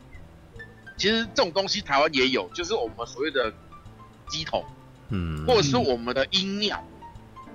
[1.00, 3.52] 其实这种东西台湾也有，就是我们所谓的
[4.28, 4.64] 鸡桶，
[5.10, 6.84] 嗯，或者是我们的阴庙。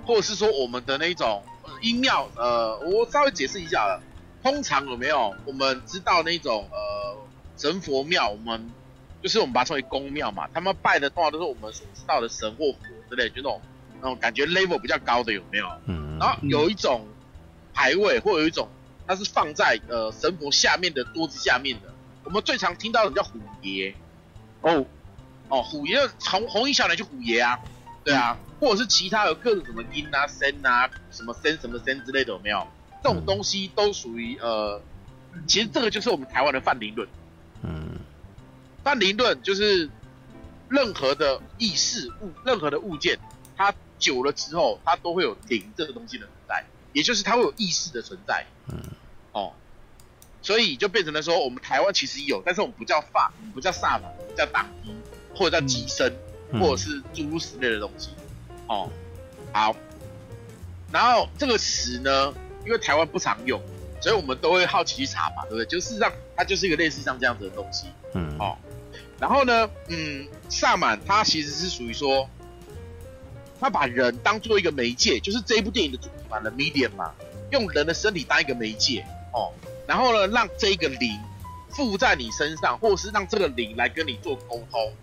[0.07, 1.41] 或者是说我们的那种
[1.81, 3.99] 阴庙，呃，我稍微解释一下了。
[4.43, 7.17] 通常有没有我们知道那种呃
[7.57, 8.69] 神佛庙，我们
[9.23, 10.47] 就是我们把它称为公庙嘛。
[10.53, 12.79] 他们拜的通常都是我们所知道的神或佛
[13.09, 13.59] 之类，就那种
[13.99, 15.65] 那种感觉 level 比较高的有没有？
[15.87, 16.19] 嗯。
[16.19, 17.07] 然后有一种
[17.73, 18.69] 牌位，或有一种
[19.07, 21.91] 它是放在呃神佛下面的桌子下面的，
[22.25, 23.95] 我们最常听到的叫虎爷。
[24.61, 24.85] 哦
[25.47, 27.59] 哦，虎爷从红衣小女就虎爷啊，
[28.03, 28.37] 对啊。
[28.59, 32.65] 或者是其他有各种什么音啊、声啊、什么声什么声之类的有没有？
[33.03, 34.81] 这种东西都属于呃，
[35.45, 37.07] 其实这个就是我们台湾的泛灵论。
[37.61, 37.99] 嗯，
[38.81, 39.89] 泛灵论就是
[40.69, 43.19] 任何的意识物、任何的物件，
[43.57, 46.63] 它久了之后，它都会有灵这个东西的存在，
[46.93, 48.45] 也就是它会有意识的存在。
[48.69, 48.79] 嗯，
[49.33, 49.53] 哦，
[50.45, 54.03] 所以就变成了说，我们台湾其实有，但是我们不叫法，不叫萨满，
[54.37, 54.93] 叫党衣，
[55.33, 56.15] 或者叫乩身，
[56.51, 58.11] 嗯、或者是诸如此类的东西。
[58.67, 58.87] 哦，
[59.51, 59.75] 好，
[60.91, 62.31] 然后这个词呢，
[62.63, 63.59] 因为台湾不常用，
[63.99, 65.65] 所以我们都会好奇去查嘛，对不对？
[65.65, 68.55] 就事实上，它就是一个类似像这样子的东西，嗯，哦，
[69.19, 72.29] 然后呢，嗯，萨满它其实是属于说，
[73.59, 77.15] 他把人当做一个媒介，就是这一部电影的主题嘛，The Medium 嘛，
[77.49, 79.51] 用人的身体当一个媒介，哦，
[79.87, 81.19] 然后呢，让这一个灵
[81.69, 84.93] 附在你身上，或者是让这个灵来跟你做沟通，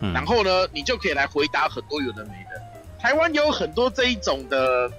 [0.00, 2.62] 嗯，然后呢，你就可以来回答很多有的没的。
[2.98, 4.90] 台湾有很多这一种的，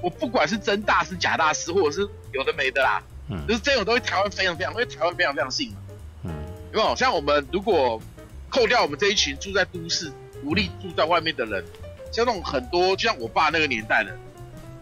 [0.00, 5.76] 我不管是真大师、假大师，或者是有的没的啦，嗯，就是这种东西台湾非常非常，因为台湾非常非常信嘛，
[6.24, 6.32] 嗯，
[6.72, 6.96] 有没有？
[6.96, 8.00] 像我们如果
[8.48, 10.10] 扣掉我们这一群住在都市、
[10.44, 11.64] 无力住在外面的人，
[12.12, 14.16] 像那种很多，就像我爸那个年代的，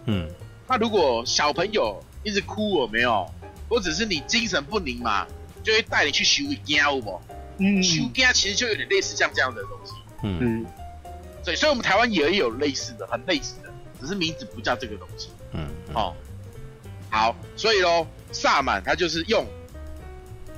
[0.06, 0.28] 嗯，
[0.66, 3.28] 他如果小朋友一直哭，我没有？
[3.68, 5.26] 或者是你精神不宁嘛，
[5.62, 7.20] 就会带你去修惊，有无？
[7.58, 9.92] 嗯，修惊其实就有点类似像这样的东西，
[10.22, 10.66] 嗯嗯。
[11.44, 15.30] 对，所以我们台湾也有类似的，很类似的，只是名字不叫这个东西。
[15.52, 16.14] 嗯，哦，
[17.10, 19.46] 好，所以喽，萨满它就是用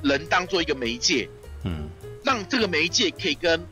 [0.03, 1.29] 人当做一个媒介，
[1.65, 1.89] 嗯，
[2.25, 3.65] 让这个媒介可以跟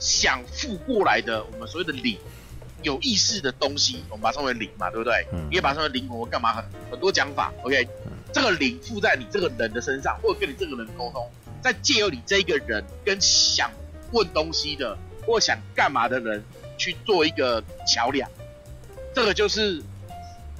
[0.00, 2.18] 想附过来的我们所谓的灵
[2.82, 5.26] 有意识的东西，我们把它称为灵嘛，对不对？
[5.32, 7.88] 嗯，你也把它称为灵魂，干嘛很很多讲法，OK？
[8.34, 11.30] 嗯，这个灵附在你这个人的身上，或者跟你这个人沟通，
[11.62, 13.70] 再借由你这个人跟想
[14.12, 16.42] 问东西的或想干嘛的人。
[16.76, 18.28] 去做一个桥梁，
[19.14, 19.80] 这个就是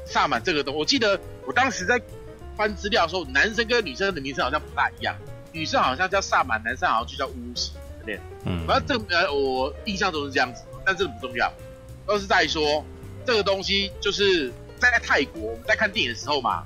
[0.06, 0.78] 萨满这个东西。
[0.78, 2.00] 我记得我当时在
[2.56, 5.16] 翻资料的时候，男生跟女生的名称好像不大一样，
[5.50, 8.20] 女生好像叫萨满，男生好像就叫巫师，对不对？
[8.44, 11.52] 嗯，反正这个我印象中是这样子，但这个不重要，
[12.06, 12.84] 都是在说
[13.26, 16.64] 这个东西就是在泰国我们在看电影的时候嘛，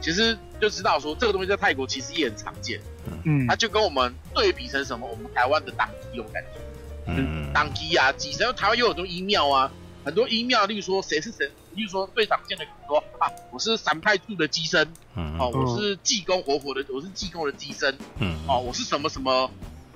[0.00, 2.80] 其实就知道说这个东西在泰国其实也很常见，
[3.24, 6.60] 嗯，它就跟我们对比成什么，我们台湾的当地有感觉。
[7.06, 9.70] 嗯，当机啊，机神，因为台湾又有很多医庙啊，
[10.04, 14.86] 很多医庙，例如说谁是神，例如说最常见的说啊，我是三派柱的机身，
[15.16, 19.50] 嗯，哦，我是济公活佛的，我是济公的机身，嗯，哦，我是什么什么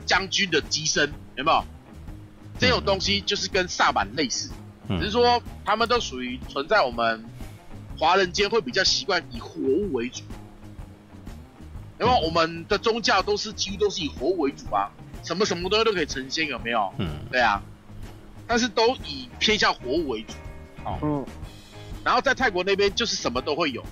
[0.05, 1.65] 将军的机身，有没有？
[2.59, 4.51] 这种东西就是跟萨满类似，
[4.89, 7.25] 只是说他们都属于存在我们
[7.99, 10.23] 华人间会比较习惯以活物为主，
[12.01, 14.91] 因为我们的宗教都是几乎都是以活物为主啊。
[15.23, 16.93] 什么什么东西都可以成仙，有没有？
[16.99, 17.63] 嗯，对啊，
[18.47, 20.35] 但是都以偏向活物为主。
[20.85, 21.27] 哦，嗯。
[22.05, 23.83] 然后在泰国那边就是什么都会有，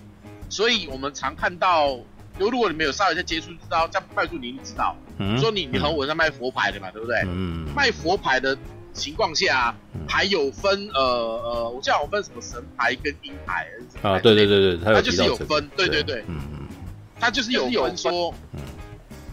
[0.50, 1.96] 所以我们常看到，
[2.38, 7.22] 就如果你没有稍微在接触，知道在拜树林，你知道，嗯，说你你和我在卖佛牌的嘛，对不对？
[7.24, 7.66] 嗯。
[7.74, 8.54] 卖佛牌的
[8.92, 9.74] 情况下，
[10.08, 13.66] 还有分呃呃，我记得我分什么神牌跟阴牌
[14.02, 14.18] 啊？
[14.20, 16.68] 对对对对，它就是有分，对对对，嗯嗯，
[17.18, 18.34] 它就是有分说。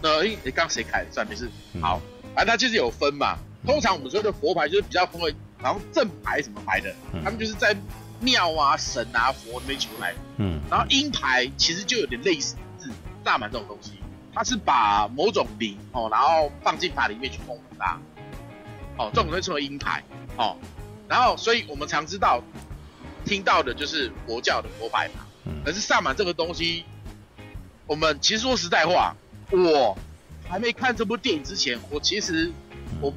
[0.02, 1.12] 呃，诶，你刚谁开的？
[1.12, 1.46] 算没事。
[1.78, 2.00] 好，
[2.34, 3.36] 反正它就是有分嘛。
[3.66, 6.90] 通常我们说的佛牌就是比较分为，然后正牌什么牌的，
[7.22, 7.76] 他们就是在
[8.18, 10.14] 庙啊、神啊、佛那边求来。
[10.38, 10.58] 嗯。
[10.70, 12.56] 然后阴牌其实就有点类似
[13.22, 13.92] 大满这种东西，
[14.32, 18.00] 它是把某种灵哦，然后放进牌里面去供奉它。
[19.00, 20.02] 哦，这种会称为阴牌。
[20.36, 20.56] 哦，
[21.08, 22.42] 然后所以我们常知道
[23.24, 25.26] 听到的就是佛教的佛牌嘛。
[25.46, 25.62] 嗯。
[25.64, 26.84] 可是萨满这个东西，
[27.86, 29.16] 我们其实说实在话。
[29.52, 29.98] 我
[30.48, 32.52] 还没看这部电影之前，我其实
[33.00, 33.12] 我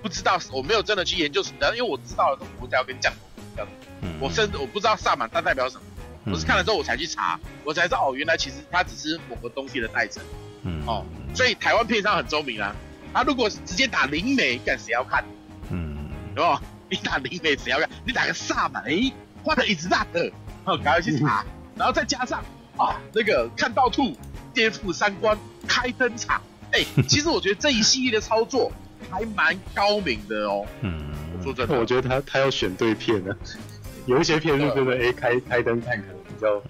[0.00, 3.18] 不知道，我没有真的去研究什么，因为我知道了这个佛教跟降头
[3.56, 5.82] 这样子，我甚至我不知道萨满它代表什么，
[6.32, 10.22] 我是看了之后我才去查，我才知道哦，原来其实它只是某个东西的代称，
[10.86, 11.04] 哦，
[11.34, 12.76] 所以台湾片商很聪明啊，
[13.12, 15.24] 他如果直接打灵媒，干谁要看？
[15.70, 16.60] 嗯，对吧？
[16.90, 17.88] 你打灵媒谁要看？
[18.04, 19.12] 你打个萨满，哎
[19.44, 20.32] ，What is that？
[20.64, 21.44] 哦，赶快去查，
[21.76, 22.42] 然后再加上
[22.76, 24.16] 啊，那个看到吐。
[24.54, 25.34] 颠覆三观，
[25.66, 26.38] 开灯场，
[26.72, 28.70] 哎、欸， 其实我觉得这一系列的操作
[29.08, 30.66] 还蛮高明的哦。
[30.82, 33.34] 嗯，我说真的，我觉得他他要选对片呢，
[34.04, 36.62] 有一些片是真的，哎、欸，开开灯看可能比较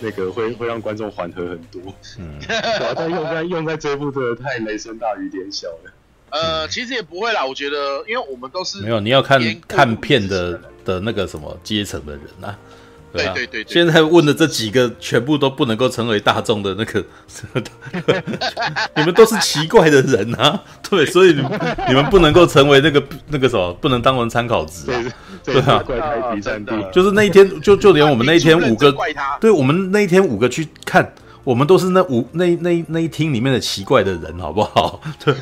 [0.00, 1.80] 那个会会让观众缓和很多。
[2.18, 2.38] 嗯，
[2.96, 5.92] 但用在用在这部真的太雷声大雨点小了。
[6.30, 12.58] 呃，其实也不会啦，我觉得，因为我们都是没有你要看看片的的那个什么阶层的人啊。
[13.12, 17.04] 对对对，现在问的这几个全部都不能够成为大众的那个，
[18.96, 25.04] 你们都是奇怪的人啊， 对，所以你们你们不能够成为那个那个什么，不能当成参考值啊，
[25.44, 25.82] 对啊，
[26.92, 28.94] 就是那一天，就就连我们那一天五个，
[29.40, 31.12] 对，我们那一天五个去看。
[31.42, 35.00] 我们都是那五那那那一厅里面的奇怪的人，好不好？
[35.24, 35.34] 对，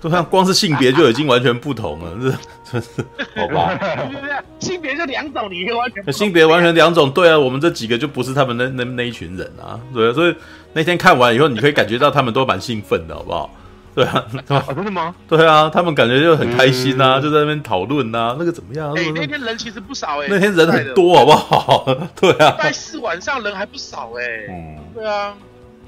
[0.00, 2.30] 都像光是性别就已经完全不同了，这
[2.72, 2.88] 真是
[3.36, 3.78] 好吧？
[4.60, 10.34] 性别就两种，你完全性别完全两种，对啊，我们这几个就不是他们那那那一群人啊，对啊，所以
[10.72, 13.50] 那天看完以后，你可以感觉到他们都蛮兴奋的，好不好？
[13.94, 14.24] 对 啊，
[14.68, 15.12] 真的吗？
[15.28, 18.92] 对啊，他们感觉就很开心啊，就在那边讨论啊，那个怎么样？
[18.94, 21.84] 哎，那天人其实不少哎，那天人很多，好不好？
[22.20, 25.34] 对啊，拜四晚上人还不少哎，嗯，对啊，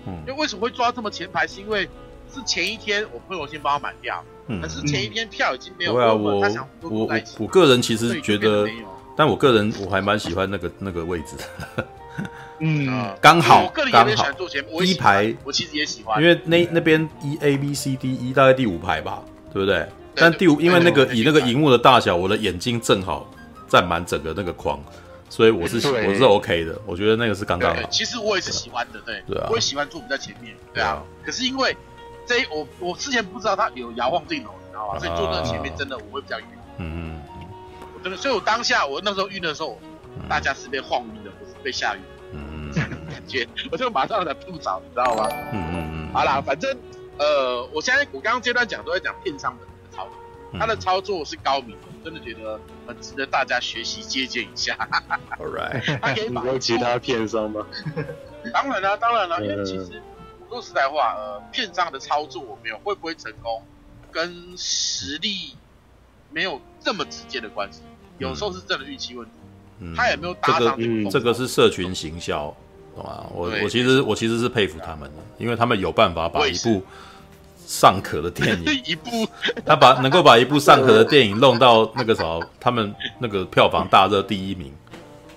[0.07, 1.47] 嗯，因为为什么会抓这么前排？
[1.47, 1.89] 是因为
[2.31, 4.25] 是前一天我朋友先帮我买票，
[4.63, 6.41] 可是前一天票已经没有了，我
[6.83, 7.09] 我
[7.39, 8.69] 我个人其实觉得，
[9.17, 11.37] 但我个人我还蛮喜欢那个那个位置，
[12.59, 15.35] 嗯，刚好，我个人也很喜欢坐前面，一排。
[15.45, 19.23] 我其实也喜欢，因为那那边一 A B C D E 大概第五排吧，
[19.53, 19.87] 对不对？
[20.15, 23.31] 但第五，因为那个以那个荧幕的大小，我的眼睛正好
[23.69, 24.79] 占满整个那个框，
[25.31, 27.83] 所以我是我是 OK 的，我觉得那个是刚刚好。
[27.91, 31.03] 其实我也是喜欢的，对，对啊，我也喜欢坐比较前面，对啊。
[31.25, 31.75] 可是因为
[32.31, 34.99] 这我我之前不知道它有摇晃镜头，你知道吗？
[35.01, 36.47] 所以坐在前面真的我会比较晕。
[36.79, 37.23] 嗯嗯。
[37.93, 39.77] 我真的，所以我当下我那时候晕的时候，
[40.29, 42.01] 大家是被晃晕的，不是被吓晕。
[42.33, 45.29] 嗯， 这样的感觉，我就马上来吐槽，你知道吗？
[45.53, 46.13] 嗯嗯嗯。
[46.15, 46.73] 好啦，反正
[47.19, 50.15] 呃，我现在我刚刚阶段讲都在讲片商的操作，
[50.61, 54.77] 他的操作是高明的，真的觉得很值得大家学习借鉴一下。
[55.37, 57.67] All right，他可以把 其他片商吗？
[58.55, 60.01] 当然了，当然了，因为其实
[60.51, 63.63] 说实在话，呃，片商的操作我没有会不会成功，
[64.11, 65.55] 跟实力
[66.31, 67.83] 没有这么直接的关系，
[68.19, 69.33] 有时候是真的预期问题。
[69.83, 72.55] 嗯他也没有搭上去，这个是社群行销，
[72.95, 73.25] 懂吗？
[73.33, 76.83] 我我其实我其实是佩服他们的，因为他们有办法把一部
[77.67, 79.27] 尚可的电影， 一部
[79.65, 84.71] 他把能够把一部尚可的电影弄到那个什么，他们那个票房大热第一名，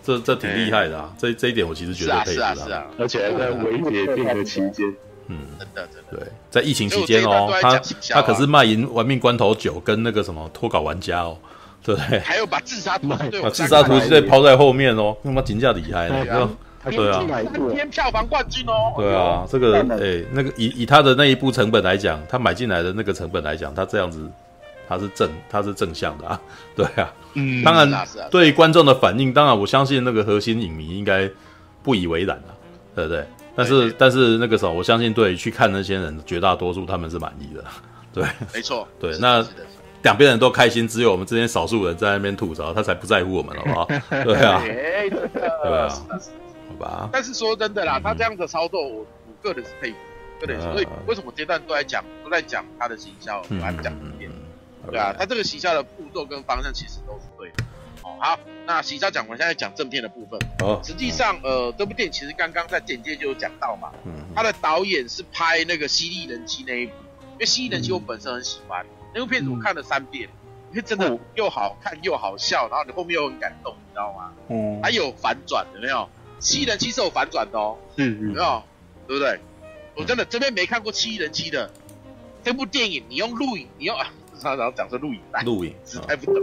[0.04, 1.14] 这这挺厉害的啊！
[1.18, 4.94] 这这一点我其实觉得佩服他们，而且还在维解禁的期间，
[5.28, 6.18] 嗯，真的真的。
[6.18, 11.38] 对，在疫情期间哦，他他可是卖淫玩命关头九跟那个什么脱稿玩家哦。
[11.86, 13.10] 对，还有把自杀图，
[13.42, 16.50] 把自杀图直接抛在后面哦，他妈金价厉害了，
[16.90, 24.30] 对啊，三天票房冠军哦，对啊，这个哎，那个以以他的那一部成本来讲，他买进来的那个成本来讲，他这样子
[24.88, 26.42] 他是正他是正向的啊，
[26.76, 31.30] 对啊，嗯，当然对观众的反应，当然我相信那个核心影迷应该
[31.82, 32.56] 不以为然了，
[32.96, 33.26] 对不对？
[33.56, 37.64] 但是但是那个时候，我相信对去看那些人绝大多数他们是满意的，
[38.14, 38.24] 对，
[38.54, 39.46] 没错， 对，那。
[40.04, 43.86] 两边人都开心，只有我们这些少数人在那边吐槽，他才不在乎我们，好不好？
[44.10, 45.88] 对啊，对啊，
[46.68, 47.10] 好吧。
[47.10, 49.06] 但是说真的啦，他这样的操作，我我
[49.42, 49.98] 个人是佩服，
[50.42, 50.62] 个人。
[50.74, 53.94] 所以为什么阶段都在讲，都在讲他的行销，来讲。
[54.92, 57.64] 对啊，他这个洗下的步骤跟方向其实都是对的。
[58.20, 60.40] 好，那行销讲完，现在讲正片的部分。
[60.60, 60.80] 哦。
[60.84, 63.92] 实际上，呃，这部电影其实刚刚在简介就有讲到嘛。
[64.06, 64.14] 嗯。
[64.36, 66.94] 他的导演是拍那个《犀利人妻》那一部，
[67.34, 68.86] 因为《犀利人妻》我本身很喜欢。
[69.14, 70.30] 那部片子我看了三遍，
[70.70, 74.32] 因为真的又好看又好笑，然后你后面又很感动，你知道吗？
[74.50, 76.10] 嗯，还有反转，有没有？
[76.40, 78.64] 七人七是有反转的哦，嗯嗯，有没有？
[79.08, 79.40] 对不对？
[79.96, 81.70] 我真的这边没看过七人七的
[82.44, 84.08] 这部电影，你用录影，你用啊，
[84.42, 86.36] 然后讲说录影带，录影实在不懂，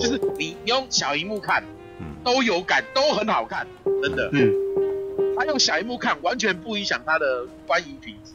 [0.00, 1.62] 就是你用小荧幕看，
[2.00, 3.66] 嗯，都有感，都很好看，
[4.02, 4.52] 真的，嗯，
[5.36, 8.32] 他用小荧幕看完全不影响他的观影品质，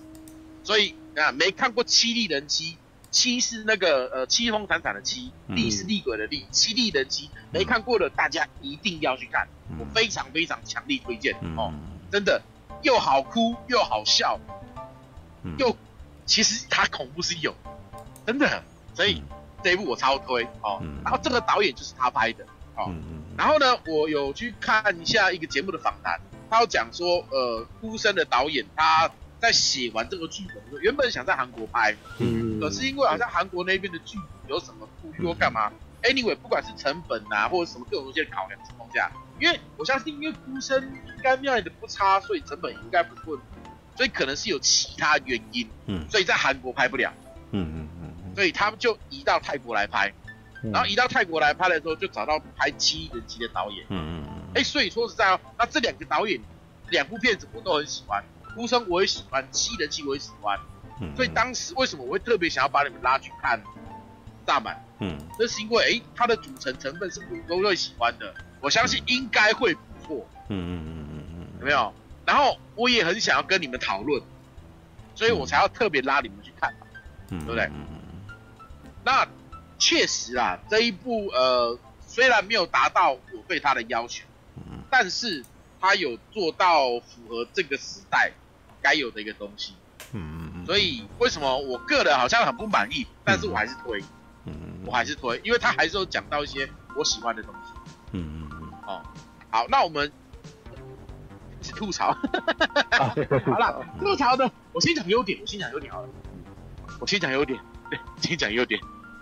[0.63, 2.78] 所以啊，没看过七力人妻。
[3.11, 9.47] 七是那个呃，凄风惨惨的七，厉是厉鬼的厉，七力人妻，没看过的大家一定要去看，
[9.80, 11.74] 我非常非常强力推荐哦，
[12.11, 12.41] 真的。
[12.82, 14.39] 又好哭又好笑，
[15.57, 15.76] 又
[16.26, 17.53] 其实它恐怖是有，
[18.30, 18.64] 真的，
[18.94, 19.24] 所以
[19.64, 20.82] 这一部我超推哦。
[21.04, 22.94] 然后这个导演就是他拍的哦，
[23.38, 26.20] 然后呢，我有去看一下一个节目的访谈，
[26.50, 29.10] 他有讲说呃，孤身的导演他。
[29.42, 34.18] 在写完这个剧本的时候，原本想在韩国拍，嗯，可是因为好像韩国那边的剧
[34.50, 35.72] 有什么顾虑或干嘛
[36.04, 39.10] ，anyway，不管是成本啊或者什么各种东西的考量情况下，
[39.40, 43.46] 因为我相信因为孤身应该卖的不差，所以成本应该不是问题，
[43.96, 47.10] 所以可能是有其他原因，嗯，所以在韩国拍不了，
[47.52, 47.99] 嗯嗯嗯，
[48.36, 50.14] 所以他们就移到泰国来拍，
[50.72, 56.40] 然后移到泰国来拍的时候，就找到拍《七人妻》的导演，嗯嗯嗯，哎，所以说实在哦，那这两个导演
[56.90, 58.24] 两部片子我都很喜欢。
[58.56, 60.60] 孤生我也喜欢，七人妻我也喜欢，
[61.02, 63.62] 嗯，所以当时为什么我会特别想要把你们拉去看
[64.46, 64.76] 大满？
[65.00, 70.28] 嗯，这是因为哎，它的组成成分是我都会喜欢的，我相信应该会不错。
[70.50, 71.94] 嗯嗯嗯嗯嗯，有没有？
[72.26, 74.22] 然后我也很想要跟你们讨论，
[75.16, 76.74] 所以我才要特别拉你们去看，
[77.30, 77.64] 嗯，对不对？
[77.66, 77.99] 嗯嗯嗯。
[79.04, 79.28] 那
[79.78, 84.26] 确实啊，这一部呃，虽然没有达到我对他的要求，
[84.56, 85.43] 嗯，但是。
[85.82, 88.34] 他有做到符合这个时代
[88.82, 89.74] 该有的一个东西，
[90.12, 94.02] 嗯嗯嗯，所以为什么我个人好像很不满意，但是我还是推，
[94.43, 97.72] 嗯嗯，我还是推，因为他还是有讲到一些我喜欢的东西，
[98.12, 99.02] 嗯嗯嗯，哦，
[99.50, 100.12] 好，那我们
[101.62, 102.12] 是吐槽，
[102.91, 106.10] 好了，吐槽的，我先讲优点，我先讲优点好了，
[107.00, 107.68] 我先讲优点，对，
[108.22, 108.80] 先讲优点，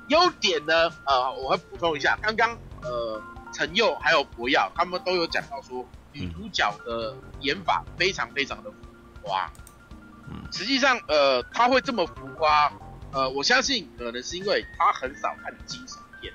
[0.09, 3.21] 优点呢，呃，我会补充一下，刚刚呃，
[3.53, 5.85] 陈佑还有博耀他们都有讲到说。
[6.13, 8.77] 女主角的演法非常非常的浮
[9.21, 9.51] 夸，
[10.27, 12.73] 嗯，实际上，呃，她会这么浮夸，
[13.11, 16.33] 呃，我相信可能是因为她很少看惊悚片，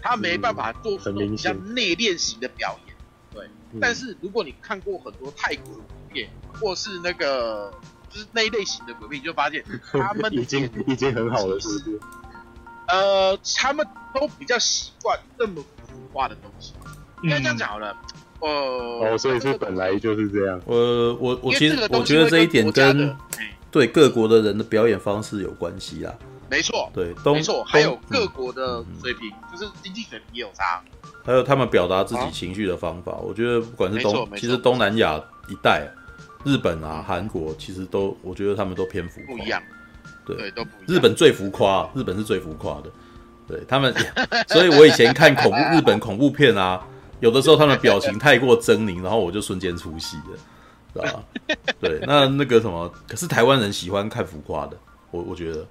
[0.00, 2.96] 她没办法做出比较内敛型的表演，
[3.34, 3.50] 对？
[3.72, 7.70] 嗯、但是如果你看过很多泰国的片，或是那个
[8.10, 12.00] 就是那一类型的鬼片，你就发现他们 已经已经很好了，是不是？
[12.88, 16.72] 呃，他们都比较习惯这么浮夸的东西。
[17.22, 17.96] 应该这样讲好了，
[18.38, 20.60] 呃，哦，所以是本来就是这样。
[20.66, 23.16] 呃，我我其实我觉得这一点跟
[23.72, 26.14] 对各国的人的表演方式有关系啦。
[26.48, 30.80] 没错，对，没错，还有各国的水平，就是经济水平也有差。
[31.24, 35.86] 还有他们表达自己情绪的方法，我觉得不管是东，其实东南亚一带，
[36.48, 39.36] 日本啊、韩国，其实都，我觉得他们都偏浮夸。
[39.36, 39.62] 不一样，
[40.24, 40.84] 对，都不一样。
[40.86, 42.90] 日本最浮夸，日本是最浮夸的。
[43.46, 43.94] 对他们，
[44.48, 46.86] 所以我以前看恐怖 日本恐怖片啊，
[47.20, 50.16] 有的时候他们表情太过狰狞，然后我就瞬间出戏
[50.94, 51.22] 了，是吧？
[51.80, 54.76] 对，那那个什么，可是台湾人喜欢看浮夸的，
[55.10, 55.66] 我我觉得。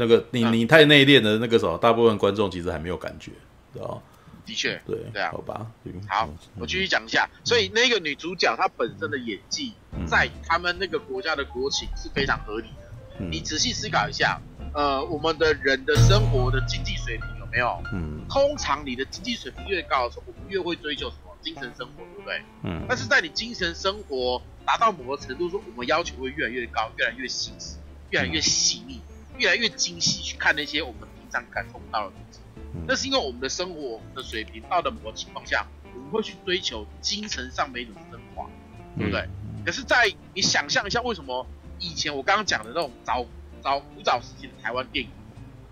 [0.00, 3.32] 那个你你太内敛的那个什么，大部分观众其实还没有感觉，
[3.74, 4.00] 知道
[4.48, 5.66] 的确，对对啊，好吧。
[6.08, 6.26] 好，
[6.58, 7.28] 我继续讲一下。
[7.44, 9.74] 所以那个女主角她本身的演技，
[10.06, 13.26] 在他们那个国家的国情是非常合理的。
[13.26, 14.40] 你仔细思考一下，
[14.72, 17.82] 呃，我们的人的生活的经济水平有没有？
[17.92, 18.24] 嗯。
[18.26, 21.36] 通常你的经济水平越高的时候，我们越会追求什么？
[21.42, 22.42] 精神生活，对不对？
[22.62, 22.86] 嗯。
[22.88, 27.76] 但是在你精神生活达到某个程度，说我们要求会越来越高，越来越细致，
[28.10, 29.02] 越来越细腻。
[29.36, 32.40] 越来越精细去看那些我们平常感受不到的东西，
[32.86, 38.48] 那是因为我们的生活的水平到了某个情况下，我们会去追求精神上的一种升华，
[38.96, 39.28] 对不对？
[39.64, 41.46] 可是，在你想象一下，为什么
[41.78, 43.26] 以前我刚刚讲的那种早
[43.62, 45.10] 早古早时期的台湾电影，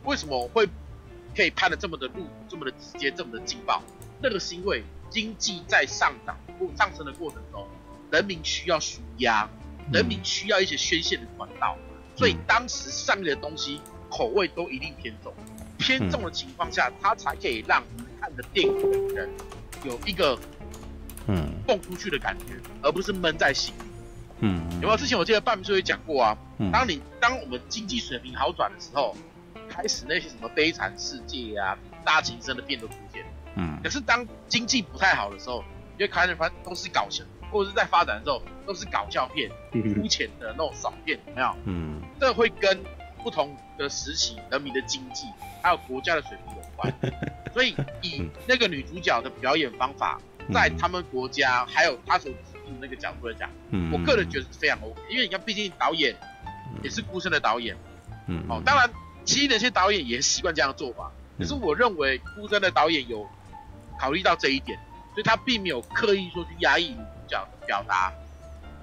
[0.04, 0.68] 为什么会
[1.34, 3.82] 可以拍得这么的露，这么的直接，这么的劲爆？
[4.20, 7.66] 那个是因为经济在上涨过上升的过程中，
[8.10, 9.48] 人民需要舒压，
[9.92, 11.76] 人民需要一些宣泄的管道。
[12.16, 13.80] 所以当时上面的东西
[14.10, 15.34] 口味都一定偏重，
[15.78, 17.82] 偏重的情况下，它才可以让
[18.20, 19.28] 看的电影的人
[19.84, 20.38] 有一个
[21.28, 23.82] 嗯蹦出去的感觉，而不是闷在心里。
[24.40, 24.96] 嗯，有没有？
[24.96, 26.36] 之前我记得半明叔也讲过啊，
[26.72, 29.16] 当你当我们经济水平好转的时候，
[29.68, 33.24] 开始那些什么悲惨世界啊、大情深的片都出现。
[33.56, 35.64] 嗯，可是当经济不太好的时候，
[35.98, 37.24] 因为开始发现都是搞笑。
[37.48, 39.48] 或者是在发展的时候，都是搞笑片、
[39.94, 41.54] 肤浅的那种爽片，有没有？
[41.64, 42.76] 嗯，这会跟
[43.22, 45.26] 不同的时期人民的经济
[45.62, 46.92] 还有国家的水平有关。
[47.52, 50.20] 所以以那个女主角的表演方法，
[50.52, 55.00] 在他们国家还有她所指定的那个角度来讲，嗯，我个人觉得是非常 OK。
[55.08, 56.14] 因为你看，毕竟导演
[56.82, 57.74] 也是孤身的导演，
[58.26, 58.90] 嗯，哦，当然，
[59.24, 61.10] 其实那些导演也习惯这样的做法。
[61.38, 63.26] 可是我认为孤身的导演有
[63.98, 64.78] 考虑到这一点，
[65.14, 66.88] 所以他并没有刻意说去压抑。
[66.88, 68.12] 女主角的表达，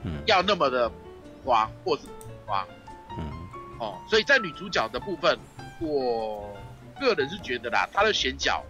[0.04, 0.92] 嗯，要那么的
[1.46, 2.04] 花或是
[2.46, 2.76] 花，嗯，
[3.84, 5.38] 哦，所以在女主角的部分，
[5.82, 6.56] 我
[7.00, 8.64] 个人是觉得啦，她的选角，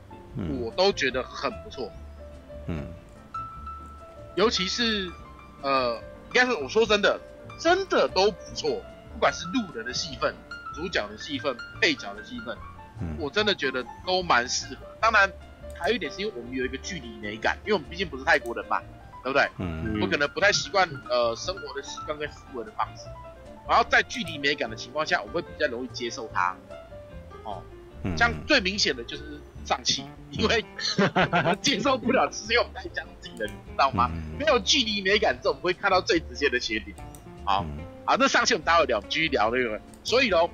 [0.60, 1.92] 我都觉得很不错，
[2.66, 2.88] 嗯，
[4.36, 5.12] 尤其是
[5.62, 5.96] 呃，
[6.28, 7.20] 应该是我说真的，
[7.60, 8.82] 真的都不错，
[9.14, 10.34] 不管是路人的戏份、
[10.74, 12.58] 主角的戏份、配角的戏份，
[13.00, 14.82] 嗯，我真的觉得都蛮适合。
[15.00, 15.32] 当然，
[15.80, 18.82] 还有一点是因为我们有一个距离美感，因为我们毕竟不是泰国人嘛。
[19.24, 19.50] 对不对？
[19.58, 23.06] 嗯，我可能不太习惯呃生活的习惯跟思维的方式，
[23.68, 26.56] 然后在距离美感的情况下，我会比较容易接受它。
[27.44, 27.62] 哦，
[28.18, 30.64] 像最明显的就是上气，因为
[31.62, 34.10] 接受不了，只有太将近的，你知道吗？
[34.38, 36.96] 没有距离美感之后，我们会看到最直接的缺点。
[37.46, 37.66] 好，
[38.06, 39.80] 好，那上期我们待会聊，继续聊那个。
[40.04, 40.50] 所以喽，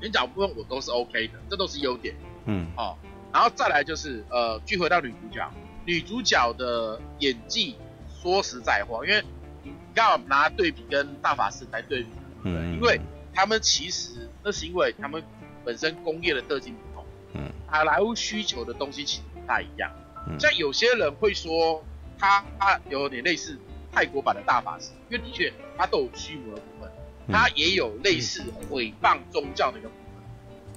[0.00, 2.14] 演讲部分我都是 OK 的，这都是优点。
[2.46, 2.98] 嗯，好，
[3.32, 5.50] 然后再来就是呃，聚回到女主角。
[5.86, 7.76] 女主角的演技，
[8.22, 9.24] 说实在话，因为
[9.62, 12.08] 你刚好拿对比跟大法师来对比，
[12.42, 13.00] 嗯，因为
[13.34, 15.22] 他们其实那是因为他们
[15.64, 19.90] 本身工业的特性不同，嗯，好莱坞需求的东西其实不太一样，
[20.28, 21.84] 嗯，像有些人会说
[22.18, 23.58] 他他有点类似
[23.92, 26.90] 泰国版的大法师，因为的确他都有驱魔的部分，
[27.30, 29.94] 他也有类似毁谤宗教的一个部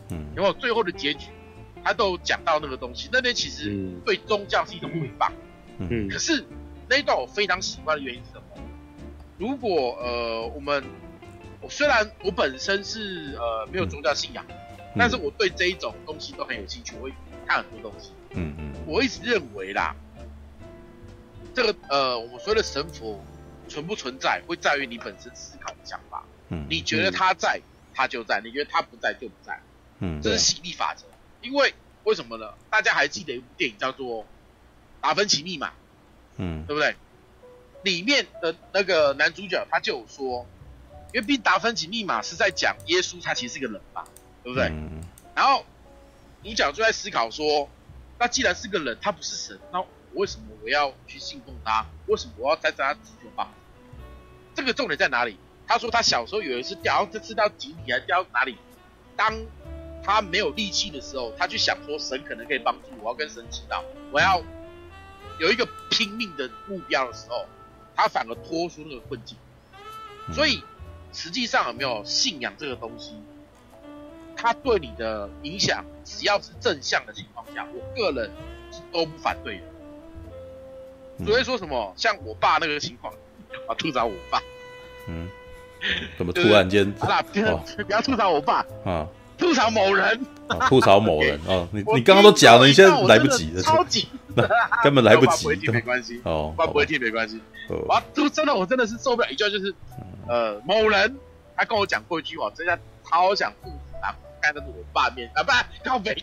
[0.09, 1.28] 分，嗯，然后最后的结局。
[1.84, 5.32] 他都讲到那个东西，那边其实对宗教是一种诽谤。
[5.80, 6.45] 嗯，可是
[6.88, 8.64] 那一段我非常喜欢的原因是什么？
[9.39, 10.84] 如果呃我们，
[11.62, 17.14] 我虽然我本身是呃没有宗教信仰，嗯、但是我对这一种东西都很有兴趣，我会
[17.45, 18.12] 看很多东西。
[18.32, 19.95] 嗯嗯，我一直认为啦，
[21.53, 23.24] 这个呃我们所谓的神佛
[23.68, 26.24] 存不存在，会在于你本身思考的想法。
[26.49, 27.62] 嗯，你觉得他在，
[27.93, 29.59] 他就在；你觉得他不在，就不在。
[29.99, 31.05] 嗯，这是吸引力法则。
[31.41, 32.53] 因为为什么呢？
[32.70, 34.24] 大家还记得一部电影叫做
[34.99, 35.68] 《达芬奇密码》，
[36.38, 36.95] 嗯，对不对？
[37.84, 40.45] 里面的那个男主角他就有说，
[41.14, 44.05] 因为毕竟达芬奇密码是在讲耶稣，他其实是个人吧，
[44.43, 44.68] 对不对？
[44.70, 45.01] 嗯。
[45.36, 45.66] 然后
[46.43, 47.70] 主角就在思考说，
[48.20, 51.86] 那既然是个人，他不是神，那我为什么我要去信奉他？
[52.07, 53.49] 为什么我要在他指求吧？
[54.53, 55.38] 这个重点在哪里？
[55.68, 58.57] 他说他小时候有一次掉，这次到井底还掉到哪里？
[59.16, 59.34] 当
[60.03, 63.82] 他没有力气的时候，他去想说神可能可以帮助我，我要跟神祈祷，
[64.12, 64.41] 我要
[65.39, 67.45] 有一个拼命的目标的时候，
[67.95, 69.38] 他反而脱出那个困境。
[70.34, 70.64] 所以
[71.14, 73.14] 实际上有没有信仰这个东西？
[74.36, 78.32] 它对你的影响，只要是正向的情况下，我个人
[78.72, 81.26] 是都不反对的。
[81.26, 83.14] 所以说什么，像我爸那个情况，
[83.68, 84.41] 啊，吐槽我爸，
[85.07, 85.30] 嗯，
[86.18, 86.91] 怎么突然间？
[86.99, 89.07] 好啦，不要不要吐槽我爸啊，
[89.42, 90.26] 吐槽某人，
[90.70, 94.08] 吐槽某人 啊，你你刚刚都讲了，你现在来不及了，超级，
[94.84, 99.74] 根本来不及，不会听没关系哦，爸不会听没关系，我就真的我真的是受不了一句就是，
[100.30, 101.18] 呃，某人
[101.58, 103.70] 他跟我讲过一句话，真的超想吐。
[104.44, 106.18] 看的是我爸面啊，不然靠北。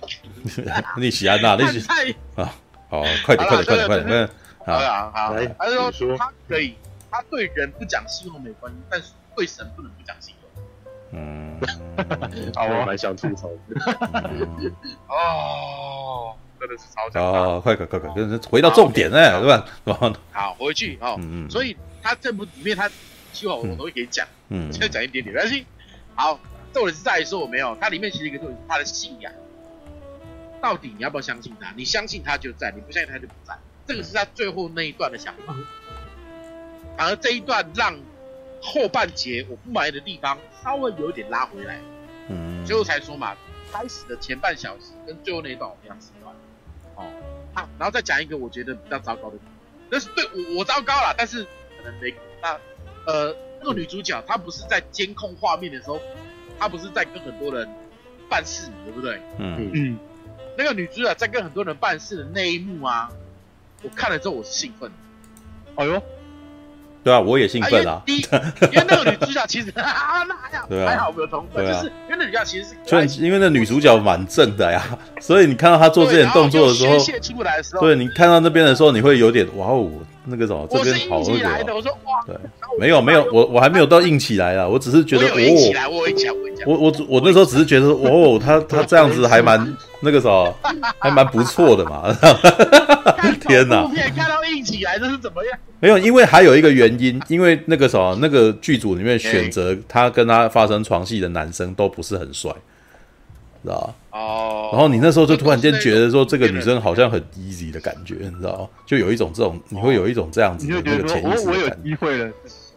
[0.98, 1.54] 你喜安娜？
[1.54, 1.86] 你喜
[2.34, 2.52] 啊？
[2.90, 4.28] 好，快点，快点，快点，快点！
[4.66, 5.34] 好啊，好。
[5.56, 6.74] 他说他可以，
[7.12, 10.47] 他对人不讲信用没关系，但是对神不能不讲信用。
[11.12, 11.58] 嗯，
[12.54, 13.80] 好，我蛮想吐槽的。
[15.08, 17.22] 哦，真的是超强。
[17.22, 18.10] 哦，快快快快，
[18.50, 19.66] 回到重点哎，对吧？
[20.32, 21.18] 好， 回去哦。
[21.50, 22.90] 所以他这部里面他
[23.32, 25.66] 希望我都会给你讲，嗯，现在讲一点点没关系。
[26.14, 26.38] 好。
[26.70, 29.32] 重点是在于说我没有，它里面其实一个重点是他的信仰，
[30.60, 31.72] 到底你要不要相信他？
[31.74, 33.56] 你相信他就在，你不相信他就不在。
[33.86, 35.56] 这个是他最后那一段的想法。
[36.98, 37.96] 反而这一段让
[38.60, 41.80] 后半节我不满意的地方稍微有一点拉回来。
[42.28, 42.64] 嗯。
[42.66, 43.36] 最后才说嘛，
[43.72, 46.34] 开始的前半小时跟最后那一段我非常喜欢。
[46.96, 47.10] 哦。
[47.54, 49.52] 好，然后再讲一个我觉得比较糟糕的地方，
[49.90, 52.58] 但是对我我糟糕了，但是可能没那
[53.06, 56.00] 呃那个女主角她不是在监控画面的时候。
[56.60, 57.68] 她不是在跟很多人
[58.28, 59.20] 办事，对不对？
[59.38, 59.98] 嗯嗯。
[60.56, 63.08] 那个女主角在跟很多人办事的那一幕啊，
[63.84, 64.90] 我看了之后我是兴奋。
[65.76, 66.02] 哎呦，
[67.08, 68.02] 对啊，我也兴奋啊。
[68.04, 72.68] 第一，因为那个女主角其实 啊，那还好，还好没有同分，就是因为那女主角其实
[73.08, 74.82] 是，因为那女主角蛮正的呀，
[75.20, 79.90] 所以你看到她做这点动作的时候，宣泄出来的时候，对你看到那边的时候，你会有点哇哦。
[80.30, 82.36] 那个什么，这边好那个，我说哇，对，
[82.78, 86.02] 没有没有，我我还没有到硬起来啊，我只是觉得我硬起来，我
[86.66, 90.54] 我我我那时候只是觉得哦，她她这样子还蛮那个什么，
[90.98, 92.14] 还蛮不错的嘛。
[93.40, 93.88] 天哪！
[94.14, 95.58] 看到硬起来这是怎么样？
[95.80, 102.52] 没有，因为还有一个原因，因为那个什么，那个剧组里面选择他跟他发生床戏的男生都不是很帅。
[103.62, 111.48] 知道哦，然后你那时候就突然间觉得说，这个女生好像很 easy 的感觉，你知道就有一种这种，你会有一种这样子的那个潜意识。
[111.48, 112.32] 我有机会了。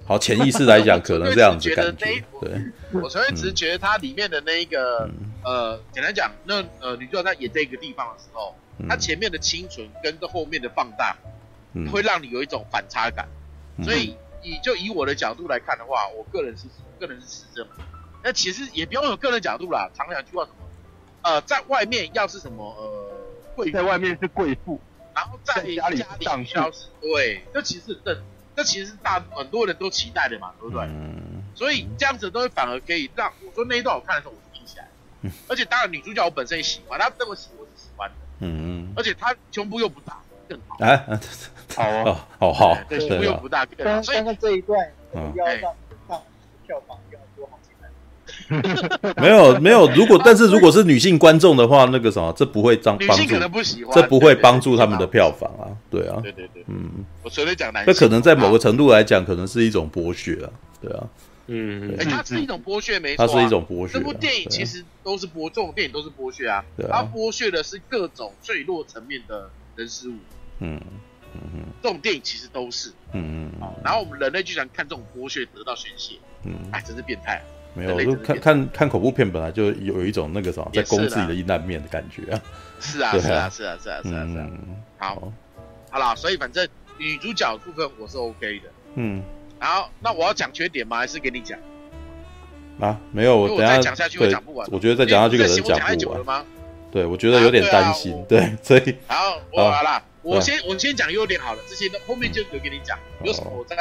[0.07, 2.05] 好，潜意识来讲，可能这样子感觉。
[2.41, 2.51] 对，
[2.99, 5.07] 我纯粹只是觉得它里面的那一个，
[5.43, 8.53] 呃，简单讲，那呃，女主角在演这个地方的时候，
[8.89, 11.15] 她前面的清纯跟着后面的放大，
[11.91, 13.27] 会让你有一种反差感。
[13.83, 16.65] 所以以就以我的角度来看的话，我个人是
[16.99, 17.69] 个人是持这么。
[18.23, 20.57] 那其实也不用有个人角度啦，常两句话什么？
[21.23, 23.11] 呃，在外面要是什么呃
[23.55, 24.79] 贵，在外面是贵妇，
[25.13, 28.23] 然后在家里上消失，对，这其实是这
[28.55, 30.85] 这其实是大很多人都期待的嘛，对不对？
[30.85, 31.43] 嗯。
[31.53, 34.87] 所以这样子都会反而可以让我说那一段我看的时候我就记起来，
[35.21, 35.31] 嗯。
[35.47, 38.93] 而且当然女主角我本身也喜欢，她这么喜我是喜欢的，嗯嗯。
[38.95, 40.77] 而且她胸部又不大，更好。
[40.79, 41.05] 哎，
[41.75, 42.77] 好哦，好好。
[42.89, 42.99] 对，
[43.39, 44.01] 不大，更好。
[44.01, 44.91] 所以这一段
[45.35, 45.61] 要让
[46.07, 46.21] 上
[46.67, 46.97] 票房。
[49.17, 60.49] 没有没有，如果 但是如果是女性观众的话，那个什么，这不会帮帮助，这不会帮助他们的票房啊，对啊，对对对，嗯，我随便讲男，这可能在某个程度来讲，可能是一种剥削啊，
[60.81, 61.07] 对啊，
[61.47, 63.93] 嗯，哎，它是一种剥削，没错，它是一种剥削。
[63.93, 70.13] 这部电影其实都是剥，这种电影都是剥削啊，它剥削的是各种坠落层面的人事物，
[70.59, 70.79] 嗯
[71.33, 77.41] 嗯，这种电影其实都是，嗯嗯，然后我们人类居然看这种剥削得到宣泄，嗯，哎，真是变态。
[77.73, 82.41] 没有，就看看看恐怖片，本来就有一种那个什么，在攻自己的阴暗面的感觉啊。
[82.81, 84.49] 是啊，是啊，是啊，是啊，是啊，是啊。
[84.97, 85.33] 好，
[85.89, 86.67] 好啦，所以反正
[86.97, 88.69] 女主角部分我是 OK 的。
[88.95, 89.23] 嗯。
[89.57, 90.97] 然后，那我要讲缺点吗？
[90.97, 91.57] 还是给你讲？
[92.79, 94.67] 啊，没有，我等下讲下去会讲不完。
[94.71, 96.45] 我觉得再讲下去可能讲不完。
[96.91, 98.25] 对，我觉得有点担心。
[98.27, 98.97] 对，所以。
[99.07, 100.03] 好，我好了。
[100.23, 102.97] 我先我先讲优点好了，这些都后面就留给你讲。
[103.23, 103.75] 有什么我再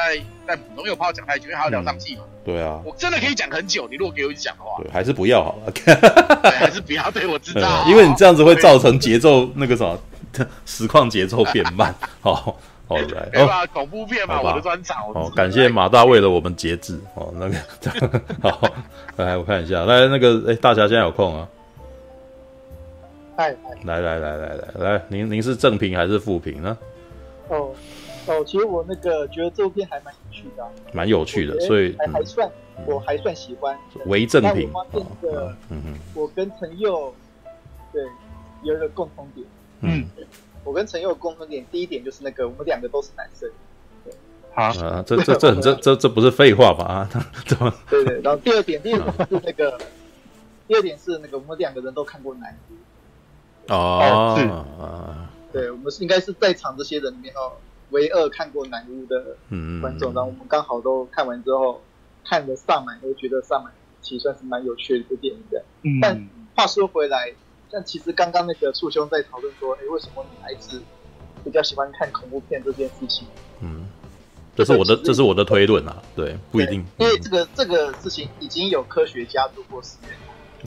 [0.46, 2.22] 再补充，有怕我讲太久，因为还要聊上戏嘛。
[2.44, 3.86] 对啊，我真的可以讲很久。
[3.90, 5.70] 你如果给我讲的话，对，还是不要好了。
[6.42, 7.10] 对，还是不要。
[7.10, 9.98] 对，我知道，因为你这样子会造成节奏那个什么
[10.64, 11.94] 实况节奏变慢。
[12.22, 12.56] 好，
[12.88, 13.66] 好来，对吧？
[13.66, 15.12] 恐怖片嘛，我的专场。
[15.12, 16.98] 好，感谢马大为了我们节制。
[17.14, 18.62] 哦，那个好，
[19.16, 21.46] 来我看一下，来那个哎，大侠现在有空啊？
[23.40, 26.76] 嗨，来来来来来来，您您是正评还是负评呢？
[27.48, 27.72] 哦
[28.26, 32.50] 哦，其实我那个觉得这部片还蛮有趣的，蛮有趣的，所以还还算
[32.84, 33.74] 我还算喜欢。
[34.04, 34.68] 为正品。
[34.70, 37.14] 我发现一个，嗯哼，我跟陈佑
[37.94, 38.04] 对
[38.62, 39.46] 有一个共同点，
[39.80, 40.04] 嗯，
[40.62, 43.48] 我跟陈佑共同点，第一点就是那个我们两个都是男生。
[44.52, 46.84] 好啊，这这这这这这不是废话吧？
[46.84, 47.08] 啊，
[47.46, 47.72] 怎么？
[47.88, 49.80] 对对，然后第二点，第二点是那个，
[50.68, 52.74] 第二点是那个，我们两个人都看过男巫。
[53.70, 57.52] 哦，是，对，我们是应该是在场这些人里面哦，
[57.90, 59.36] 唯二看过男巫的
[59.80, 60.12] 观众。
[60.12, 61.80] 然后我们刚好都看完之后，
[62.24, 63.72] 看了萨满，都觉得萨满
[64.02, 65.64] 其实算是蛮有趣的一部电影的。
[65.82, 67.32] 嗯但话说回来，
[67.70, 70.82] 但其实刚刚那个树兄在讨论说，哎，为什么女孩子
[71.44, 73.26] 比较喜欢看恐怖片这件事情？
[73.60, 73.86] 嗯。
[74.56, 80.10] 这是我的，这是我的推论啊，对，不一定，因为这个这个事情已经有科学家做过实验，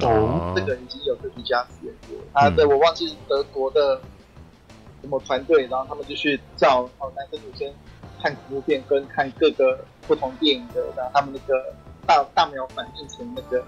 [0.01, 4.01] 哦，这个已经有科学家实验过，啊，对，我忘记德国的
[5.01, 7.71] 什么团队，然后他们就去叫哦男生女生
[8.21, 11.73] 看恐怖片跟看各个不同电影的，然后他们那个
[12.07, 13.59] 大大脑反应成那个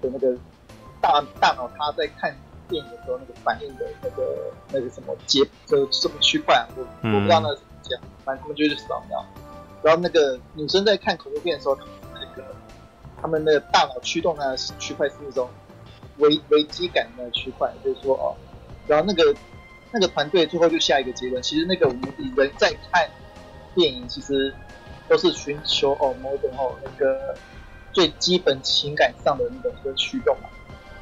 [0.00, 0.36] 的那个
[1.00, 2.34] 大大脑，他在看
[2.68, 8.00] 电影的时候那个反应的那个那个什么结，就什么区块，我我不知道那怎么讲。
[8.24, 9.24] 反正他们就是扫描，
[9.82, 11.90] 然后那个女生在看恐怖片的时候，那个
[13.20, 15.48] 他们的大脑驱动呢是区块是那种
[16.18, 18.36] 危危机感的区块，就是说哦，
[18.86, 19.34] 然后那个
[19.92, 22.02] 那个团队最后就下一个结论，其实那个我们
[22.36, 23.08] 人在看
[23.74, 24.54] 电影，其实
[25.08, 27.34] 都是寻求哦某种哦那个
[27.92, 30.48] 最基本情感上的那种一个驱动嘛。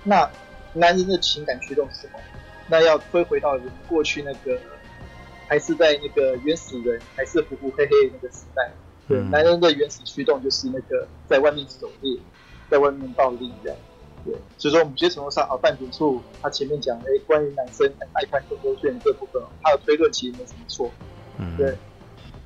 [0.03, 0.31] 那
[0.73, 2.19] 男人的情感驱动是什么？
[2.69, 4.61] 那要推回到人过去那个。
[5.47, 8.73] 还是在那个原始人，还是糊糊黑黑的那个时代，
[9.09, 12.19] 对，嗯、男人的原始驱动就是那个在外面狩猎，
[12.71, 13.79] 在外面暴力这样，
[14.25, 20.91] 对，所以说我们某些程度上，啊，半瓶醋他前面讲，哎，关于男生很爱看动作片这部分，他的推论其实没什么错，
[21.39, 21.77] 嗯，对，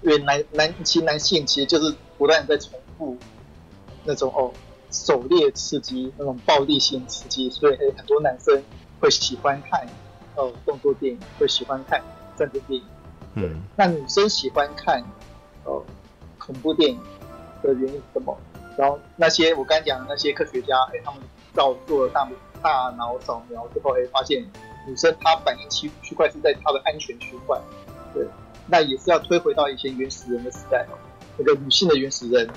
[0.02, 3.16] 因为男男其实男性其实就是不断在重复
[4.04, 4.52] 那种哦
[4.90, 8.62] 狩猎刺激，那种暴力性刺激，所以哎很多男生
[9.00, 9.86] 会喜欢看
[10.34, 12.02] 哦动作电影，会喜欢看。
[12.38, 12.86] 战争电影，
[13.34, 15.02] 嗯，那女生喜欢看，
[15.64, 15.84] 呃，
[16.48, 16.98] 恐怖电影
[17.62, 18.36] 的原因是什么？
[18.76, 21.20] 然后那些我刚才讲的那些科学家，哎，他们
[21.54, 22.28] 照做了大
[22.60, 24.42] 大脑扫描之后，哎，发现
[24.88, 27.56] 女生她反应区区块是在她的安全区块，
[28.12, 28.26] 对，
[28.66, 30.98] 那也是要推回到以前原始人的时代哦，
[31.36, 32.48] 那个女性的原始人，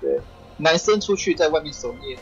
[0.00, 0.18] 对，
[0.56, 2.18] 男生出去在外面狩猎，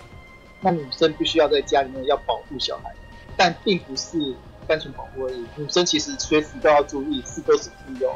[0.61, 2.95] 那女生必须要在家里面要保护小孩，
[3.37, 4.35] 但并不是。
[4.65, 5.45] 单纯保护而已。
[5.57, 7.69] 女生其实随时都要注意，是不是
[7.99, 8.15] 有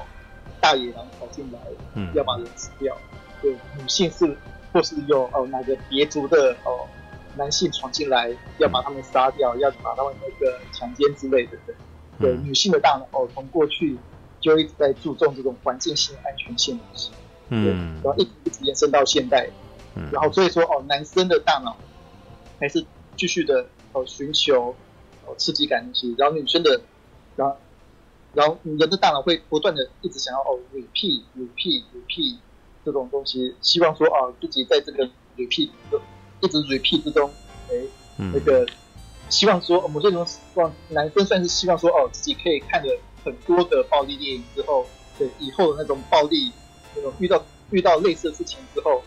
[0.66, 1.60] 大野狼跑进来，
[1.94, 2.96] 嗯，要把人吃掉。
[3.40, 4.36] 对，女性是
[4.72, 6.84] 或是有哦哪个别族的哦
[7.36, 11.56] 男性闯进来，要把他们杀掉，嗯、要把他们那个强奸之类的。
[11.64, 11.74] 对，
[12.18, 13.96] 对，女性的大脑哦，从过去
[14.40, 17.12] 就一直在注重这种环境性安全性东西，
[17.50, 19.48] 嗯，然后一直一直延伸到现代，
[19.94, 21.76] 嗯，然后所以说哦，男生的大脑
[22.58, 22.84] 还是
[23.16, 24.74] 继续的哦寻求
[25.26, 25.34] 哦。
[25.38, 26.80] 刺激感东西，然后女生的，
[28.36, 32.36] 然后人的大脑会不断的一直想要哦，repeat repeat repeat
[32.84, 35.70] 这种东西，希望说哦自己在这个 repeat
[36.40, 37.30] 一直 repeat 之中，
[37.70, 37.74] 哎，
[38.32, 38.66] 那个
[39.30, 44.86] 希望说某些人希望男生算是希望说哦自己可以看了很多的暴力电影之后，
[45.18, 46.52] 对以后的那种暴力
[46.94, 49.02] 那种遇到遇到类似的事情之后。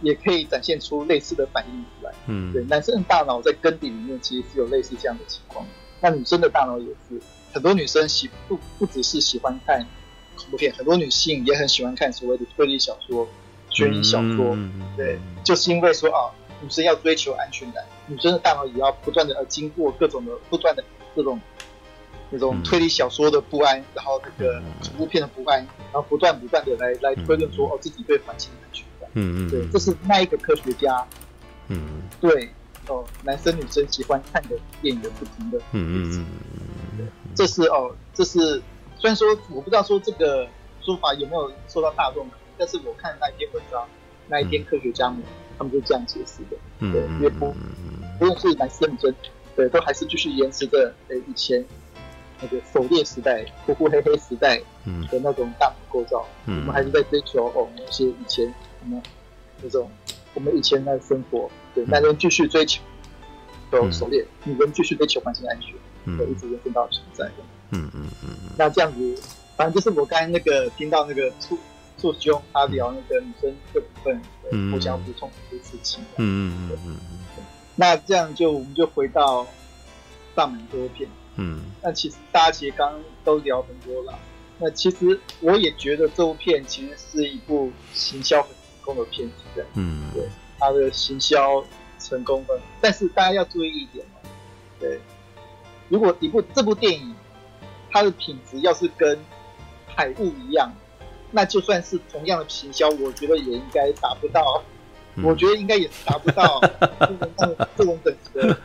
[0.00, 2.14] 也可以展现出类似的反应出来。
[2.28, 5.66] 嗯，对，男生的大脑在根底里面其实是有类似这样的情况。
[6.00, 7.20] 那女生的大脑也是，
[7.52, 9.86] 很多女生喜不不只是喜欢看
[10.36, 13.28] 恐怖片，很多女性也很喜欢看所谓的推理小说、
[13.70, 14.54] 悬疑小说。
[14.54, 16.30] 嗯，对，就是因为说啊，
[16.62, 20.84] 女生要追求安全感，女生的大脑也要不断的呃经过各种的不断的
[21.16, 21.40] 这种
[22.30, 25.58] 那种推理小说的不安，然后那个恐怖片的不安，
[25.92, 29.10] 然后不断不断的来来推论说哦自己对环境的安全感。
[29.14, 31.04] 嗯嗯，对，这是那一个科学家，
[31.68, 32.50] 嗯，对，
[32.88, 36.26] 哦，男生女生喜欢看的电影的不同的，嗯嗯
[36.98, 38.60] 嗯，这是哦，这是
[38.98, 40.48] 虽然说我不知道说这个
[40.82, 43.86] 说法有没有受到大众，但是我看那一篇文章，
[44.28, 45.22] 那一篇科学家们
[45.56, 47.54] 他们就这样解释的，嗯，对，因为不
[48.18, 49.14] 不论是男生女生，
[49.54, 51.64] 对，都还是继续延迟着呃以前
[52.40, 54.58] 那个狩猎时代、呼呼黑黑时代
[55.10, 58.52] 的那种大脑构造，嗯，我们还是在追求哦那些以前。
[58.80, 59.02] 什么
[59.60, 59.90] 那种
[60.34, 61.50] 我们以前的生活，
[61.84, 62.82] 对，男人继续追求
[63.72, 65.74] 有狩猎，女人继续追求环境安全，
[66.18, 67.34] 就，一直延伸到现在的。
[67.70, 68.30] 嗯嗯嗯。
[68.56, 69.22] 那这样子，
[69.56, 71.56] 反正就是我刚才那个听到那个处
[71.98, 74.20] 处兄他聊那个女生这部分，
[74.72, 76.02] 我想要补充一些事情。
[76.16, 76.96] 嗯嗯嗯
[77.38, 77.44] 嗯。
[77.76, 79.46] 那这样就我们就回到
[80.34, 81.08] 上门这部片。
[81.36, 81.60] 嗯。
[81.82, 84.18] 那其实大家其实刚刚都聊很多了，
[84.58, 90.26] 那其实我也觉得这部片其实是一部行销很成功的片子的，嗯，对，
[90.58, 91.62] 它的行销
[91.98, 94.28] 成功分，但是大家要注意一点哦，
[94.80, 95.00] 对，
[95.88, 97.14] 如果一部这部电影
[97.90, 99.18] 它的品质要是跟
[99.94, 100.72] 海雾一样，
[101.30, 104.62] 那就算是同样的行销，我觉得也应该达不到，
[105.16, 106.60] 嗯、我觉得应该也达不到
[107.36, 108.56] 这种这种等级的。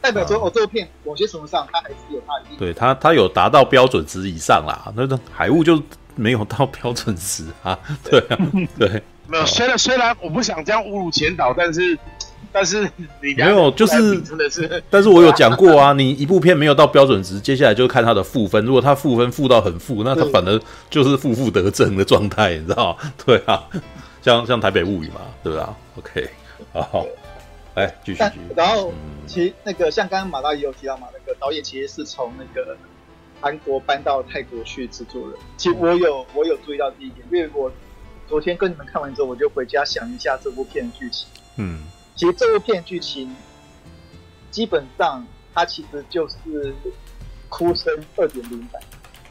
[0.00, 2.56] 代表说，哦，这部片某些程度上，它还是有它的。
[2.58, 4.92] 对它，它有达到标准值以上啦。
[4.96, 5.80] 那个海雾就
[6.16, 7.78] 没有到标准值啊。
[8.02, 8.36] 对啊，
[8.76, 9.02] 对。
[9.26, 11.98] 没有，虽然虽然我不想这样侮辱前导，但是
[12.52, 12.82] 但是
[13.22, 14.82] 你没有，就是真的是。
[14.90, 18.62] 但是我有讲过啊，你一部片没有到标准值，接下来就看它的负分。
[18.66, 22.96] 如果它负分负到很负，那它反而就是负负得正的状态，你知道？
[23.24, 23.64] 对啊，
[24.20, 26.28] 像像台北物语嘛，对吧？OK，
[26.72, 27.06] 好。
[27.74, 28.40] 哎，继续，继续。
[28.54, 28.92] 然后，
[29.26, 32.76] 其实那个像刚刚马大也有提到嘛，那个导演其实是从那个
[33.40, 35.36] 韩国搬到泰国去制作的。
[35.56, 37.72] 其实我有我有注意到这一点，因为我
[38.32, 41.28] 昨天跟你们看完之后，我就回家想一下这部片的剧情。
[41.56, 41.82] 嗯，
[42.16, 43.36] 其实这部片剧情
[44.50, 45.22] 基本上
[45.52, 46.74] 它其实就是
[47.50, 48.80] 哭声二点零版，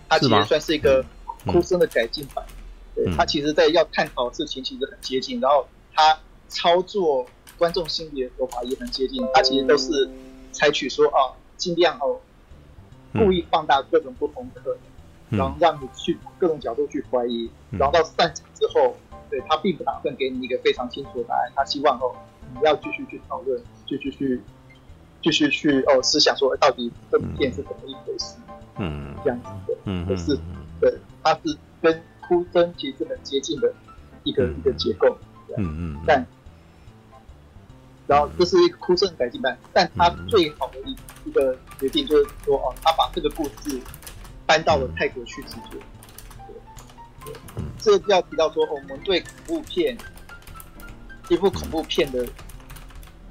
[0.08, 1.04] 它其实算是一个
[1.48, 2.46] 哭声的改进版。
[2.94, 7.26] 对，它其实在要探讨的事情其实很接近，然后它操作。
[7.58, 10.10] 观众心理的手法也很接近，他其实都是
[10.52, 12.20] 采取说啊，尽量哦，
[13.14, 14.91] 故意放大各种不同可能，嗯、
[15.32, 18.96] 然后让你去各种角度去怀疑，嗯、然后到散场之后，
[19.30, 22.14] 对他并不打算给你一个非常清楚的答案，他希望哦，
[22.54, 24.42] 你要继续去讨论，继续去
[25.22, 28.36] 继续去哦思想说到底这部片是怎么一回事，
[28.78, 30.38] 嗯，这样子的，嗯，可是
[30.80, 30.94] 对，
[31.24, 33.74] 它是跟哭声其实很接近的
[34.24, 35.18] 一个、嗯、一个结构，
[35.58, 36.26] 嗯嗯，但。
[38.08, 40.94] 然后这是一个哭声改进版，但他最好的一
[41.24, 43.80] 一个决定就是说，哦，他把这个故事
[44.52, 45.80] 搬到了泰国去制作。
[47.24, 49.98] 对，对，这个要提到说，哦，我们对恐怖片，
[51.30, 52.28] 一部恐怖片的，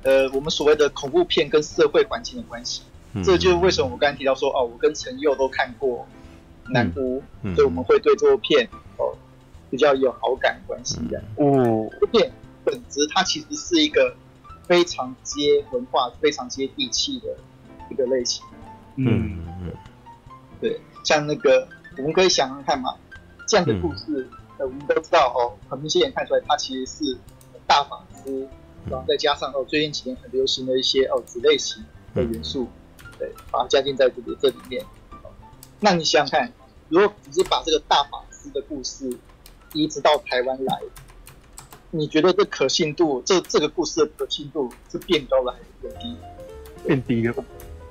[0.02, 2.84] 呃，我们所谓的恐怖片跟社会环境的关系，
[3.22, 6.08] 这就是为什么我刚才提到说，哦，我跟陈佑都看过
[6.72, 7.22] 《南巫》，
[7.54, 8.66] 所以我们会对这部片
[8.96, 9.14] 哦
[9.68, 11.22] 比较有好感关系的。
[11.36, 12.32] 哦，这部片
[12.64, 14.16] 本质它其实是一个。
[14.70, 17.36] 非常接文化、非常接地气的
[17.90, 18.44] 一个类型。
[18.94, 19.72] 嗯嗯，
[20.60, 21.66] 对，像那个
[21.96, 22.94] 我们可以想想看嘛，
[23.46, 24.28] 这样的故事，嗯、
[24.58, 27.18] 呃，我们都知道哦，很明显也看出来，他其实是
[27.66, 28.48] 大法师，
[28.88, 32.68] 然后再加上哦，最近几年很流行的一些哦子类型的元素，
[33.02, 34.84] 嗯、对，把它加进在这里这里面。
[35.80, 36.52] 那你想想看，
[36.88, 39.10] 如果只是把这个大法师的故事
[39.72, 40.80] 移植到台湾来。
[41.92, 46.16] 你觉得这可信度，这这个故事的可信度是变高了还是变低？
[46.86, 47.44] 变低了。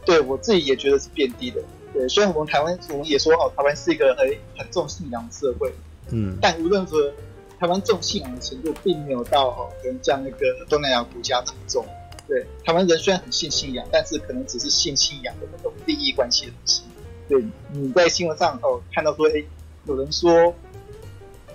[0.06, 1.62] 对，我自己也觉得是变低的。
[1.94, 5.74] 对，虽然我们台湾我们也说哦，台湾是一个很很重信仰的社会，
[6.12, 7.12] 嗯，但无论如何，
[7.60, 11.86] 台湾重信仰的程度并没有到哦，跟像那个东南亚国家这么重。
[12.28, 16.84] 对，台湾人虽然很信信仰，但是可能只是信信仰的那种利益关系的东西。
[17.28, 19.44] 对，你在新闻上哦看到说，哎，
[19.86, 20.54] 有人说。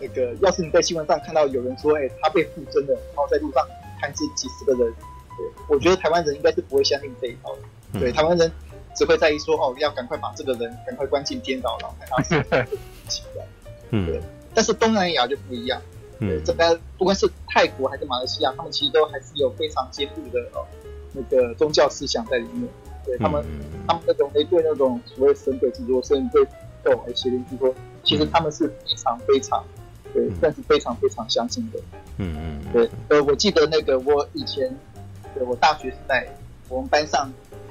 [0.01, 3.65] 那个，要是你在新闻上看到有人说，哎、欸，他被附身了，然后在路上
[4.01, 4.93] 砍死几十个人，
[5.39, 7.61] 对，我觉得台湾人应该是不会相信这一套的。
[7.93, 8.51] 嗯、对，台湾人
[8.95, 12.23] 只会在意说，哦，要赶快把这个人赶快关进监牢，然后看他
[13.09, 13.23] 死。
[13.91, 14.21] 嗯，对。
[14.55, 15.81] 但是东南亚就不一样，
[16.21, 20.65] 对，这边不管是泰国还是马来西亚，他们其实都还是有非常坚固的哦
[21.12, 22.69] 那个宗教思想在里面。
[23.05, 26.47] 对他们，嗯、他们那种哎对那种所谓神鬼之说，甚至
[26.83, 29.65] 对哦邪灵之说，其实他们是非常非常。
[30.15, 31.81] 对，算是非常非常相信的。
[32.19, 34.73] 嗯嗯，对，呃，我记得那个我以前，
[35.35, 36.25] 对我大学时代，
[36.69, 37.29] 我们班上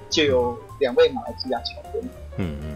[0.10, 2.02] 就有两位马来西亚侨生。
[2.38, 2.68] 嗯嗯。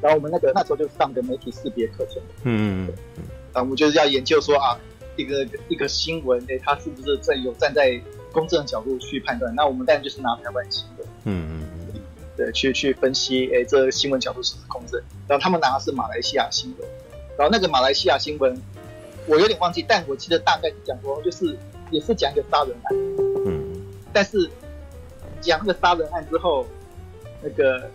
[0.00, 2.22] 然后我们那个那时候就上个媒体识别课程。
[2.44, 3.22] 嗯嗯嗯。
[3.52, 4.78] 然后我们就是要研究说啊，
[5.16, 8.00] 一个一个新闻，哎，它是不是在有站在
[8.32, 9.54] 公正的角度去判断？
[9.54, 11.08] 那我们当然就是拿台湾新闻。
[11.24, 11.52] 嗯嗯
[11.94, 12.00] 嗯。
[12.36, 15.00] 对，去去分析，哎，这个新闻角度是不是公正？
[15.28, 16.88] 然后他们拿的是马来西亚新闻，
[17.38, 18.60] 然后那个马来西亚新闻。
[19.28, 21.56] 我有点忘记，但我记得大概讲说，就是
[21.92, 22.96] 也是讲一个杀人案。
[23.46, 23.70] 嗯。
[24.12, 24.50] 但是
[25.40, 26.66] 讲那个杀人案之后，
[27.42, 27.90] 那个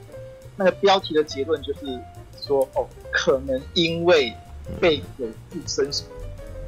[0.56, 2.00] 那个标题的结论就是
[2.42, 4.34] 说，哦，可能因为
[4.80, 6.08] 被鬼附身所。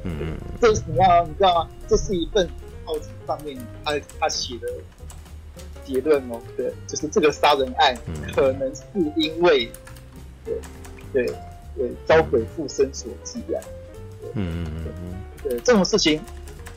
[0.04, 0.36] 嗯。
[0.60, 1.24] 这是什么？
[1.28, 1.70] 你知道吗？
[1.88, 2.48] 这是一份
[2.84, 4.68] 报纸上面他他写的
[5.84, 6.40] 结论哦。
[6.56, 7.96] 对，就是这个杀人案
[8.34, 8.82] 可能是
[9.16, 9.70] 因为
[10.44, 10.54] 对
[11.12, 11.26] 对
[11.76, 13.62] 对遭鬼附身所致然。
[14.34, 16.20] 嗯嗯嗯嗯，对这种事情，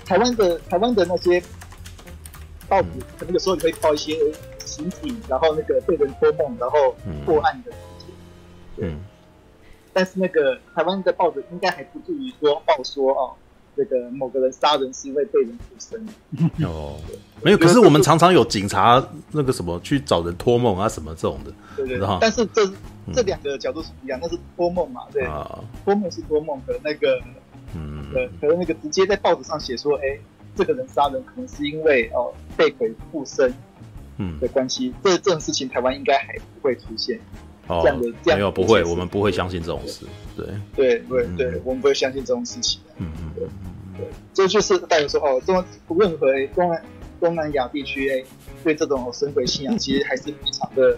[0.05, 1.41] 台湾的台湾的那些
[2.67, 2.88] 报纸，
[3.19, 4.17] 可能有时候也会报一些
[4.65, 6.95] 刑警，然后那个被人托梦，然后
[7.26, 8.15] 破案的事情。
[8.77, 8.99] 嗯，
[9.94, 13.34] 但是那个台湾的报纸应该还不至于说报说哦，
[13.76, 16.06] 这个某个人杀人是因为被人附身。
[16.65, 16.99] 哦，
[17.44, 21.53] 没有，可是我们常常有警察那个什么去找人托梦啊什么这种的。
[21.76, 22.65] 对对，但是这
[23.14, 25.23] 这两个角度是不一样，那是托梦嘛，对，
[25.84, 27.22] 托梦是托梦的那个，
[27.76, 30.18] 嗯，对，可是那个直接在报纸上写说，哎，
[30.56, 33.53] 这个人杀人可能是因为哦被鬼附身，
[34.18, 34.40] 嗯。
[34.40, 37.19] 的关系，这这种事情台湾应该还不会出现。
[37.68, 40.45] 哦，这样的这样没有不会，我们不会相信这种事，对。
[40.76, 43.48] 对对对，我们不会相信这种事情，嗯嗯对
[43.98, 45.56] 对，这就是代表说哦，中
[45.98, 46.84] 任何东南
[47.22, 48.26] 东南亚地区诶，
[48.65, 50.98] 对这种神鬼信仰 其实还是非常的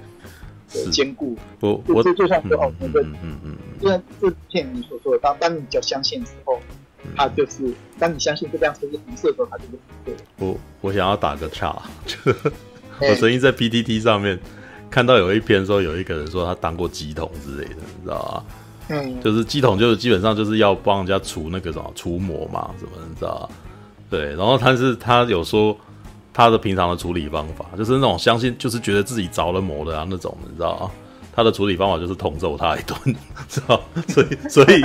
[0.91, 1.37] 坚固。
[1.59, 6.59] 我我就就像说哦，那个嗯嗯嗯，就像这片你所说的，当当你比较相信之后，
[7.15, 9.71] 他就是当你相信这辆车是红色的时候，他就是
[10.03, 10.15] 对。
[10.39, 11.79] 我我想要打个岔，
[13.09, 14.39] 我曾经在 PTT 上面。
[14.87, 18.43] 看到有一篇说有一个人说他当过鸡童之类的，你知道吧？
[18.95, 23.49] 嗯，就是鸡童就是基本上就是要帮人家除那个什么除魔嘛，什么你知道吧？
[24.09, 25.77] 对，然后他是他有说
[26.31, 30.91] 他的平常的处理方法，就是那种相信就是觉得自己着了魔的啊那种，你知道吗？
[31.35, 32.97] 他的处理方法就是痛揍他一顿，
[33.49, 33.81] 知道？
[34.07, 34.81] 所以所以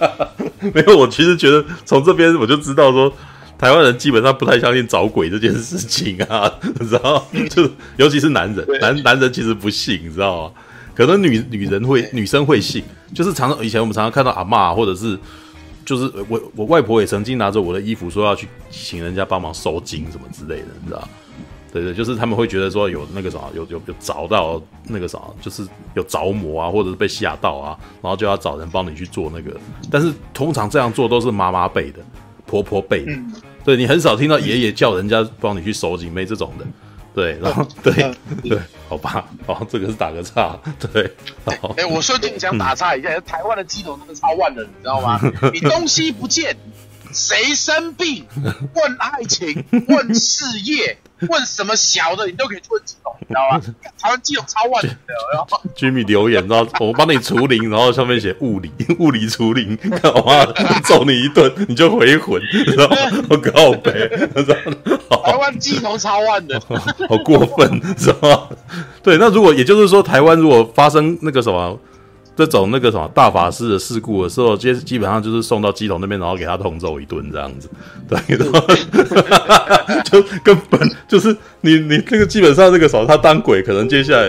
[0.72, 3.12] 没有，我其实觉得从这边我就知道说。
[3.56, 7.24] 台湾人基本上不太相信找鬼这件事情啊， 你知道？
[7.50, 10.52] 就尤其是男人，男男人其实不信，你知道吗？
[10.94, 12.82] 可能女女人会，女生会信。
[13.14, 15.18] 就是常常以前我们常常看到阿嬷，或者是
[15.84, 21.08] 就是我我外婆也曾经拿着我的衣服说要去请人家帮忙收金什么之类的，你知道？
[21.72, 29.56] 对对，就是他们会觉得说有那个啥，有有有着到那个啥，就是有着魔啊，或者是被吓到啊，然后就要找人帮你去做那个。
[29.90, 31.98] 但是通常这样做都是妈妈辈的。
[32.46, 33.32] 婆婆辈，嗯、
[33.64, 36.66] 对，你很少听到爷爷叫人家帮你去收惊没这种的，
[37.14, 37.92] 对，然后对
[38.42, 38.58] 对，
[38.88, 40.58] 好吧，好，这个是打个岔，
[40.92, 41.10] 对，
[41.44, 45.20] 哎、欸，我说你想打岔一下，嗯、台湾的基隆真的超万人，你知道吗？
[45.52, 46.56] 你东西不见。
[47.14, 48.26] 谁生病？
[48.74, 53.60] 问爱情，问事业， 问什么小的，你都可以去问乩童，你知道吗？
[53.98, 55.14] 台湾乩童超万能的。
[55.32, 60.44] 然后 Jimmy 留言，然后我帮你除灵，然后上面写物理，物理除灵，好吗？
[60.84, 62.42] 揍你一顿，你就回魂，
[62.76, 62.96] 然后
[63.30, 63.92] 我告白，
[65.24, 66.60] 台湾乩童超万的，
[67.08, 68.48] 好过分，知道吧？
[69.02, 71.78] 对，那如果也就是说，台湾如果发生那个什么？
[72.36, 77.70] 这种那个什么大法师的事故的时候，基基本上就是送到机头那边，然后给他痛揍一顿这样子，
[78.08, 78.18] 对，
[80.04, 84.28] 就根本就是你你这个基本上那个什么，他当鬼，可能接下来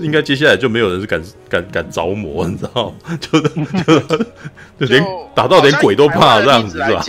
[0.00, 3.18] 应该接下来就没有人是敢敢敢着魔，你知道吗？
[3.20, 4.00] 就就
[4.78, 5.04] 就连
[5.34, 7.04] 打到连鬼都怕这样子是吧？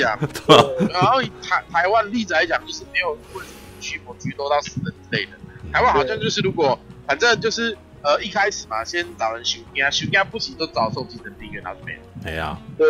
[0.92, 3.46] 然后台台湾例子来讲，就是没有问
[3.80, 5.32] 驱魔驱多到死人之类的。
[5.72, 6.78] 台湾好像就是如果
[7.08, 7.78] 反正就是。
[8.08, 12.00] 呃，一开始嘛，先找人修家，修家不行都找受精神病院那边。
[12.24, 12.90] 哎呀，对，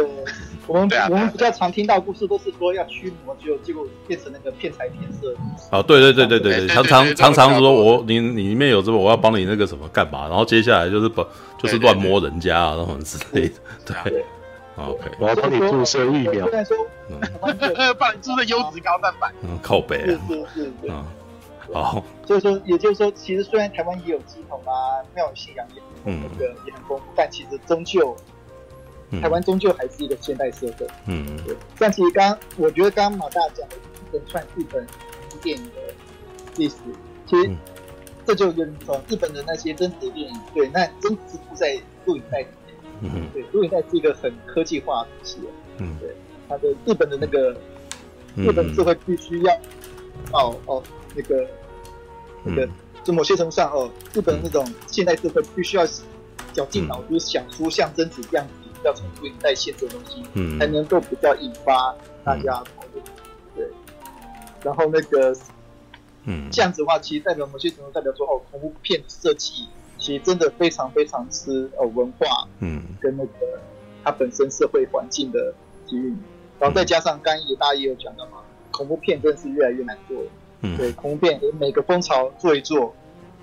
[0.68, 5.34] 我们我们比较常听到故事都是说要驱魔，就结果变成那个骗财骗色。
[5.72, 10.28] 哦，对对对对对对，常常常常说我你你里面有什么，我要帮你那个什么干嘛？
[10.30, 11.26] 然后接下来就是不
[11.58, 13.56] 就是乱摸人家啊，那种之类的。
[13.86, 14.24] 对
[14.76, 16.48] ，OK，我要帮你注射疫苗。
[17.98, 19.32] 帮 你注射优质高蛋白。
[19.42, 20.22] 嗯，靠北啊。
[20.30, 20.92] 是是是。
[21.74, 28.16] 好，所以说，也就是说，其实虽然台湾也有乩童啊，庙宇信仰也很那个也很丰富，但其实终究，
[29.22, 30.88] 台湾终究还是一个现代社会。
[31.08, 31.56] 嗯嗯，对。
[31.78, 34.86] 但其实刚刚，我觉得刚刚马大讲的一连串日本
[35.42, 35.82] 电影的
[36.56, 36.76] 历史，
[37.26, 37.52] 其实
[38.26, 42.76] 这就跟你说，日本的那些真实的电影，对，那真实是不在录影带里面。
[43.02, 45.40] 嗯对，录影带是一个很科技化的东西。
[45.78, 46.16] 嗯，对，
[46.50, 47.56] 它的日本的那个
[48.36, 49.54] 日本社会必须要
[50.32, 50.84] 哦哦。
[51.18, 51.48] 那个，
[52.44, 52.70] 那个，
[53.04, 55.86] 就某些程度上哦，日本那种现代社会必须要
[56.54, 58.54] 绞尽脑汁想出像贞子这样子
[58.86, 63.04] 要重复带线的东西，嗯，才能够比较引发大家讨论。
[63.56, 63.68] 对，
[64.64, 65.36] 然后那个，
[66.26, 69.68] 嗯，这样子的话，其实代表某些程度代表说哦，恐怖片设计
[69.98, 73.60] 其实真的非常非常吃呃文化，嗯，跟那个
[74.04, 75.54] 它本身社会环境的
[75.88, 76.16] 机遇，
[76.60, 78.38] 然后再加上刚刚也大家也有讲到嘛，
[78.72, 80.30] 恐怖片真的是越来越难做了。
[80.62, 82.94] 嗯，对，恐怖片每个风潮做一做，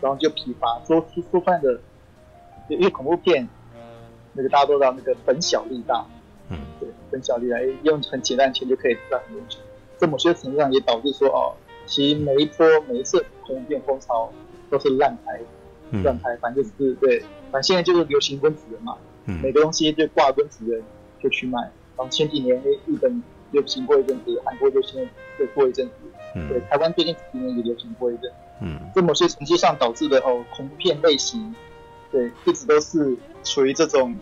[0.01, 1.79] 然后就疲乏，说说说穿的，
[2.69, 3.49] 因为恐怖片
[4.33, 6.05] 那个大家都知道那个本小利大，
[6.49, 9.61] 嗯，对，本小利大，用很简单的钱就可以赚很多钱，
[9.97, 11.55] 在某些程度上也导致说哦，
[11.87, 14.33] 其实每一波每一次恐怖片风潮
[14.69, 15.41] 都是烂牌，
[16.03, 17.21] 烂拍，反正就是对，
[17.53, 18.97] 反正现在就是流行温子仁嘛，
[19.27, 20.83] 嗯，每个东西就挂温子仁
[21.23, 21.61] 就去卖，
[21.97, 23.23] 然后前几年日本
[23.53, 25.09] 流行过一阵子，韩国流行
[25.55, 25.93] 过一阵子。
[26.35, 28.31] 嗯、对，台湾最近几年也流行过一阵，
[28.61, 31.55] 嗯，在某些成绩上导致的哦，恐怖片类型，
[32.11, 34.15] 对，一直都是处于这种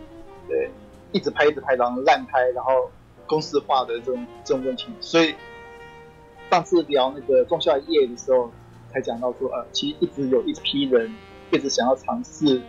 [0.47, 0.69] 对，
[1.11, 2.91] 一直拍一直拍，然后烂拍，然后
[3.25, 4.87] 公式化的这种这种问题。
[4.99, 5.33] 所以
[6.51, 8.51] 上次聊那个仲夏夜的时候，
[8.91, 11.11] 才讲到说，呃，其实一直有一批人
[11.51, 12.61] 一直想要尝试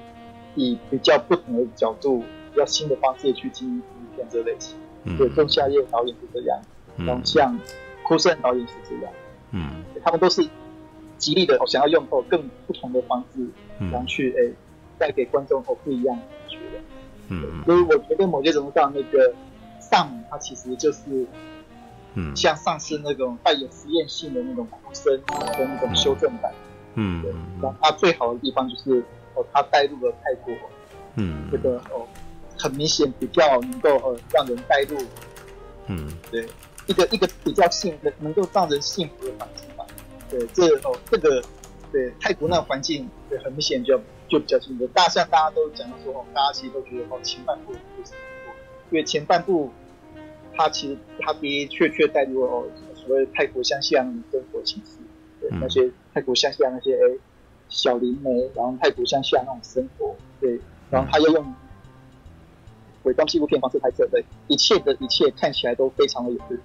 [0.55, 4.79] 以比较不同的角度、比较新的方式去经营恐怖片这类型。
[5.05, 6.59] 嗯，对，仲夏夜导演是这样，
[6.97, 7.59] 然后像
[8.05, 9.13] 哭声导演是这样，
[9.55, 10.47] 嗯，他们都是。
[11.17, 13.47] 极力的想要用哦更不同的方式，
[13.91, 14.53] 然后去诶
[14.99, 16.57] 带给观众哦不一样的感觉。
[16.59, 16.83] 的，
[17.29, 19.33] 嗯，所以我觉得某些程度上那个
[19.81, 21.25] 萨满它其实就是，
[22.15, 26.53] 嗯，像上次那种带有实验性的那种哭声的那种修正版，
[26.97, 27.31] 嗯，对，
[27.63, 29.03] 然后它最好的地方就是
[29.35, 30.53] 哦它带入了泰国，
[31.15, 32.07] 嗯，这个哦
[32.59, 34.99] 很明显比较能够呃让人带入，
[35.87, 36.47] 嗯，对，
[36.87, 39.87] 一个一个比较幸能能够让人幸福的环境吧。
[40.31, 41.43] 对，这哦，这个
[41.93, 43.99] 对泰国那个环境，对，很明显就
[44.29, 44.87] 就比较幸福。
[44.89, 48.13] 大象大家都讲到说哦，大家其实都觉得哦，前半部就是
[48.91, 49.71] 因为前半部，
[50.55, 54.99] 它其实它的确确带入了哦，所谓泰国乡下的生活形式，
[55.41, 57.19] 对，那些泰国乡下那些哎
[57.69, 61.55] 小灵媒，然后泰国乡下那种生活，对，然后他又用
[63.05, 66.59] 伪装纪录片方式拍摄，的，一切的一切看起来都非常的有趣，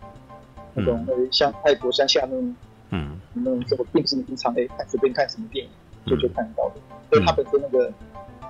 [0.74, 2.56] 那种呃像泰国乡下那种。
[2.92, 5.72] 嗯，那种这个并不是你平常哎看随便看什么电影
[6.08, 6.76] 就就看得到的，
[7.12, 7.94] 所以它本身那个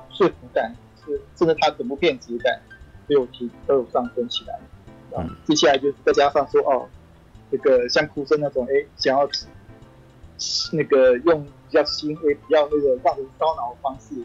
[0.09, 0.73] 说服感
[1.05, 2.57] 是，甚至它整部片质感
[3.05, 4.57] 都有提都有上升起来。
[5.17, 6.87] 嗯，接下来就是再加上说哦，
[7.51, 9.27] 这个像哭声那种哎想要
[10.71, 14.15] 那个用比较新哎比较那个让人烧脑的方式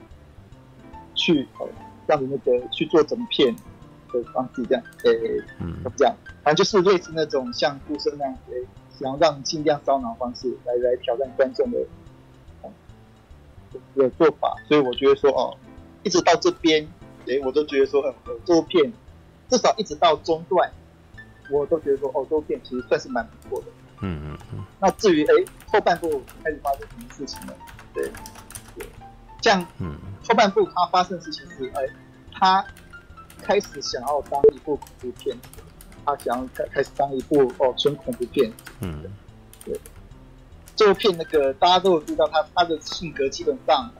[1.16, 1.66] 去呃
[2.06, 3.54] 让人那个去做整片
[4.12, 5.10] 的方式这样哎
[5.60, 8.54] 嗯这样，反正就是类似那种像哭声那样哎。
[8.96, 11.78] 想要让尽量烧脑方式来来挑战观众的
[13.96, 15.52] 的做法，所以我觉得说哦，
[16.04, 16.86] 一直到这边，
[17.26, 18.14] 哎，我都觉得说，呃，
[18.44, 18.92] 这部片
[19.48, 20.70] 至少一直到中段，
[21.50, 23.66] 我都觉得说，哦，这部片其实算是蛮不错的。
[24.02, 24.64] 嗯嗯嗯。
[24.80, 25.32] 那至于哎
[25.66, 27.52] 后半部开始发生什么事情呢？
[27.92, 28.08] 对，
[29.44, 29.96] 对，像嗯
[30.26, 31.86] 后半部他发生的事情是，哎，
[32.32, 32.64] 他
[33.42, 35.36] 开始想要当一部恐怖片。
[36.06, 39.02] 他想要开开始当一部哦纯恐怖片，嗯，
[39.64, 39.74] 对，
[40.76, 43.90] 这部片那个大家都有知道他，他他的性格基本上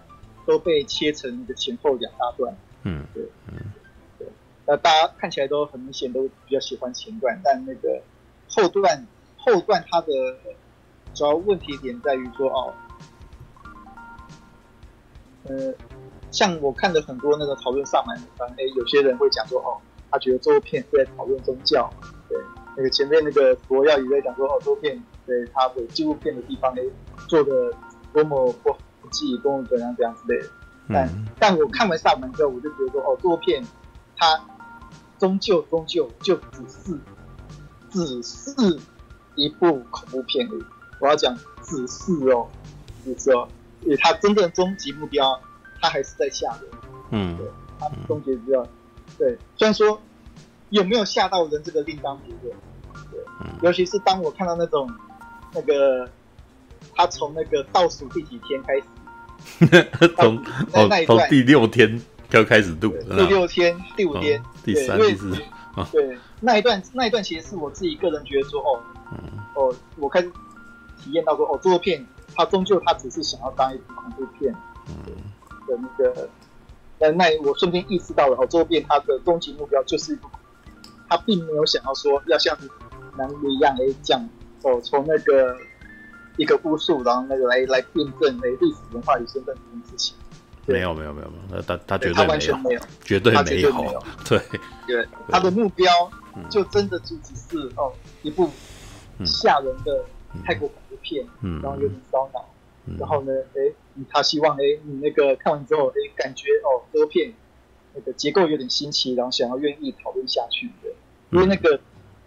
[0.45, 3.55] 都被切成那个前后两大段，嗯，对，嗯，
[4.19, 4.29] 对，
[4.67, 8.03] 那大家看起来都很明显都比较喜欢前段，但那个
[8.51, 9.07] 后段
[9.39, 10.13] 后段他的
[11.15, 12.75] 主要问题点在于说哦，
[15.49, 15.73] 呃，
[16.31, 19.81] 像我看的很多那个讨论萨满的番，哎，有些人会讲说哦。
[20.11, 21.93] 他觉得这部片是在讨论宗教，
[22.29, 22.39] 对，
[22.77, 24.97] 那个前面那个佛耀也在讲说，哦，这部片
[25.27, 26.83] 对他的纪录片的地方，哎，
[27.27, 27.51] 做的
[28.13, 28.73] 多么不
[29.03, 30.49] 不济，多么怎样怎样之类的。
[30.89, 33.61] 但、嗯、但我看完萨满之后，我就觉得说，哦，这部片
[34.17, 34.41] 它
[35.19, 37.01] 终究终究就只是
[37.91, 38.79] 只是
[39.35, 40.65] 一部恐怖片而已。
[41.01, 42.47] 我要讲只是哦，
[43.03, 43.49] 只是哦，
[43.85, 45.41] 因为它真正终极目标，
[45.81, 46.71] 他还是在下人。
[47.11, 47.47] 嗯，对，
[47.79, 48.67] 他终极目标。
[49.19, 50.01] 对，虽然说
[50.71, 52.57] 有没有吓到人，这个另当别论。
[53.11, 53.21] 对，
[53.63, 54.91] 尤其是当我看到那种
[55.53, 56.09] 那个
[56.97, 60.39] 他从那个倒数第几天开始， 从
[60.73, 65.37] 哦从第六天就开始录，第六天、第五天、第三、第四，
[65.93, 68.81] 对，那一段那一段其实是我自己个人觉得说，哦，
[69.55, 70.29] 哦，我开始
[70.99, 72.05] 体验到说，哦，这部片
[72.37, 74.53] 它终究他只是想要当一部恐怖片，
[75.67, 76.29] 的那个。
[77.01, 80.29] 那那我瞬间意识到了哦，周边他的终极目标就是一部，
[81.09, 82.57] 他并没有想要说要像
[83.19, 84.27] 男一一样哎讲
[84.63, 85.57] 哦，从那个
[86.37, 90.17] 一个巫术，然后那个来来辩证哎历史文化与身份这件事情。
[90.67, 94.41] 没有没有没有没有，他他绝对他完全没有，绝对没有，对。
[94.87, 95.93] 对，他的目标
[96.49, 97.93] 就真的就只是哦
[98.23, 98.49] 一部
[99.27, 100.05] 吓人的
[100.45, 100.71] 泰国
[101.05, 101.25] 片，
[101.63, 102.49] 然后有点烧脑。
[102.99, 103.73] 然后呢，哎，
[104.11, 107.33] 他希望哎，你那个看完之后，哎，感觉哦，这个片
[107.95, 110.91] 那个结构有点新奇，然后想要愿意讨论下去的。
[111.31, 111.79] 因为那个，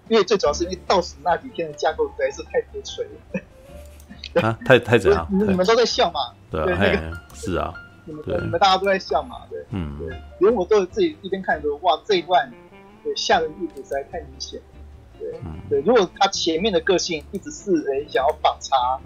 [0.08, 4.42] 因为最主要是因为倒数那几天的架构实在是太铁锤了。
[4.42, 5.28] 啊，太太怎样？
[5.32, 6.20] 你们都在笑嘛？
[6.50, 7.74] 对，那个是啊。
[8.06, 9.46] 你们你们大家都在笑嘛？
[9.50, 10.18] 对，嗯，对。
[10.40, 12.52] 连我都自己一边看着，哇，这一段
[13.04, 14.60] 对吓人意图实在太明显。
[15.32, 15.40] 对，
[15.70, 15.82] 对。
[15.82, 19.00] 如果他前面的个性一直是哎想要反差，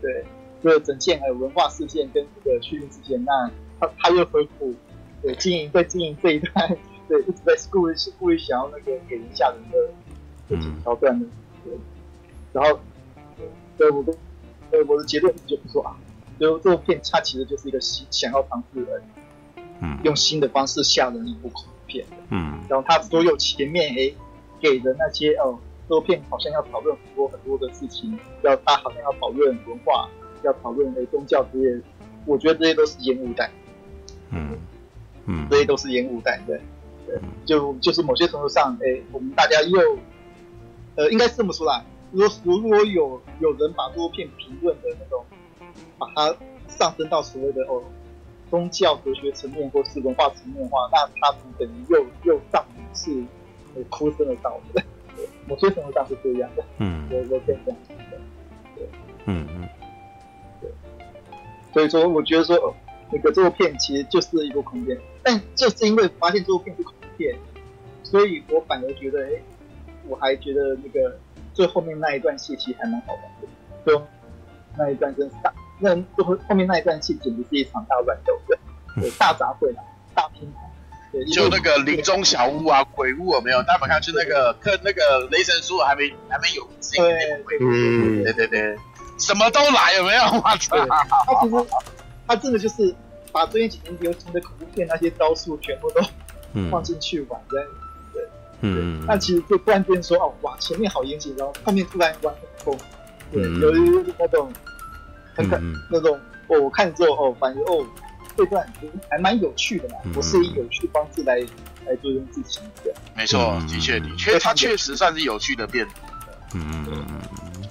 [0.00, 0.24] 对。
[0.62, 4.74] 这个整件还有文化事件跟这个区域之间，那他他又回复
[5.20, 6.74] 对经营在经营这一代，
[7.06, 9.92] 对一直在故意是故意想要那个给人吓人的
[10.48, 11.26] 这几条段的，
[11.62, 11.74] 对，
[12.54, 12.80] 然后
[13.76, 14.16] 对我的
[14.70, 15.94] 对我的结论就是说啊，
[16.40, 19.02] 就这部片它其实就是一个新想要尝试人，
[19.80, 24.16] 嗯，用新的方式吓人一部恐怖片，嗯，然后他所有前面诶、欸、
[24.60, 25.58] 给的那些哦，
[25.88, 30.08] 多片好像要讨论很多很多的事情，要他好像要讨论文化，
[30.42, 31.80] 要讨论诶宗教这些，
[32.26, 33.50] 我觉得这些都是烟雾弹，
[34.30, 34.58] 嗯
[35.26, 36.60] 嗯，这些都是烟雾弹，对。
[37.06, 39.98] 对，就就是某些程度上，诶、欸，我们大家又
[40.96, 45.22] 呃应该是这么说啦，如果如果有有人把多片评论的那种，
[45.98, 46.34] 把它
[46.66, 47.82] 上升到所谓的哦。
[48.50, 52.64] 宗教哲学层面或是文化层面的话，那他们等于又又上
[53.74, 54.82] 是哭声的道理。
[55.46, 56.64] 某些程度上是这样的。
[56.78, 58.18] 嗯， 我我可以这样讲的。
[58.74, 58.88] 对，
[59.26, 59.68] 嗯嗯，
[60.60, 60.70] 对。
[61.72, 62.74] 所以说，我觉得说，哦，
[63.12, 67.36] 那个这部片其实就是一部恐怖片，但就是因为发现这部片是恐怖片，
[68.02, 69.30] 所以我反而觉得，哎，
[70.08, 71.18] 我还觉得那个
[71.52, 73.48] 最后面那一段戏其实还蛮好玩的。
[73.86, 74.02] 就
[74.76, 75.52] 那一段真是大。
[75.78, 79.74] 那最后后面那一段戏简直是一场大乱斗，对，大杂烩，
[80.14, 80.63] 大拼盘，对，
[81.32, 83.62] 就那个林中小屋啊，鬼屋有没有？
[83.62, 87.12] 大家看，就那个看那个雷神说还没还没有进，对，
[87.60, 88.76] 嗯，对对对，
[89.18, 90.22] 什么都来有没有？
[90.22, 90.76] 我操！
[91.26, 91.66] 他其实
[92.26, 92.94] 他真的就是
[93.32, 96.00] 把最近几年流行的恐怖片那些招数全部都
[96.70, 97.62] 放进去玩，对，
[98.12, 98.22] 对，
[98.60, 102.78] 嗯，但其实就突然间说哦，哇，前面好严谨，然后后面突然玩很疯，
[103.32, 104.52] 对，有有那种。
[105.36, 105.60] 很可
[105.90, 106.16] 那种，
[106.46, 107.84] 哦，我看之后哦，反正哦，
[108.36, 108.66] 这段
[109.10, 111.38] 还蛮有趣的嘛，我是以有趣方式来
[111.86, 112.92] 来做这件事情的。
[113.16, 115.86] 没错，的确的确，它确实算是有趣的变。
[116.54, 117.68] 嗯嗯嗯嗯。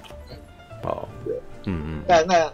[0.82, 1.34] 好，对，
[1.64, 2.02] 嗯嗯。
[2.08, 2.52] 那那，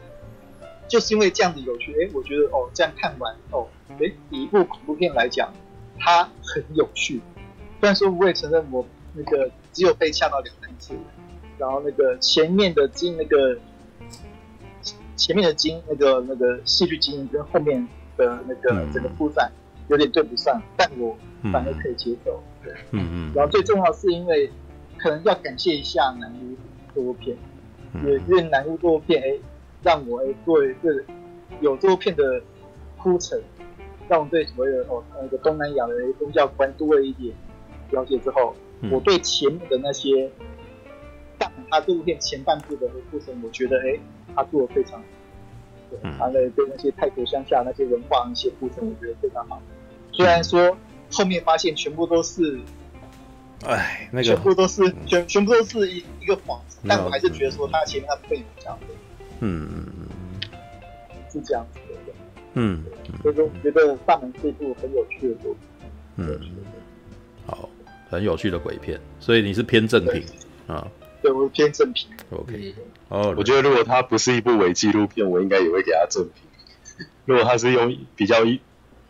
[0.89, 3.66] 就是因为这样子有趣，哎，我觉得哦，这样看完哦，
[4.01, 5.53] 哎，以一部恐怖片来讲，
[5.99, 7.20] 它很有趣。
[7.81, 10.95] 虽然说我也承认我那个只有被吓到两三次，
[11.59, 13.59] 然后那个前面的经那个。
[15.16, 17.87] 前面的经那个那个戏剧经营跟后面
[18.26, 19.51] 的那个整个铺展
[19.88, 21.16] 有点对不上，嗯、但我
[21.52, 22.40] 反而可以接受。
[22.62, 23.32] 对，嗯嗯。
[23.34, 24.51] 然后最重要是因为
[24.98, 26.56] 可能要感谢一下南屋
[26.94, 27.36] 这部片，
[28.05, 29.38] 也因为南屋这部片哎，
[29.82, 31.05] 让我哎对对
[31.60, 32.42] 有这部片的
[32.98, 33.40] 铺陈，
[34.09, 37.34] 让我对所谓的哦那个东南亚的宗教观多了一点
[37.90, 40.30] 了解之后，嗯、我对前面的那些，
[41.38, 43.98] 但他这部片前半部的铺陈，我觉得哎。
[44.32, 45.02] 他做的非常，
[45.90, 49.60] 对，他的对那些泰国乡下那些文化那些部分，我觉得非常好。
[50.12, 50.76] 虽然说
[51.12, 52.60] 后面发现全部都是，
[53.66, 58.86] 哎，那个全部都是全全部都是一一个幌子，但我还是觉得说他前面他不会有这样的，
[59.40, 60.50] 嗯嗯嗯，
[61.32, 62.12] 是这样子的，
[62.54, 62.84] 嗯，
[63.22, 65.86] 所以说我觉得大门这部很有趣的作品，
[66.16, 66.40] 嗯，
[67.46, 67.68] 好，
[68.08, 70.24] 很有趣的鬼片，所以你是偏正品
[70.66, 70.86] 啊。
[71.22, 72.08] 对，我偏正品。
[72.31, 72.74] OK，
[73.09, 77.07] 哦，我觉得如果它不是一部伪纪录片，我应该也会给它正品。
[77.24, 78.61] 如果它是用比较一，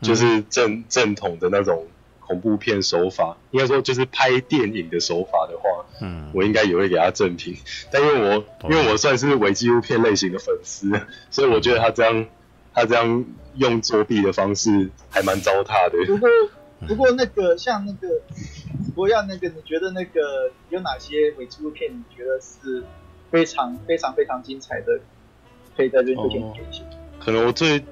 [0.00, 1.86] 就是正、嗯、正统的那种
[2.18, 7.56] 恐怖片手法，应该说就是拍电影的手法的话，嗯，我应该也会给它正品。
[7.92, 10.90] 但因为我、嗯、因为我算是伪纪录片类型的粉丝，
[11.30, 12.26] 所以我觉得他这样
[12.72, 13.24] 他这样
[13.56, 16.06] 用作弊的方式还蛮糟蹋的。
[16.06, 16.28] 不过
[16.88, 18.22] 不过那个像那个。
[18.94, 21.90] 不要那个，你觉得那个有哪些伪纪录片？
[21.92, 22.82] 你觉得是
[23.30, 25.00] 非常非常非常精彩的？
[25.76, 26.82] 可以在这边推荐给一些。
[27.18, 27.82] 可能我最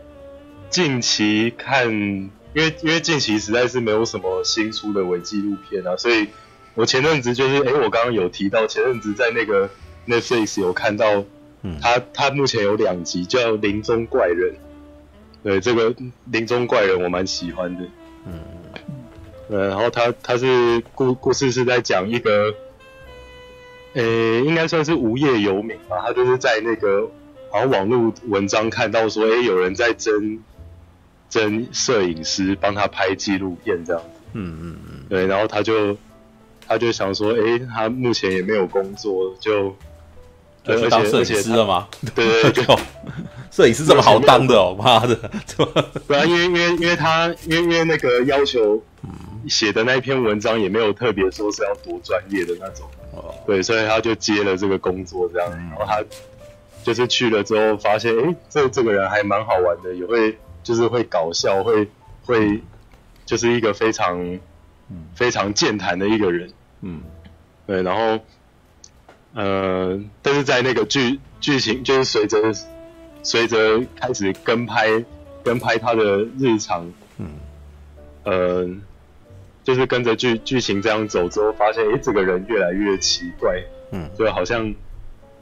[0.68, 6.28] 近期看，因为因为近期实在是没有什么新出的伪纪录片啊，所以
[6.74, 9.70] 我前阵子就是，哎，我刚刚有提到前阵子在那个
[10.06, 11.24] Netflix 有看到，
[11.62, 14.54] 嗯，他他目前有两集叫《林中怪人》，
[15.42, 15.94] 对，这个
[16.26, 17.84] 《林中怪人》我蛮喜欢的，
[18.26, 18.40] 嗯。
[19.50, 22.54] 呃，然后他他是故故事是在讲一个，
[23.94, 24.02] 呃，
[24.40, 25.96] 应该算是无业游民吧。
[26.04, 27.08] 他就是在那个
[27.50, 30.42] 好像网络文章看到说，哎，有人在争
[31.30, 34.20] 争摄影师帮他拍纪录片这样子。
[34.34, 35.00] 嗯嗯嗯。
[35.08, 35.96] 对，然后他就
[36.66, 39.74] 他就想说，哎，他目前也没有工作，就
[40.64, 41.88] 而且当摄影师了吗？
[42.14, 42.76] 对对对，
[43.50, 45.16] 摄影师这么好当的哦，妈的！
[46.06, 48.82] 对啊，因为因为因为他因为因为那个要求。
[49.48, 52.86] 写的那一篇文章也没有特别说是要多专业的那种，
[53.18, 56.02] 哦，对，所以他就接了这个工作这样，然后他
[56.82, 61.88] 就是去了之后发现，哎，这这个人还蛮好玩的，也会就是会搞笑，会
[62.24, 62.62] 会
[63.26, 64.38] 就是一个非常
[65.14, 66.50] 非常健谈的一个人，
[66.80, 67.02] 嗯，
[67.66, 68.24] 对，然后
[69.34, 72.38] 呃，但是在那个剧剧情就是随着
[73.22, 75.04] 随着开始跟拍
[75.42, 77.26] 跟拍他的日常，嗯，
[78.24, 78.68] 呃。
[79.68, 83.62] 就是跟着剧剧情这样走之后，发现诶，这个人越来越奇怪，
[83.92, 84.74] 嗯，就好像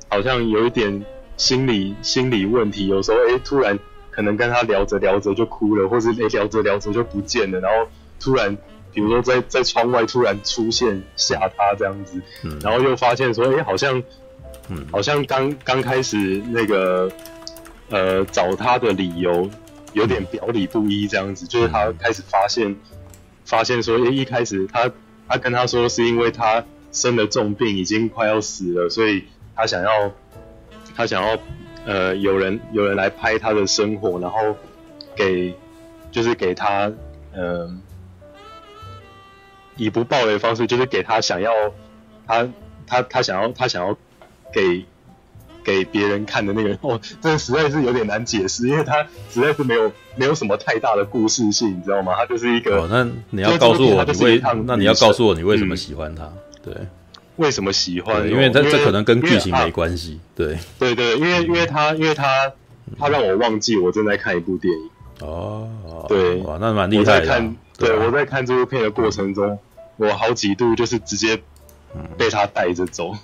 [0.09, 1.01] 好像有一点
[1.37, 2.89] 心理心理问题。
[2.89, 3.79] 有时候诶，突然
[4.11, 7.89] 可能跟他聊着聊着就哭了，或是诶聊着聊着就不见了，然后
[8.19, 8.53] 突然
[8.93, 14.03] 比如说在在窗外突然出现吓他这样子，嗯、然后又发现说，哎、欸，好像，
[14.71, 17.09] 嗯，好像刚刚开始那个，
[17.91, 19.49] 呃，找他的理由
[19.93, 22.77] 有点表里不一这样子，就是他开始发现，嗯、
[23.47, 24.93] 发现说，哎、欸，一开始他
[25.27, 26.63] 他跟他说是因为他
[26.93, 29.25] 生了重病，已经快要死了，所以
[29.55, 30.13] 他想要
[30.95, 31.39] 他想要
[31.87, 34.55] 呃有人有人来拍他的生活，然后
[35.15, 35.55] 给
[36.11, 36.93] 就是给他
[37.33, 37.81] 嗯。
[39.79, 41.53] 以不暴雷的方式，就是给他想要，
[42.27, 42.49] 他
[42.87, 43.95] 他他想要他想要
[44.51, 44.87] 给
[45.67, 52.15] 给别人看的那个 哦，这实在是有点难解释，因为他实在是没有没有什么太大的故事性，你知道吗？
[52.17, 52.83] 他就是一个。
[52.83, 56.23] 哦，那你要告诉我你为那你要告诉我你为什么喜欢他？
[56.23, 56.33] 嗯、
[56.63, 56.75] 对，
[57.35, 58.27] 为什么喜欢？
[58.31, 60.21] 因为他这可能跟剧情没关系。
[60.37, 62.53] 对对对，因为因为他因为他
[62.97, 64.91] 他让我忘记我正在看一部电影。
[65.27, 67.27] 哦，对，哇，那蛮厉害的。
[67.27, 69.59] 看，对，我在看这部片的过程中。
[69.99, 71.41] 我好几度就是直接
[72.19, 73.19] 被他带着走，嗯、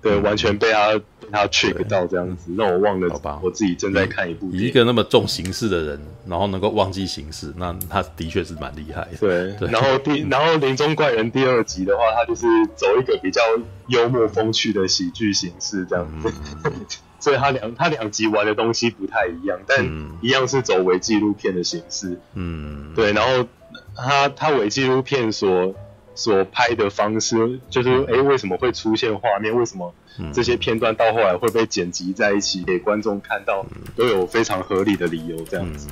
[0.00, 4.66] 对，完全被他被他 trick 到这样子，让我忘了好吧我自己正在看一部电影。
[4.66, 9.16] 以一个那么重形式的人，然后能够忘记形式，那他的确是蛮厉害的。
[9.18, 12.46] 对，对然后第然后《临终怪人》第二集的话，他就是
[12.76, 13.42] 走一个比较
[13.88, 16.32] 幽默风趣的喜剧形式这样子，
[16.64, 16.72] 嗯、
[17.18, 19.84] 所以他两他两集玩的东西不太一样，但
[20.22, 22.20] 一样是走伪纪录片的形式。
[22.34, 23.48] 嗯，对，然后
[23.96, 25.74] 他他伪纪录片所。
[26.18, 29.54] 所拍的方式就是，哎、欸，为什么会出现画面？
[29.56, 29.94] 为什么
[30.34, 33.64] 这些片段到后来会被剪辑在一起给观众看到？
[33.94, 35.86] 都有非常合理的理由，这样子。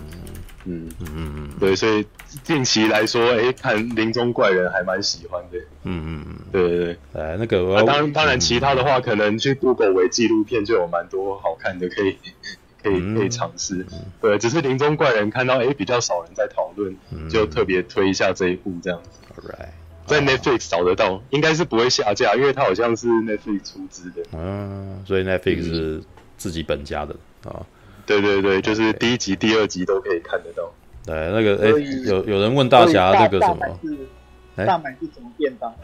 [0.65, 2.05] 嗯嗯嗯嗯，对，所以
[2.43, 5.59] 近期来说，哎、欸，看《临终怪人》还蛮喜欢的。
[5.85, 6.97] 嗯嗯嗯，对对对。
[7.13, 12.19] 哎，那个，啊、当当然，其他的话，可能去 Google 为纪录片就有蛮多好看的，可以
[12.83, 13.87] 可以可以尝试。
[14.21, 16.97] 对，只是《临终怪人》看到哎、欸、比较少人在讨论，
[17.31, 19.21] 就特别推一下这一部这样子。
[19.37, 19.86] Alright。
[20.07, 24.23] 在 Netflix 找得到，应该是不会下架，因为它好像是 Netflix 出资的。
[24.33, 26.03] 嗯，所以 Netflix 是
[26.37, 27.15] 自己本家的
[27.45, 27.67] 啊。
[28.07, 30.73] 对对对，就是第一集、第二集都可以看得到。
[31.05, 31.71] 对，那个哎，
[32.07, 33.79] 有有人问大侠这个什么？
[34.65, 35.75] 大满是什么便当？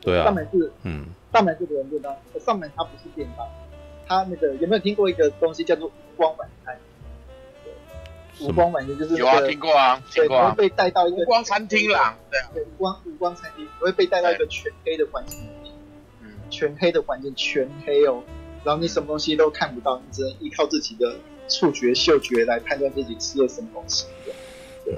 [0.00, 2.14] 对啊，大满是嗯，大满是什么便当？
[2.44, 3.46] 上满它不是便当，
[4.06, 6.76] 它那个有没有听过一个东西叫做光晚餐？
[8.48, 10.50] 无光晚餐就是有啊，听过啊，听过啊。
[10.50, 15.72] 会被带到一个无光餐厅啦，对啊，无光无光餐厅，我会被带到一个全黑的环境里面，
[16.22, 18.22] 嗯，全黑的环境，全黑哦，
[18.64, 21.16] 然后你什么东西都看不到，你只能依靠自己的
[21.48, 24.06] 触觉、嗅觉来判断自己吃了什么东西。
[24.84, 24.94] 对，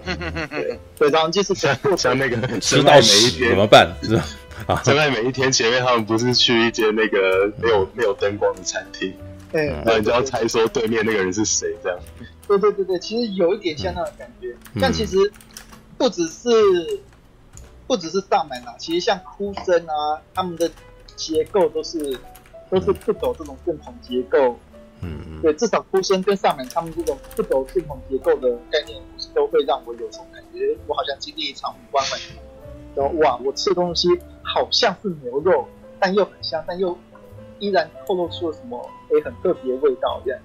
[0.48, 3.94] 对，对，然后就是像那个吃到每一天怎么办？
[4.02, 4.24] 是吧？
[4.66, 9.12] 啊，在每一天前面，他们不是去一间那个没有没有灯光的餐厅，
[9.52, 11.98] 对，然后你就要猜说对面那个人是谁，这样。
[12.46, 15.16] 对对对对，其实有一点像那种感觉，嗯、像其实
[15.96, 16.48] 不只是
[17.86, 20.70] 不只是上满啊，其实像哭声啊，他们的
[21.16, 22.18] 结构都是
[22.70, 24.58] 都是不走这种正统结构。
[25.00, 25.42] 嗯嗯。
[25.42, 29.00] 对，至少哭声跟上满他们这种不走正统结构的概念，
[29.34, 32.36] 都会让我有种感觉，我好像经历一场无关晚餐。
[32.94, 34.08] 然后哇，我吃的东西
[34.42, 35.66] 好像是牛肉，
[35.98, 36.96] 但又很香，但又
[37.58, 40.40] 依然透露出了什么诶很特别的味道这样。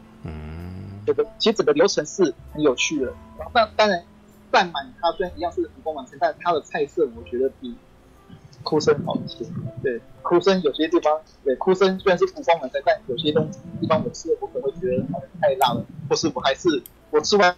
[1.38, 3.14] 其实整个流程是很有趣的。
[3.54, 4.04] 那当然，
[4.52, 7.76] 饭满它虽然一样是五光晚餐，但它的菜色我觉得比
[8.64, 9.46] 哭声好一些。
[9.82, 16.82] 对，哭声有些地方，对，哭声虽然是五光晚餐，但有些东西地方我吃了，我可能会觉得好像太辣了，或是我还是
[17.12, 17.56] 我吃完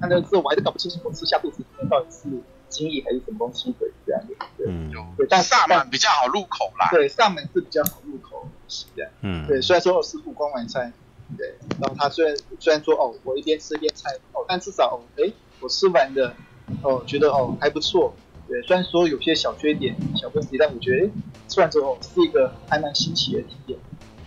[0.00, 2.28] 那个之后，我还是搞不清楚我吃下肚子里面到底是
[2.68, 4.34] 精液还是什么东西的这样的。
[4.56, 6.88] 对，嗯、对，但萨满比较好入口啦。
[6.90, 9.10] 对，萨满是比较好入口，是这样。
[9.20, 10.92] 嗯，对，虽然说我是五光晚餐。
[11.36, 16.34] 对，然后他虽然虽然说哦，我一边吃一边猜哦，但至少哦，哎，我吃完的
[16.82, 18.12] 哦，觉得哦还不错。
[18.48, 21.10] 对，虽然说有些小缺点、小问题，但我觉得哎，
[21.48, 23.78] 吃完之后是一个还蛮新奇的体验。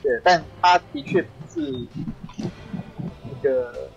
[0.01, 1.85] 对，但他的确不是
[3.23, 3.89] 那个，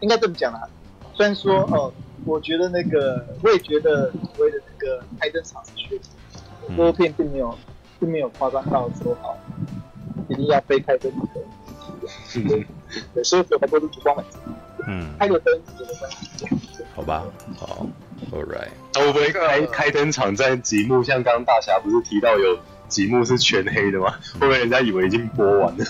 [0.00, 0.68] 应该这么讲啦。
[1.14, 1.92] 虽然说哦，
[2.24, 6.02] 我觉得那个，我也觉得所谓的那个开灯场是缺点，
[6.68, 7.58] 这部片并没有
[7.98, 9.36] 并没有夸张到说好
[10.28, 11.40] 一定要非开灯不可。
[12.36, 12.64] 嗯，
[13.14, 14.40] 对，所以很多都主光晚餐。
[14.86, 16.46] 嗯，开个灯有没关系？
[16.94, 17.24] 好吧，
[17.58, 17.86] 好
[18.32, 18.70] ，All right。
[18.94, 21.02] 会不会开开灯场在极幕？
[21.04, 22.58] 像刚刚大侠不是提到有
[22.88, 24.18] 极幕是全黑的吗？
[24.40, 25.84] 会不会人家以为已经播完了？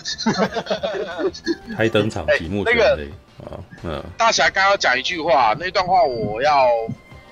[1.77, 3.09] 开灯场极幕全黑
[3.45, 3.59] 啊？
[3.85, 4.05] 嗯。
[4.19, 6.67] 大侠刚刚讲一句话，那段话我要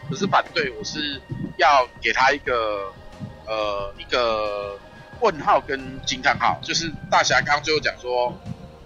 [0.09, 1.21] 不是反对，我是
[1.59, 2.93] 要给他一个
[3.47, 4.79] 呃一个
[5.21, 8.33] 问号跟惊叹号，就是大侠刚刚最后讲说。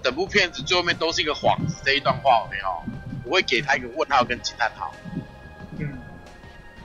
[0.03, 2.83] 整部片子最后面都是一个幌子，这一段话我没有？
[3.25, 4.93] 我会给他一个问号跟惊叹号。
[5.79, 5.99] 嗯，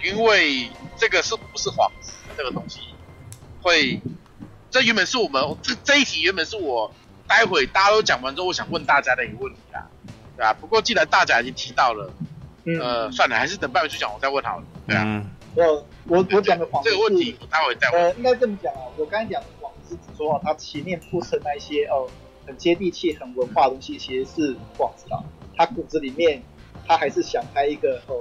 [0.03, 2.79] 因为这个是不是幌子这个东西
[3.61, 3.99] 会，
[4.69, 6.93] 这原本是我们这这一题原本是我
[7.27, 9.87] 待会大家都讲完之后，我想问大家的一个问题啦，
[10.37, 10.53] 对吧？
[10.53, 12.13] 不过既然大家已经提到了，
[12.65, 15.03] 嗯、呃，算了，还是等半位去讲，我再问好了，对啊。
[15.05, 18.01] 嗯、我我我讲的谎这个问题，我待会再问。
[18.01, 22.07] 呃，应该这么讲啊，我刚才讲的谎是指说啊，他前面铺陈那些哦
[22.47, 25.21] 很接地气、很文化的东西，其实是谎子啊。
[25.55, 26.41] 他骨子里面，
[26.87, 28.15] 他还是想开一个哦。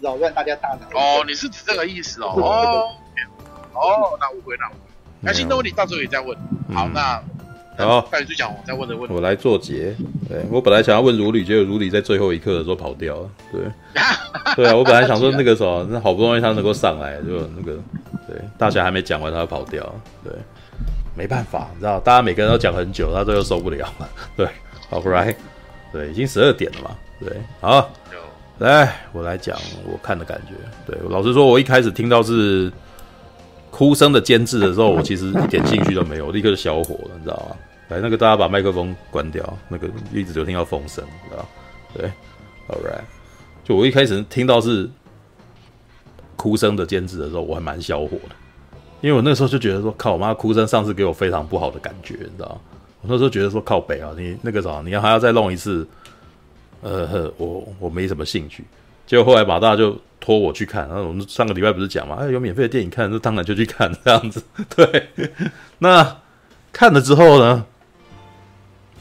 [0.00, 2.28] 扰乱大家大脑哦，你是指这个意思哦？
[2.36, 2.88] 哦，
[3.74, 4.78] 哦，那误会，那误会。
[5.20, 6.38] 那新的问题到时候也再问。
[6.72, 7.20] 好，那
[7.76, 9.12] 好，开始就讲我再问的问题。
[9.12, 9.92] 我来做结。
[10.28, 13.30] 对，我本来想要问如履，结果如履在最后一刻的时候跑掉了。
[13.50, 13.60] 对，
[14.54, 17.76] 对啊，我本来想说那个时候，那好不容易他能够上来，就那个
[18.28, 19.82] 对，大侠还没讲完，他就跑掉。
[20.22, 20.32] 对，
[21.18, 24.08] 没办法，你知道，大家每个人都讲很久，他最后受不了了。
[24.36, 24.48] 对，
[24.88, 25.34] 好，right，
[25.92, 26.96] 对，已经十二点了嘛。
[27.18, 27.90] 对，好。
[28.58, 30.54] 来，我来讲我看的感觉。
[30.86, 32.72] 对，老实说，我一开始听到是
[33.70, 37.56] 哭声的监制的时候，我其实一点兴趣都没有，立刻就消火了，你知道吗？
[37.88, 41.48] 来，那个大家把麦克风关掉，那个一直就听到风声，你知道？
[41.94, 42.06] 对
[42.68, 43.02] ，All right。
[43.64, 44.90] 就我一开始听到是
[46.34, 48.34] 哭声的监制的时候，我还蛮消火的，
[49.00, 52.60] 因为我那时候就觉得说，靠，我妈哭声上次给我非常不好的感觉，你知道？
[53.00, 55.86] 我那时候觉得说，靠北啊，你那个啥，你要还要再弄一次。
[56.80, 58.62] 呃呵，我我没什么兴趣，
[59.04, 64.40] 结果后来马大就托我去看，然后我们上个礼拜不是讲嘛，哎，有免费的电影看，那当然就去看这样子。
[64.76, 65.08] 对，
[65.78, 66.18] 那
[66.72, 67.66] 看了之后呢，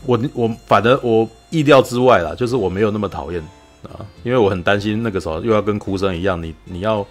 [0.07, 3.39] 我我反正我意料之外啦，就是我没有那么讨厌
[3.83, 7.05] 啊，因为我很担心那个时候又要跟哭声一样，你你要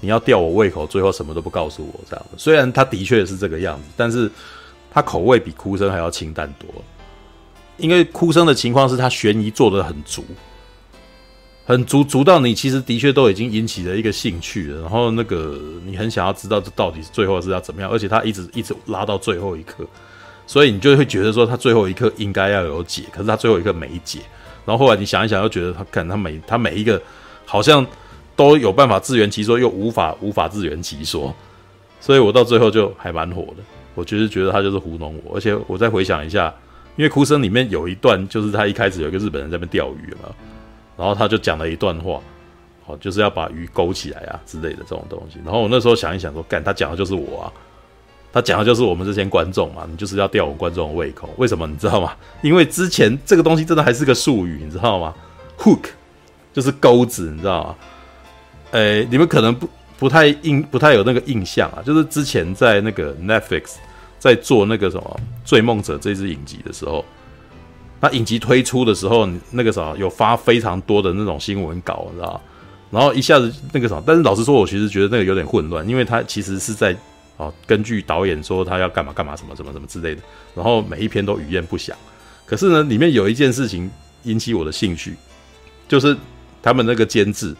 [0.00, 2.26] 你要吊我胃口，最后什么都不告诉我这样。
[2.36, 4.30] 虽然他的确是这个样子，但是
[4.90, 6.68] 他口味比哭声还要清淡多。
[7.78, 10.24] 因为哭声的情况是他悬疑做的很足，
[11.66, 19.84] 很足足到你其实的确都已经引起了一个兴趣了，然后那个你很想要知道这到底是最后是要怎么样，而且他一直一直拉到最后一刻，
[20.46, 24.20] 所以你就会觉得说他最后一刻应该要有解，可是他最后一刻没解，
[24.64, 26.98] 然后后来你想一想又觉得他看他每他每一个
[27.44, 27.86] 好像
[28.36, 31.34] 都有办法自圆其说，又无法无法自圆其说，
[32.00, 33.64] 所以我到最后就还蛮火的，
[33.94, 36.54] 我就是觉得他就是糊弄我，而且我再回想一下。
[36.96, 40.34] 因为哭声里面有一段，就是他一开始有一个日本人在那边钓鱼嘛，
[40.96, 42.18] 然后他就讲了一段话，
[42.86, 45.38] 好，就是要把鱼勾起来啊之类的这种东西。
[45.44, 47.52] 然后我那时候想一想说，干，他讲的就是我啊，
[48.32, 51.28] 他讲的就是我们这些观众嘛，你就是要吊我观众的胃口。
[51.36, 52.16] 为什么你知道吗？
[52.40, 55.14] 因为之前这个东西真的还是个术语，你知道吗
[55.58, 55.90] ？Hook
[56.54, 57.76] 就是钩子，你知道吗？
[58.76, 63.76] 诶，你们可能不不太印不太有那个印象啊，就是之前在那个 Netflix。
[64.18, 67.04] 在做那个什么《追梦者》这支影集的时候，
[68.00, 72.40] 那影集推出的时候，那个啥有发非常多的那种新闻稿，你知道？
[72.90, 76.96] 然后一下子那个啥，但是老实说，我其实觉得那个有点混乱，因为他其实是在
[77.36, 80.22] 哦，根据导演说他要干嘛干嘛什么什么什么之类的，
[80.54, 81.96] 然后每一篇都语焉不详。
[82.46, 83.88] 可是呢，里面有一件事情
[84.24, 85.14] 引起我的兴趣，
[85.86, 86.16] 就是
[86.62, 87.54] 他们那个监制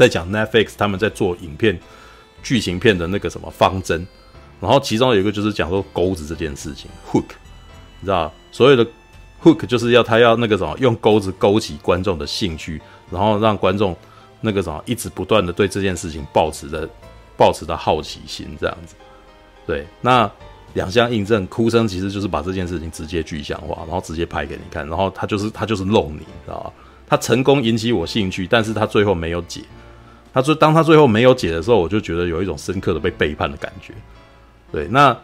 [0.00, 1.78] 在讲 Netflix 他们在做影片
[2.42, 4.06] 剧情片的那个什么方针。
[4.58, 7.24] 然后其中有一个就是讲说钩子这件事情，hook，
[8.00, 8.86] 你知道，所有的
[9.42, 13.94] hook 就是要他要那个什么，用钩子勾起观众的兴趣，然后让观众
[14.40, 16.88] 那个什么一直不断的对这件事情保持的
[17.36, 18.94] 保持的好奇心这样子。
[19.66, 20.30] 对，那
[20.74, 26.72] 两相印证，哭声其实就是把这件事情直接具象化，然后直接拍给你看，然后他就是他就是弄你，知道吧？
[27.06, 29.62] 他成功引起我兴趣，但是他最后没有解。
[30.32, 33.92] 他说，当他最后没有解的时候，我就觉得有一种深刻的被背叛的感觉。
[34.70, 35.16] 对，那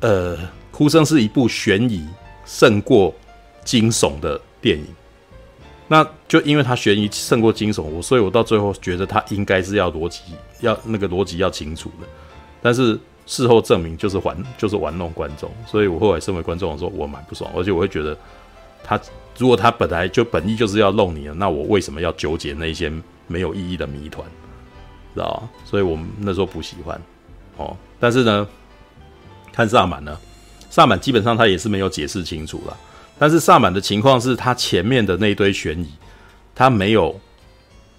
[0.00, 0.36] 呃，
[0.70, 2.06] 哭声是一部悬疑
[2.44, 3.14] 胜过
[3.64, 4.86] 惊悚的电影，
[5.88, 10.20] 那就因为它悬疑胜过惊悚，我所以我到最后觉得它应该是要逻辑
[10.60, 12.06] 要那个逻辑要清楚的，
[12.60, 18.14] 但是事后证明就是玩就是玩弄观众，所以我后来身为观众的时候，我蛮不爽，而且我会觉得
[18.84, 19.00] 他
[19.38, 22.92] 如果他本来就本意就是要弄你了，那我为什么要纠结那些
[23.26, 24.26] 没有意义的谜团，
[25.14, 25.48] 知道吧？
[25.64, 27.00] 所以我们那时候不喜欢
[27.56, 28.46] 哦，但是呢。
[29.52, 30.14] 看萨满呢，
[30.68, 32.76] 萨满基本上他也是没有解释清楚了。
[33.18, 35.88] 但是萨满的情况是他前面的那一堆悬疑，
[36.54, 37.18] 他没有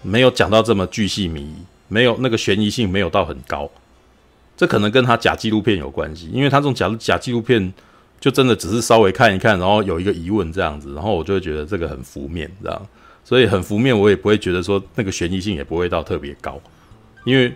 [0.02, 1.56] 没有讲到这么巨细靡遗，
[1.88, 3.68] 没有那个悬疑性没有到很高。
[4.56, 7.74] 这可能跟他假纪录片有关系，因为他这种假假纪录片
[8.20, 12.86] 就真的只是稍微看一看，然后有一个疑问这样子，然后我就会觉得这个很浮面，这样，
[13.28, 16.58] 所以很浮面，我也不会觉得说那个悬疑性也不会到特别高，
[17.24, 17.52] 因为。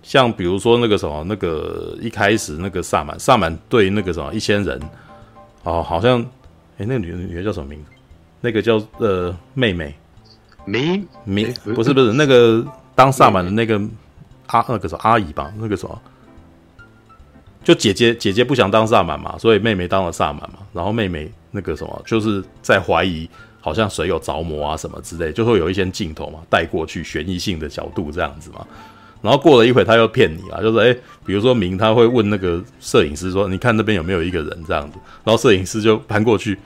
[0.00, 4.80] 像比如说那个什么，那个一开始那个萨满，萨满对那个什么一千人，
[5.64, 6.22] 哦，好像，
[6.78, 7.90] 哎，那个女女的叫什么名字？
[8.40, 9.94] 那个叫呃妹妹，
[10.64, 12.64] 明明不是不是那个
[12.94, 13.78] 当萨满的那个
[14.46, 16.00] 阿那个什么阿姨吧，那个什么，
[17.62, 20.60] 就姐姐姐姐不想当萨满嘛，所以妹妹当了萨满嘛。
[20.72, 23.28] 然后妹妹那个什么，就是在怀疑，
[23.68, 28.66] 好像谁有着魔啊什么之类，就会有一些镜头嘛带过去，悬疑性的角度这样子嘛。
[29.20, 30.96] 然后过了一会，他又骗你啊，就是哎，
[31.26, 36.56] 比如说明他会问那个摄影师说：“你看那边有没有一个人？”这样子，然后摄影师就攀过去，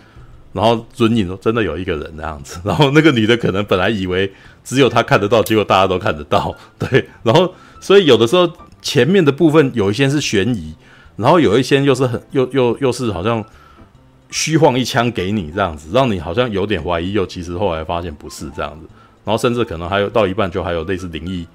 [0.52, 4.30] 然后准影说：“真的有一个人这样子。”然后那个女的可能本来以为
[4.62, 7.08] 只有她看得到，结果大家都看得到，对。
[7.22, 8.46] 然后所以有的时候
[8.82, 10.74] 前面的部分有一些是悬疑，
[11.16, 13.42] 然后有一些又是很又又又是好像
[14.32, 18.88] 虚晃一枪给你这样子，让你好像有点怀疑，又其实后来发现不是这样子。
[19.24, 21.46] 然后甚至可能还有到一半就还有类似灵异。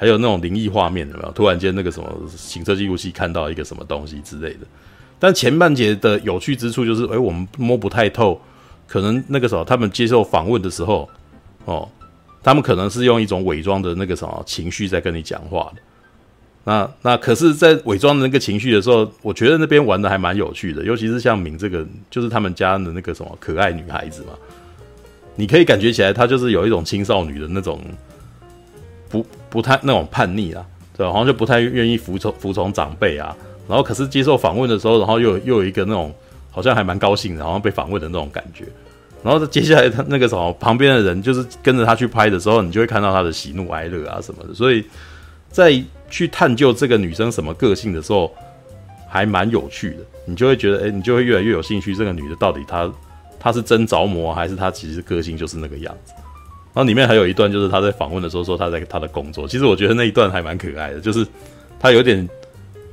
[0.00, 1.32] 还有那种灵异画面有没有？
[1.32, 4.60] 突然间那个什么行车记录器看到一个什么东西之类的。
[5.18, 8.40] 但前半节的有趣之处就是，诶，我们摸不太透，
[8.86, 11.08] 可能那个时候他们接受访问的时候，
[11.64, 11.88] 哦，
[12.44, 15.82] 他们可能是用一种伪装的那个什么情绪在跟你讲话的。
[16.68, 24.34] 那那可是，在伪装的那个情绪的时候，我觉得那边玩的还蛮有趣的，尤其是像敏这个，就是他们家的那个什么可爱女孩子嘛，
[25.34, 27.80] 你可以感觉起来，她就是有一种青少女的那种。
[29.10, 30.62] 不不太那种叛逆啊，
[30.94, 33.34] 对，好像就不太愿意服从服从长辈啊。
[33.66, 36.14] 然后可是接受访问的时候，然后又又有一个那种
[36.50, 38.66] 好像还蛮高兴的，好像被访问的那种感觉。
[39.22, 44.52] 然后接下来他那个什么旁边的人就是跟着他去拍的时候，你就会看到他的喜怒哀乐啊什么的。
[44.52, 44.84] 所以
[45.50, 48.32] 在去探究这个女生什么个性的时候，
[49.08, 49.96] 还蛮有趣的。
[50.26, 52.90] 你就会觉得，哎，你就会越来越有兴趣，这个女的到底她
[53.40, 56.12] 她是真着魔，还是她其实个性就是那个样子？
[56.74, 59.48] 然后里面还有一段，就是她在访问的时候说她在她的工作。
[59.48, 61.26] 其实我觉得那一段还蛮可爱的，就是
[61.80, 62.28] 她有点，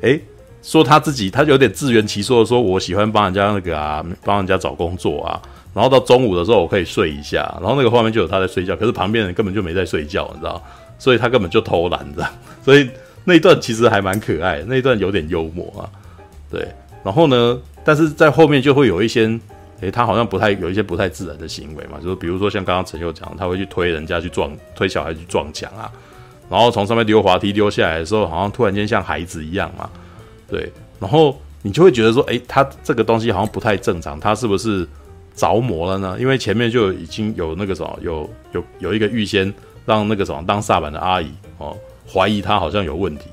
[0.01, 0.19] 诶，
[0.61, 5.41] 说她自己，她有点自圆其说的说，我喜欢帮人家那个啊，帮人家找工作啊。
[5.73, 7.39] 然后到中午的时候，我可以睡一下。
[7.59, 10.63] 然后那个画面就有他在睡觉，可是旁边人根本就没在睡觉，你知道？
[10.97, 12.31] 所以他根本就偷懒这样。
[12.63, 12.89] 所以
[13.25, 15.83] 那一段其实还蛮可爱的，那一段有点幽默啊。
[16.49, 16.65] 对，
[17.03, 19.37] 然后呢，但是在后面就会有一些。
[19.81, 25.91] 诶，他好像不太有一些不太自然的行为嘛，就是比如说像刚刚陈佑讲，他会去推人家去撞，推小孩去撞墙啊，
[26.49, 29.89] 然后从上面溜滑梯溜下来的时候，好像突然间像孩子一样嘛，
[30.47, 34.87] 对，然后你就会觉得说，诶，他这个东西好像不太正常，他是不是
[35.35, 36.15] 着魔了呢？
[36.17, 39.53] 因为前面就已经有那个什么，有有有一个预先
[39.85, 41.75] 让那个什么当萨满的阿姨哦，
[42.11, 43.25] 怀疑他好像有问题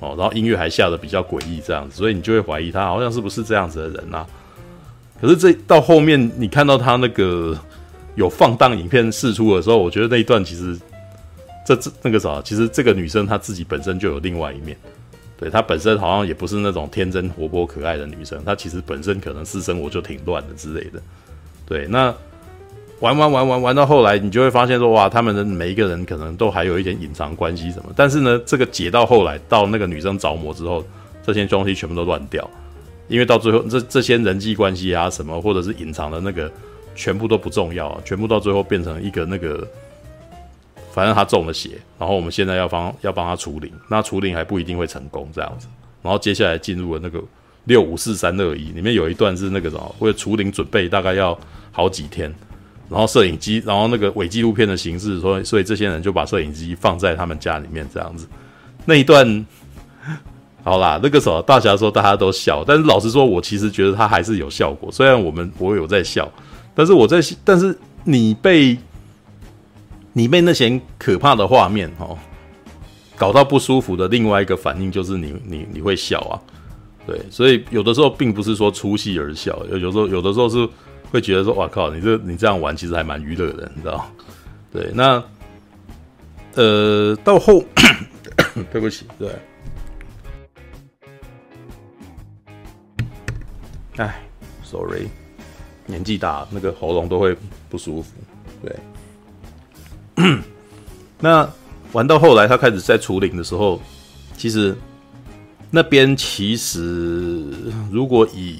[0.00, 4.26] 哦，然后音乐还下得比较诡异这样子，所以你就会怀疑他好像是不是这样子的人啊。
[5.20, 7.56] 可是这到后面，你看到他那个
[8.14, 10.78] 有放荡影片释出的时候，我觉得那一段其实
[11.64, 14.76] 这这那个啥，其实这个女生她自己本身就有另外一面，
[15.38, 21.00] 对，她本身好像也不是那种天真活泼可爱的女生，她其实本身可能私生活就挺乱的之类的。
[21.64, 22.14] 对，那
[23.00, 30.82] 玩玩玩玩玩到后来，你就会发现说，哇，他们的每一个人可能都还有一点隐藏关系什么，但是呢，这个解到后来到那个女生着魔之后，
[31.22, 32.48] 这些东西全部都乱掉。
[33.08, 36.50] 因为到最后，这这些人际关系啊，什么或者是隐藏的那个，
[36.94, 39.66] 全部都不重要，全部到最后变成一个那个，
[40.90, 45.66] 反正他中了邪，然后我们现在要帮要帮他除灵，那除灵还不一定会成功这样子，
[46.00, 47.22] 然后接下来进入了那个
[47.64, 51.38] 六五四三二一，里面有一段是那个什么，为了除灵准备大概要
[51.72, 52.34] 好几天，
[52.88, 58.26] 然后摄影机，然后那个伪纪录片的形式，所以所以这些人就把摄影机放在他们家里面这样子，
[58.84, 59.46] 那一段。
[60.64, 64.90] 好啦，那个时候大侠说大家都笑，但是老实说，我其实觉得他还是有效果。
[64.90, 66.26] 虽然我们我有在笑，
[66.74, 68.74] 但是我在，但是你被
[70.14, 72.16] 你被那些可怕的画面哦
[73.14, 76.40] 搞到不舒服的另外一个反应就是你你你会笑啊，
[77.06, 80.66] 对，所以有的时候并不是说出戏而笑，有有时候有的时候是
[81.14, 84.04] 会觉得说哇靠，你这你这样玩其实还蛮娱乐的，你知道？
[84.72, 85.22] 对，那
[86.56, 87.64] 呃到后
[88.72, 89.30] 对不起，对。
[93.96, 94.20] 哎
[94.64, 95.06] ，sorry，
[95.86, 97.36] 年纪大，那个喉咙都会
[97.70, 98.10] 不舒服。
[98.60, 98.76] 对，
[101.20, 101.48] 那
[101.92, 103.80] 玩到后来，他开始在除灵的时候，
[104.36, 104.74] 其实
[105.70, 107.48] 那边其实
[107.88, 108.58] 如果以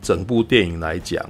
[0.00, 1.20] 整部电影来讲，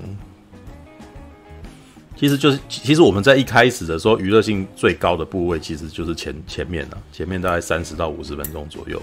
[2.16, 9.00] 其实就是其实我们在一开始的时候，娱乐性最高的部位其实就是前前面了，前面大概三十到五十分钟左右。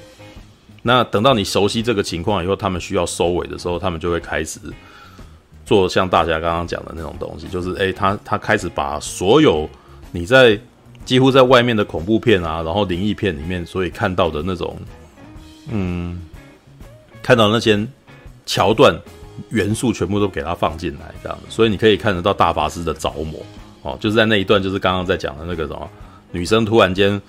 [0.81, 4.60] 那等到你熟悉这个情况以后，他们需要收尾的时候，他们就会开始
[5.65, 9.69] 做像大家刚刚讲的那种东西，就是诶，他他开始把所有
[10.11, 10.60] 你在
[11.06, 14.76] 几乎在外面的恐怖片啊，然后灵异片里面所以看到的那种，
[15.69, 16.19] 嗯，
[17.22, 17.88] 看到那些
[18.45, 18.94] 桥段
[19.49, 23.41] 元素全部都给他放进来，这样子，所以你可以看得到大法师的着魔
[23.81, 25.89] 哦，就是在那一段，就是刚刚在讲的那个什么
[26.31, 27.22] 女生突然间。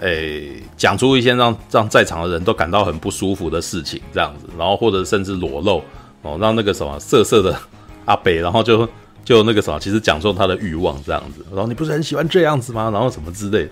[0.00, 5.80] 诶讲出一些让让在场的人都感到很不舒服的事情，这样子，然后或者甚至裸露
[6.22, 7.56] 哦，让那个什么色色的
[8.04, 8.86] 阿北，然后就
[9.24, 12.90] 就那个什么，其实讲出他的欲望这样子，然后你不是很喜欢这样子吗？
[12.92, 13.70] 然后什么之类的，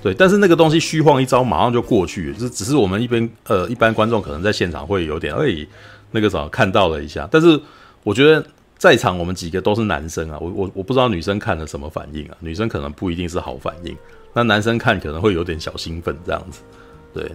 [0.00, 5.66] 对，但是那个东西虚晃一招，马上就过去，就只是我们一般呃一般观众可能在现场会有点诶
[6.16, 7.60] 那个什么看到了一下，但是
[8.02, 8.42] 我觉得。
[8.78, 13.96] 在场我们几个都是男生啊，我我我不知道女生看了什么反应啊，女生可能不一定是好反应，
[14.34, 16.60] 那男生看可能会有点小兴奋这样子，
[17.14, 17.32] 对，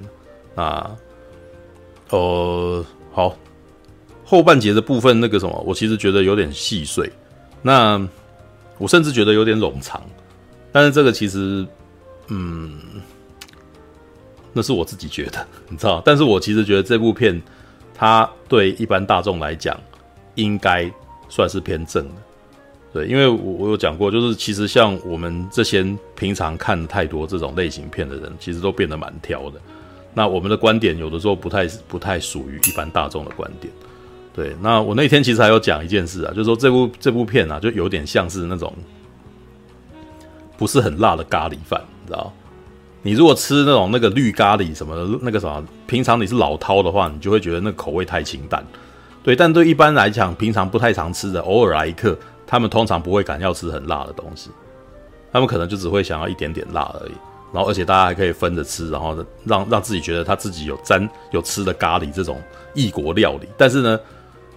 [0.54, 0.92] 啊，
[2.12, 3.36] 呃，好，
[4.24, 7.12] 后半节的部分那个什么，我其实觉得有点细碎，
[7.64, 8.00] 那
[8.78, 10.00] 我甚至觉得有点冗长，
[10.72, 11.66] 但是这个其实，
[12.28, 12.72] 嗯，
[14.54, 17.42] 那是我自己觉得，你知道，但是我其实觉得这部片
[18.02, 19.80] 它对一般大众来讲
[20.34, 20.92] 应该。
[21.34, 22.16] 算是偏正的，
[22.92, 25.82] 对，因为我我有讲过，就是其实像我们这些
[26.14, 29.62] 平常看太多这种类型片的人，其实都变得蛮挑的。
[30.14, 33.72] 那我们的观点有的时候不太不太属于一般大众的观点，
[34.36, 34.54] 对。
[34.62, 38.74] 那我那天其实还有讲一件事啊，就是说这部这部片啊，就有点像是那种
[40.58, 42.34] 不是很辣的咖喱饭，你知道？
[43.04, 48.64] 你如果吃那种那个绿咖喱什么的，那个什么，平常你是老饕的话，你就会觉得那口味太清淡。
[49.24, 54.50] 对，但对一般来讲，平常不太常吃的，偶尔来一客，他们通常不会敢要吃很辣的东西，
[55.32, 57.12] 他们可能就只会想要一点点辣而已。
[57.54, 62.42] 然后，而且大家还可以分着吃，然后让让自己觉得他自己有沾有吃的咖喱这种
[62.74, 63.48] 异国料理。
[63.58, 64.00] 但是呢，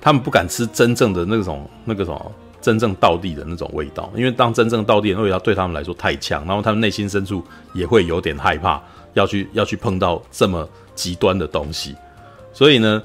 [0.01, 2.33] 他们不敢吃真正的那种那个什么
[2.65, 8.83] 真正道地的那种味道，因为当真正道地的味道对他们来说太呛，然后他们内心深处也会有点害怕，
[9.13, 11.95] 要去要去碰到这么极端的东西。
[12.53, 13.03] 所以呢。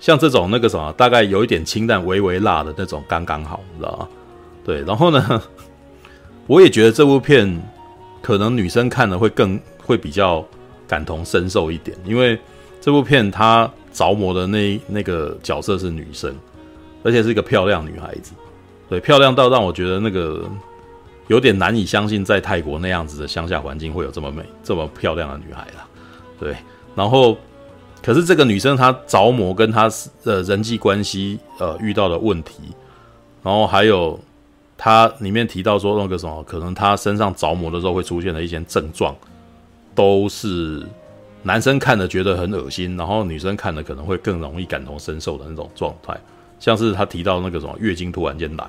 [0.00, 4.08] 像这种那个什么，大概有一点清淡、微微辣的那种，刚刚好，你知道吗？
[4.64, 5.42] 对，然后呢，
[6.48, 7.62] 我也觉得这部片
[8.22, 10.42] 可能女生看了会更会比较
[10.88, 12.40] 感同身受一点，因为
[12.80, 16.34] 这部片她着魔的那那个角色是女生，
[17.04, 18.32] 而且是一个漂亮女孩子，
[18.90, 20.44] 对，漂亮到让我觉得那个
[21.28, 25.86] 有点难以相信，在泰国那样子的乡下环境会有这么美、这么漂亮的女孩啦，
[26.38, 26.54] 对，
[26.94, 27.38] 然后。
[28.02, 29.86] 可是这个女生她着魔，跟她
[30.24, 32.54] 的人际关系呃遇到的问题，
[33.42, 34.18] 然后还有
[34.78, 39.14] 她里面提到说那个什么，可能她身上着魔的时候会出现的一些症状，
[39.94, 40.82] 都是
[41.42, 46.18] 男生看了觉得很恶心，然后女生看了可能会更容易感同身受的那种状态，
[46.60, 48.66] 像是他提到那个什么月经突然间来，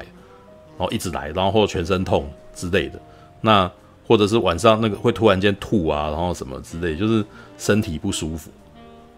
[0.77, 2.99] 然后一直来，然后全身痛之类的，
[3.41, 3.69] 那
[4.07, 7.23] 或者是晚上那个会突然间吐啊，然后什么之类，就是
[7.57, 8.49] 身体不舒服。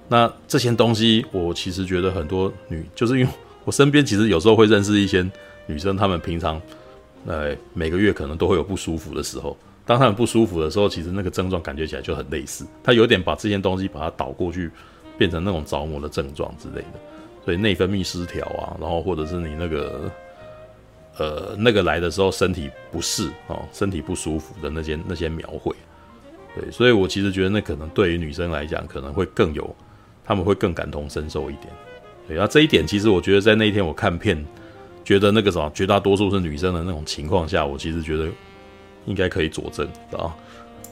[0.10, 3.32] 那这些东西，我其实觉得很多女，就是因为
[3.64, 5.26] 我身边其实有时候会认识一些
[5.66, 6.62] 女生，她们平常，
[7.26, 9.56] 呃，每个月可能都会有不舒服的时候。
[9.86, 12.66] 当她们不舒服的时候，其实那个症状感觉起来就很类似。
[12.84, 14.70] 她有点把这些东西把它倒过去，
[15.18, 17.00] 变成那种着魔的症状之类的。
[17.46, 20.12] 所以内分泌失调啊，然后或者是你那个，
[21.18, 25.76] 呃，那个来的时候身体不适哦，身体不舒服的那些那些描绘。
[26.56, 29.76] 对，所以我其实觉得那可能对于女生来讲，可能会更有。
[30.26, 31.68] 他们会更感同身受一点，
[32.30, 34.42] 对，那这一点其实我觉得在那一天我看片，
[35.04, 38.30] 觉得那个什么绝大多数是女生的那种情况下，我其实觉得
[39.04, 40.34] 应该可以佐证，啊？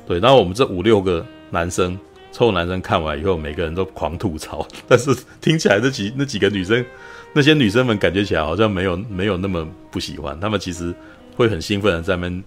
[0.05, 1.97] 对，那我们这五六个男生，
[2.31, 6.85] 臭男生看完以后，每个人都狂吐槽， 但是听起来那几那几个女生，
[7.33, 10.93] 那些女生们感觉起来好像没有没有那么不喜欢，他们其实
[11.35, 12.43] 会很兴奋的在那边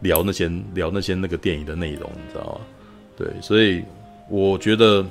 [0.00, 2.60] 聊那些聊那些那个电影的内容，你知道吗？
[3.16, 3.82] 对，所以
[4.28, 5.04] 我觉得。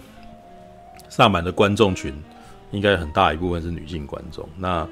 [1.09, 2.11] 萨满的观众群
[2.71, 4.49] 应该很大一部分是女性观众。
[4.57, 4.87] 那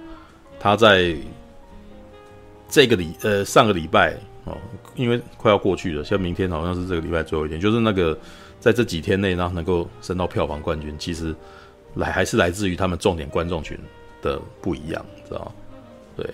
[0.60, 1.16] 他在
[2.70, 4.14] 这个礼呃上个礼拜
[4.44, 4.56] 哦，
[4.94, 8.16] 因为快要过去了，像明天好像是这个礼拜最后一天，就是那个
[8.62, 11.36] 在这几天内呢能够升到票房冠军，其实
[11.96, 13.78] 来还是来自于他们重点观众群
[14.22, 15.52] 的不一样，知道吗？
[16.16, 16.26] 对。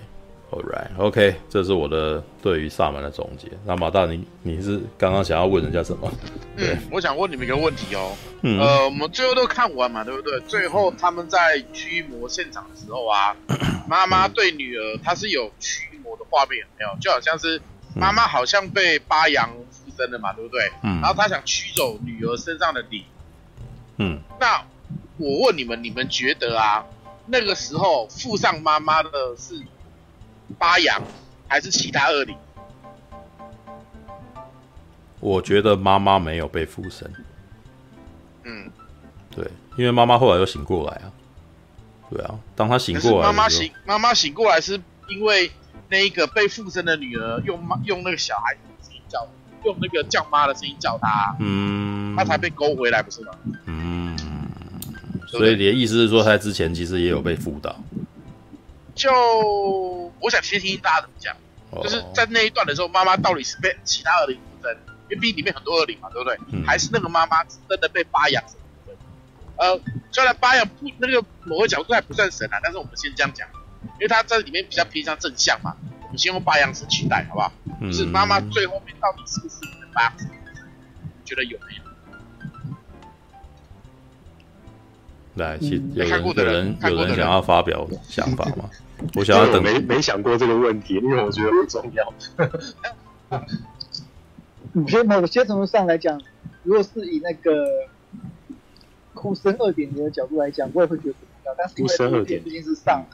[0.50, 3.48] All right, OK，这是我的对于萨满的总结。
[3.66, 6.10] 那马大，你你是刚刚想要问人家什么？
[6.56, 8.16] 对，嗯，我想问你们一个问题哦。
[8.40, 10.40] 嗯，呃，我们最后都看完嘛，对不对？
[10.48, 13.36] 最后他们在驱魔现场的时候啊，
[13.86, 16.98] 妈妈对女儿，她是有驱魔的画面，有没有？
[16.98, 17.60] 就好像是
[17.94, 19.50] 妈妈好像被八阳
[19.98, 20.70] 附身了嘛，对不对？
[20.82, 21.00] 嗯。
[21.00, 23.04] 然后他想驱走女儿身上的灵。
[23.96, 24.20] 嗯。
[24.38, 24.64] 那
[25.16, 26.84] 我问你们，你们觉得啊，
[27.26, 29.62] 那个时候附上妈妈的是？
[30.58, 31.02] 八阳
[31.46, 32.34] 还是其他恶灵？
[35.20, 37.12] 我觉得妈妈没有被附身。
[38.44, 38.70] 嗯，
[39.30, 39.46] 对，
[39.76, 41.12] 因为妈妈后来又醒过来啊。
[42.08, 45.52] 对啊，当她醒过来，妈妈醒，妈妈醒过来是因为
[45.90, 49.28] 那一个被附身的女儿用妈用那个小孩子叫
[49.64, 53.32] 用那个叫妈的声音叫他，嗯，他才被勾回来，不是吗？
[53.66, 54.16] 嗯，
[55.26, 57.74] 所以你的意思是说，他之前其实也有被辅导？
[58.94, 59.10] 就
[60.20, 61.36] 我想先听听大家怎么讲，
[61.82, 64.76] 就是在那一段的时候，妈妈到底是被其他恶灵附身，
[65.08, 66.36] 因为毕竟里面很多恶灵嘛，对不对？
[66.52, 68.96] 嗯、还是那个妈妈真的被巴扬神附身？
[69.56, 69.80] 呃，
[70.10, 73.46] 虽然巴扬不那个某个角度还不算神啊，但是我们先这样讲，
[73.94, 75.76] 因为他在里面比较偏向正向嘛，
[76.08, 77.52] 我们先用八阳神取代，好不好？
[77.80, 80.28] 嗯、就是妈妈最后面到底是不是你的巴阳神？
[81.04, 81.82] 你觉得有没有？
[85.34, 88.70] 来，有人有人有人想要发表想法吗？
[89.14, 92.12] 我想要等，没没想过这个问题，因为我觉得不重要。
[94.72, 96.20] 某些某些程度上来讲，
[96.64, 97.52] 如果是以那个
[99.14, 101.54] 哭声二点零的角度来讲，我也会觉得不重要。
[101.56, 103.04] 但是因为这部片毕竟是上，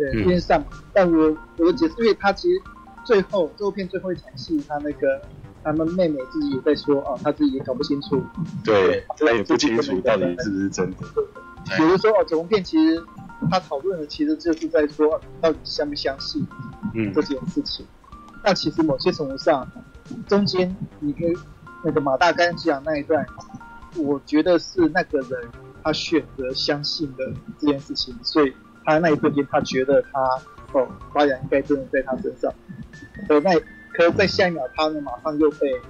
[0.00, 0.64] 对，毕竟是上。
[0.94, 2.62] 但我我的解释，因为他其实
[3.04, 5.20] 最后这部片最后一场戏，他那个
[5.62, 8.22] 他们妹妹自己也在说，哦，他自己也搞不清楚，
[8.64, 10.96] 对，他也不清楚到底是不是真的。
[11.76, 13.04] 比如说哦，整部片其实
[13.50, 16.46] 他讨论的其实就是在说，到底相不相信
[16.94, 17.84] 嗯这件事情。
[17.84, 19.70] 嗯、那其实某些程度上，
[20.26, 21.30] 中间你跟
[21.84, 23.26] 那个马大刚讲那一段，
[23.96, 25.48] 我觉得是那个人
[25.82, 28.54] 他选择相信的这件事情，所以
[28.84, 30.20] 他那一瞬间他觉得他
[30.72, 32.52] 哦，巴阳应该真的在他身上。
[33.28, 33.52] 可，那
[33.92, 35.80] 可是在下一秒他呢马上又被。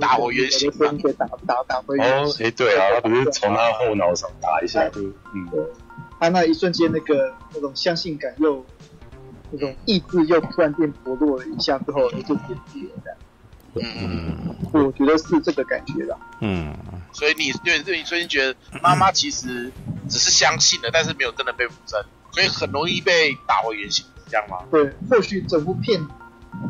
[0.00, 0.92] 打回原形嘛？
[1.16, 2.44] 打打打回原形。
[2.44, 5.00] 哦，哎，对啊，他不是从他后脑勺打一下，就
[5.32, 5.64] 嗯，对，
[6.20, 8.62] 他那一瞬间那个那种相信感又
[9.50, 13.16] 那种意志又突然变薄弱了一下之后，就变低了
[13.82, 16.18] 嗯，我觉得是这个感觉的。
[16.40, 16.76] 嗯，
[17.12, 19.72] 所以你对对，所以你觉得妈妈其实
[20.08, 22.00] 只是相信了，但是没有真的被附身，
[22.32, 24.58] 所以很容易被打回原形，是这样吗？
[24.70, 26.00] 对，或许整部片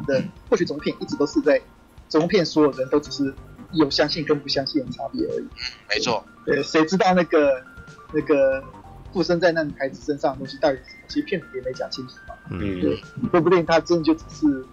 [0.06, 1.60] 的，或许整部片一直都是在。
[2.09, 3.35] 整部片所有人都只是
[3.72, 5.43] 有相信跟不相信的差别而已。
[5.43, 5.51] 嗯
[5.90, 6.24] 没错。
[6.47, 7.62] 对，谁知道那个
[8.14, 8.64] 那个
[9.12, 11.02] 附身在那女孩子身上的东西到底是什么？
[11.06, 12.35] 其实片子也没讲清楚嘛。
[12.48, 12.80] 嗯。
[12.80, 12.98] 对，
[13.30, 14.64] 说不定他真的就只是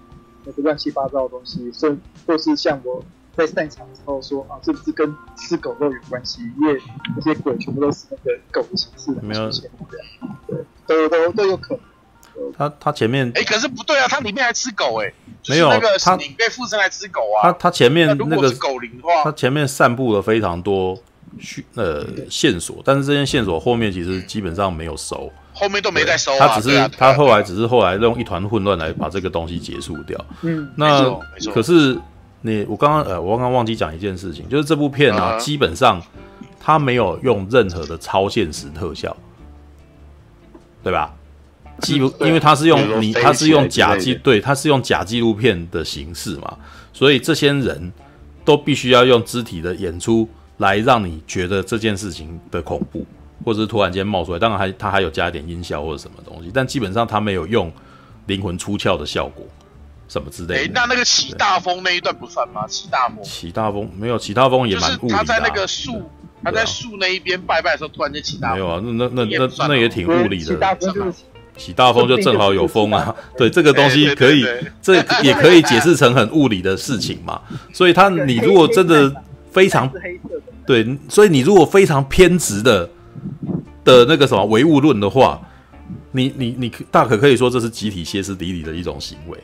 [0.45, 3.03] 那个乱七八糟的东西，所以或是像我
[3.35, 6.41] 在散场之后说啊，这不是跟吃狗肉有关系？
[6.59, 6.79] 因为
[7.15, 10.57] 那些鬼全部都是那个狗的形式的出现，对，
[10.87, 11.83] 对，都都都有可能。
[12.57, 15.13] 他他前面哎，可是不对啊，他里面还吃狗哎，
[15.47, 17.43] 没有那个他灵被附身来吃狗啊。
[17.43, 21.01] 他他前面那个狗灵的话，他前面散布了非常多
[21.75, 26.37] 呃线索，但是这些线索后面其实基本上没有收，后面都没再收。
[26.37, 30.23] 他只是他后来只是后来用一团混乱来把这个东西结束掉。
[30.43, 31.17] 嗯，那
[31.51, 31.97] 可是
[32.41, 35.99] 你我刚刚呃我刚刚忘记讲一件事情，就是这部片啊，基本上
[36.59, 39.15] 他没有用任何的超现实特效，
[40.83, 41.13] 对吧？
[41.81, 46.57] 记录，因为他是用你，他是用假纪，对，他是用假纪录片的形式嘛，
[46.93, 47.91] 所以这些人
[48.45, 50.25] 都必须要用肢体的演出
[50.59, 53.05] 来让你觉得这件事情的恐怖，
[53.43, 54.39] 或者是突然间冒出来。
[54.39, 57.71] 当然还他还有加一点音效或者什么东西，但基本上他没有用
[58.27, 59.45] 灵魂出窍的效果
[60.07, 60.61] 什么之类的。
[60.61, 62.65] 欸、那那个起大风那一段不算吗？
[62.67, 65.17] 起大风，起大风没有起大风也蛮物理的、啊。
[65.17, 66.09] 他在那个树，
[66.43, 68.59] 他在树那一边拜拜的时候，突然间起大风。
[68.59, 70.55] 没有啊，那那那那那，那也挺物理的。
[71.57, 74.45] 起大风就正好有风啊，对，这个东西可以，
[74.81, 77.41] 这也可以解释成很物理的事情嘛。
[77.73, 79.09] 所以他，你如果真的
[79.53, 79.89] 非常
[80.67, 82.89] 对，所以你如果非常偏执的
[83.85, 85.39] 的那个什么唯物论的话，
[86.11, 89.37] 你你你大可可以说这是集体歇斯底里的一种行为。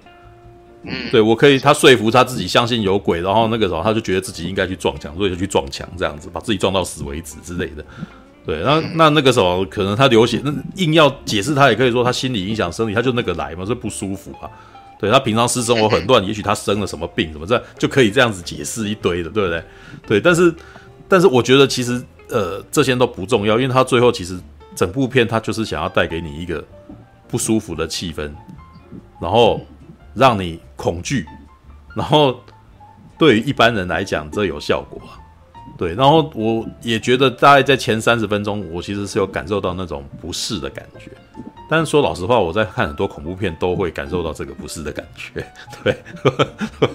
[0.83, 7.85] 嗯，对我可以，他说服他自己相信有鬼，然后那个时候他就觉得自己应该去撞墙，所以就去撞墙，这样子把自己撞到死为止之类的。
[8.43, 14.49] 对，那那那个时候可能他流血，那硬要解释他也可以说他心理影响生理，他就那个来嘛，所以不舒服啊。
[14.99, 19.63] 对，他平常私生活很乱， 也许他生了什么病什么这就可以这样子解释一堆的，对不对？
[20.07, 20.51] 对，但是
[21.07, 22.01] 但是我觉得其实
[22.31, 24.39] 呃这些都不重要，因为他最后其实
[24.75, 26.63] 整部片他就是想要带给你一个
[27.27, 28.31] 不舒服的气氛，
[29.21, 29.61] 然后
[30.13, 31.25] 让你恐惧，
[31.95, 32.39] 然后
[33.17, 35.01] 对于一般人来讲这有效果。
[35.77, 41.09] 对，然后我也觉得大概在前三十分钟，我其实是有感受到那种不适的感觉。
[41.67, 45.43] 但是说老实话，我在看很多恐怖片都会感受到这个不适的感觉。
[45.83, 45.97] 对，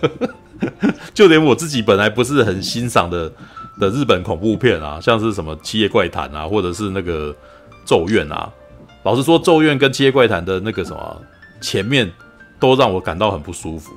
[1.12, 3.32] 就连我自己本来不是很欣赏的
[3.78, 7.32] 的日本恐怖片啊，像是什么《七夜怪谈》啊，或者是那个
[7.84, 8.52] 《咒怨》啊，
[9.02, 11.22] 老实说，《咒怨》跟《七夜怪谈》的那个什么
[11.60, 12.10] 前面
[12.58, 13.92] 都让我感到很不舒服，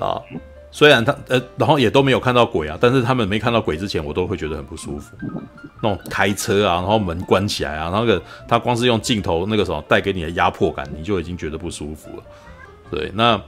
[0.00, 0.20] 啊。
[0.70, 5.16] 虽然他呃，然后也都没有看到鬼啊，但是他们没看到鬼之前，我都会觉得很不舒服。
[5.82, 12.22] 那种开车啊，然后门关起来啊，那个他光是用镜头那个什么带给你的压迫感，你就已经觉得不舒服了。
[12.90, 13.40] 对，那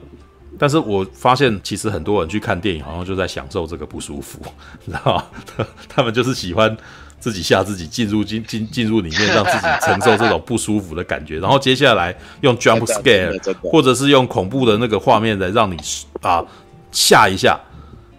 [0.59, 4.39] 但是我发现其实很多人去看电影，好像就在享受这个不舒服，
[4.85, 5.25] 你知道吗？
[5.89, 6.75] 他们就是喜欢
[7.19, 15.77] 自己吓自己，进入进进进入里面，让自己承受这种不舒服的感觉，然后接下来用 jump scare 或者是用恐怖的那个画面来让你
[16.21, 16.43] 啊
[16.91, 17.59] 吓一下。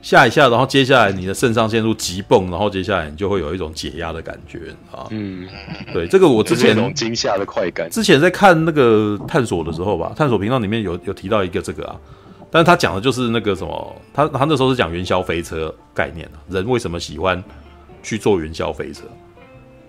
[0.05, 5.07] 吓一下，然后接下来你的肾上腺素急蹦，然后接下来你就会有一种解压的感觉啊。
[5.11, 5.47] 嗯，
[5.93, 7.89] 对，这个我之前惊吓的快感。
[7.89, 11.95] 之前在看那个探索的时候吧，探索频道里面有有提到一个这个啊，
[12.55, 17.43] 但是他讲的就是那个什么，他他那时候是讲元宵飞车概念啊，人为什么喜欢
[18.03, 19.05] 去坐元宵飞车？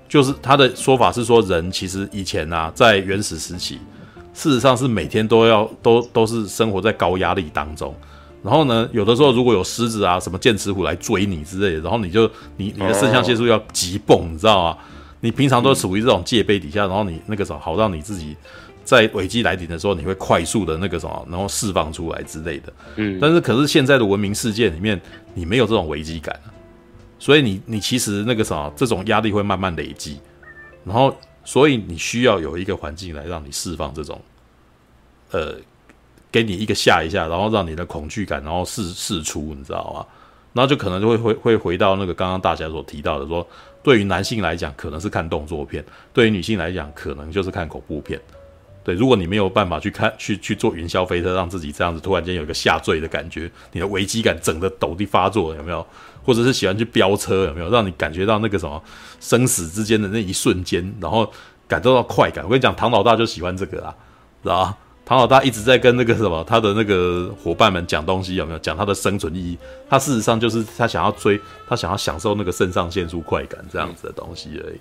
[0.07, 3.79] 就是他的说法是说，人其实以前啊，在原始时期，
[4.33, 7.93] 事实上是每天都要都都是生活在高压力当中。
[8.41, 14.77] 然后呢，有的时候如果有狮子啊、什么剑齿虎来追你之类的，然后你就你你的肾上腺素要急蹦，你知道吗？
[15.19, 18.35] 你平常都处于这种戒备底下，然后你那个什么好让你自己
[18.83, 22.73] 在危机来临的时候，你会快速的那个什么，然后释放出来之类的。
[22.97, 23.17] 嗯。
[23.21, 24.99] 但是可是现在的文明世界里面，
[25.33, 26.37] 你没有这种危机感，
[27.19, 30.19] 所以你你其实那个什么，这种压力会慢慢累积，
[30.83, 34.21] 然后所以你需要有一个环境来让你释放这种，
[35.31, 35.55] 呃。
[36.33, 40.03] 给你一个吓一下，然后让你的恐惧感，然后释释出，你知道吗？
[40.51, 43.47] 然后就可能就会会会回到那个刚刚大家所提到的说，说
[43.83, 48.19] 对于男性来讲，可能是看动作片；对于女性来讲，可能就是看恐怖片。
[48.83, 55.85] 对，如果你没有办法去看去去坐云霄飞车，让自己这样子突然间有一个下坠的感觉，你的危机感整个抖地发作，有没有？
[56.25, 57.69] 或者是喜欢去飙车，有没有？
[57.69, 58.81] 让你感觉到那个什么
[59.19, 61.29] 生死之间的那一瞬间，然后
[61.67, 62.43] 感受到快感。
[62.43, 63.95] 我跟你讲，唐老大就喜欢这个啊，
[64.41, 64.77] 知道吧？
[65.05, 69.57] 唐老大一直在跟那个什么他的那个伙伴们讲东西，有没有讲他的生存意义？
[69.89, 71.37] 他事实上就是他想要追，
[71.67, 74.79] 他想要享受那个肾上腺素快感这样子的东西而已。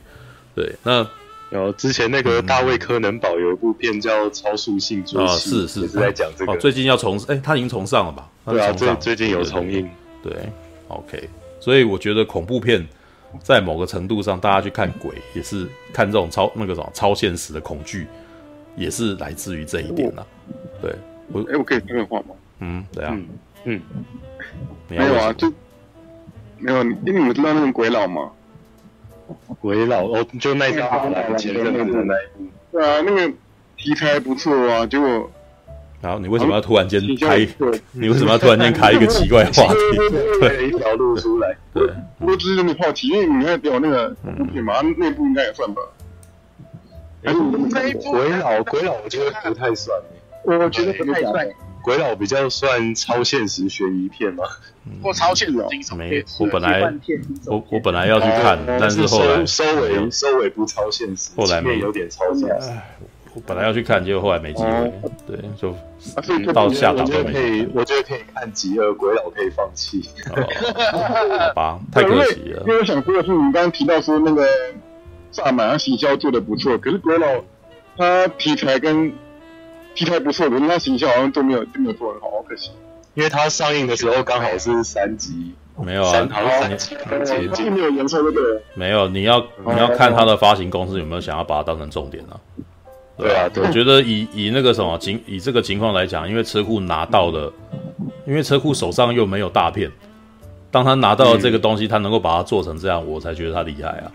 [0.55, 1.05] 对，那
[1.53, 6.53] 然后之前那个大卫柯能堡有一部片叫《超速性追击》，啊，是是，是在讲这个。
[6.53, 8.31] 哦，最近要重，哎，他已经重上了吧？
[8.47, 9.89] 对啊，最最近有重映。
[10.23, 10.33] 对
[10.89, 11.29] ，OK。
[11.61, 12.85] 所以我觉得恐怖片
[13.43, 18.07] 在某个程度上，大家去看鬼也是看这种超那个什么超现实的恐惧。
[18.75, 20.25] 也是来自于这一点呐，
[20.81, 20.91] 对，
[21.31, 22.35] 我哎，我可以说个话吗？
[22.61, 23.15] 嗯，对啊，
[23.65, 23.79] 嗯，
[24.89, 25.53] 没有啊，就
[26.57, 28.31] 没有，因为你们知道那种鬼佬吗？
[29.61, 30.89] 鬼佬哦，就那张
[31.37, 33.33] 前阵子的那一部，对啊，那个
[33.77, 35.31] 题材不错啊，结果，
[36.01, 37.47] 然后你为什么要突然间开？
[37.93, 39.79] 你为什么要突然间开一个奇怪的话题？
[40.41, 41.89] 对，一条路出来，对，
[42.21, 45.83] 我只是这么好奇，因为你看有那个物品嘛，内部应该也算吧。
[47.25, 49.97] 哎，鬼佬，鬼佬，我觉得不太算。
[50.45, 51.49] 我觉得不太算。
[51.83, 54.45] 鬼佬比较算超现实悬疑片吗？
[55.03, 56.25] 或超现实惊悚片。
[56.39, 56.95] 我本来
[57.47, 62.71] 我我本来要去看，但是后来收尾收尾不超现实，后来没有点超现实。
[63.35, 64.93] 我本来要去看，结果后来没机会。
[65.27, 65.75] 对，就
[66.53, 67.33] 到下档都没。
[67.33, 70.09] 可以，我觉得可以看极恶，鬼佬可以放弃。
[70.29, 72.63] 好吧，太可惜了。
[72.67, 74.47] 因为我想说的是，你刚刚提到说那个。
[75.35, 77.27] 萨满他行销做的不错，可是鬼佬
[77.97, 79.11] 他题材跟
[79.95, 82.71] 题材不错，可是他形象好像都没有都没有做很好，好可惜。
[83.15, 86.97] 因为他上映的时候刚好是三级，没有啊，好三级，
[87.55, 88.61] 并没有延伸这个。
[88.75, 92.41] 没有，你要你要看他的发行公司有没有想要把它当成重点啊？
[93.19, 97.53] 对啊，我觉得以以那个什么情以这个情况来讲，因为车库拿到了，
[98.27, 99.93] 因为车库手上又没有大片，
[100.71, 104.11] 当他拿到了这个东西，他能够把它做成这样，我才觉得他厉害啊。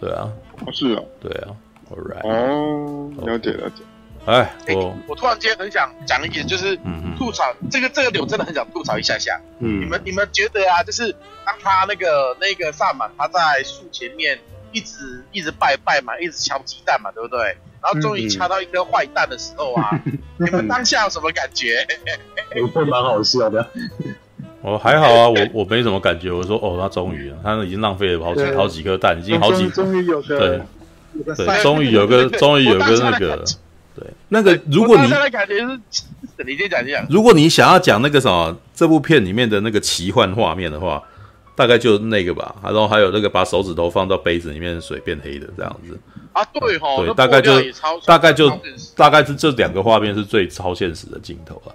[0.00, 0.26] 对啊。
[0.64, 1.52] 哦，是啊，对啊
[1.90, 3.82] ，All right，哦，了解了解。
[4.28, 6.78] 哎，我我突然间很想讲一点，就是
[7.16, 9.40] 吐槽这个这个点，我真的很想吐槽一下下。
[9.58, 11.10] 嗯，你们你们觉得啊，就是
[11.46, 14.38] 当他那个那个萨满他在树前面
[14.70, 17.56] 一直一直拜拜嘛，一直敲鸡蛋嘛，对不对？
[17.80, 19.98] 然后终于敲到一颗坏蛋的时候啊，
[20.36, 21.86] 你们当下有什么感觉？
[22.74, 23.66] 会蛮好笑的。
[24.60, 26.30] 我还好啊，我我没什么感觉。
[26.30, 33.44] 我说哦，他终于了，他已经浪费了好几好几颗蛋，已经好几终于有个对对，终于有个终于有个那个对
[34.28, 41.02] 那个，如果你现在感觉是你先讲一讲，如果你想要讲那个什么这部片里面的那个奇幻画面的话，
[41.56, 42.54] 大概就那个吧。
[42.62, 45.98] 然后还有那个把手指头放到杯子里面，水变黑的这样子。
[46.32, 47.60] 啊，对哈，对，大概就
[48.06, 48.50] 大概就
[48.94, 51.74] 大概是这两个画面是最超现实的镜头了，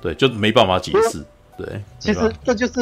[0.00, 1.24] 对，就没办法解释。
[1.58, 1.66] 对，
[1.98, 2.72] 其实这就是，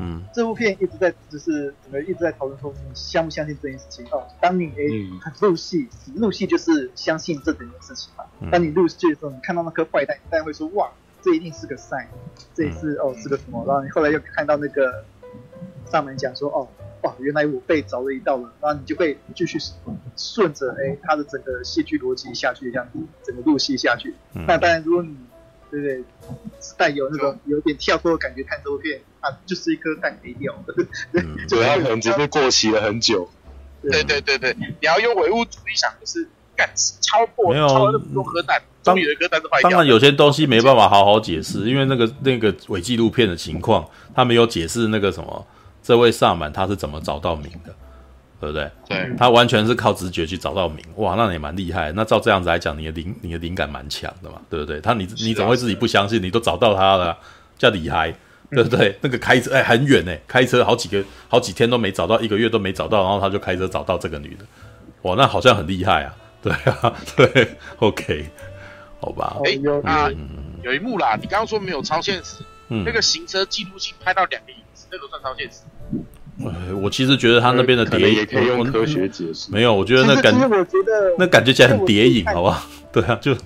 [0.00, 4.06] 嗯，这部片一直在，就是整个一直在讨论说，你相不相信这件事情？
[4.12, 8.24] 哦，当你哎很入戏，入戏就是相信这整件事情嘛。
[8.50, 12.06] 当你入戏的时候，你看到那颗坏蛋，你当然会说，哇，这一定是个 sign，
[12.54, 13.64] 这一次哦是个什么？
[13.66, 15.04] 然后你后来又看到那个
[15.90, 16.68] 上面讲说，哦，
[17.02, 19.58] 哇，原来我被着了一道了，然后你就会继续
[20.16, 24.14] 顺着哎他的整个戏剧逻辑下去，这样子整个入戏下去。
[24.32, 25.16] 那当然，如果你
[25.70, 26.04] 对不对？
[26.76, 30.74] 带有那种有点跳脱的感觉，看这部片，啊就是一颗蛋没掉的，
[31.12, 33.28] 嗯， 对，它可能只是过期了很久。
[33.82, 36.68] 对对对对，你要用唯物主义想，就是干
[37.00, 39.70] 超过没有超那么多颗蛋，终于有一颗蛋是坏掉。
[39.70, 45.46] 当然有些东西没办法好好解释，因为那个那个伪纪录片的情况，他没有解释那个什么，
[45.82, 47.74] 这位萨满他是怎么找到名的。
[48.40, 48.70] 对不对？
[48.88, 51.90] 对，他完全是靠直觉去找到名，哇，那也蛮厉害。
[51.92, 54.80] 那照这样子来讲，你的灵你的灵感蛮强的嘛，对不对？
[54.80, 56.22] 他你你怎么会自己不相信？
[56.22, 57.18] 你都找到他了，
[57.58, 58.14] 叫李嗨，
[58.50, 58.96] 对不对？
[59.00, 64.44] 那个开车哎很远哎，开车好几个好几天都没找到，一个月都没找到，然后他就开车找到这个女的，
[65.02, 68.30] 哇，那好像很厉害啊，对啊， 对，OK，
[69.00, 69.36] 好吧。
[69.44, 70.08] 哎，啊，
[70.62, 72.36] 有一幕啦，你刚刚说没有超现实，
[72.68, 75.58] 嗯，那个行车记录器拍到两个影子，那个算超现实。
[76.82, 79.50] 我其实觉觉得他那边的谍影也可以用科学解释。
[79.52, 82.66] 没有，我觉得那感觉，我觉得那感觉起来很谍影，好不好？
[82.90, 83.36] 对啊，就，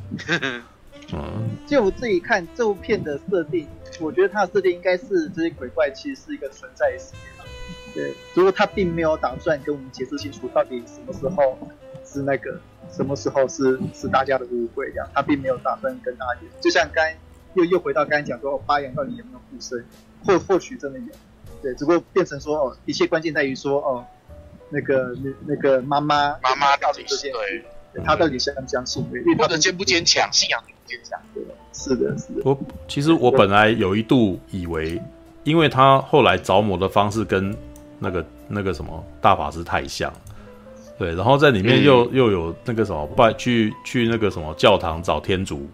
[1.13, 3.67] 嗯，就我自己看这部片的设定，
[3.99, 11.59] 我觉得它的设定应该是这些鬼怪其实是一个存在的世界，对，如果他并没有打算跟我们解释清楚到底什么时候
[12.05, 12.61] 是那个，
[12.91, 16.53] 什么时候是是大家的误会这样，他并没有打算跟大家解释。
[16.61, 17.05] 就像刚
[17.55, 19.85] 又又回到刚才讲说，八阳到底有没有附身，
[20.25, 21.07] 或或许真的有。
[21.63, 24.05] 对，只不过变成说哦，一切关键在于说哦，
[24.69, 29.05] 那个那那个妈妈妈妈到底是对，她到底相不相信？
[29.11, 30.29] 对，或者坚不坚强？
[30.33, 31.21] 信仰坚不坚强？
[31.33, 32.43] 对，是的，是的。
[32.45, 32.59] 我
[32.89, 35.01] 其实我本来有一度以为，
[35.45, 37.57] 因为他后来着魔的方式跟
[37.99, 40.13] 那个那个什么大法师太像，
[40.99, 45.69] 对，然后在里面又、嗯、又有那个什么拜去去那个什么教堂找天主。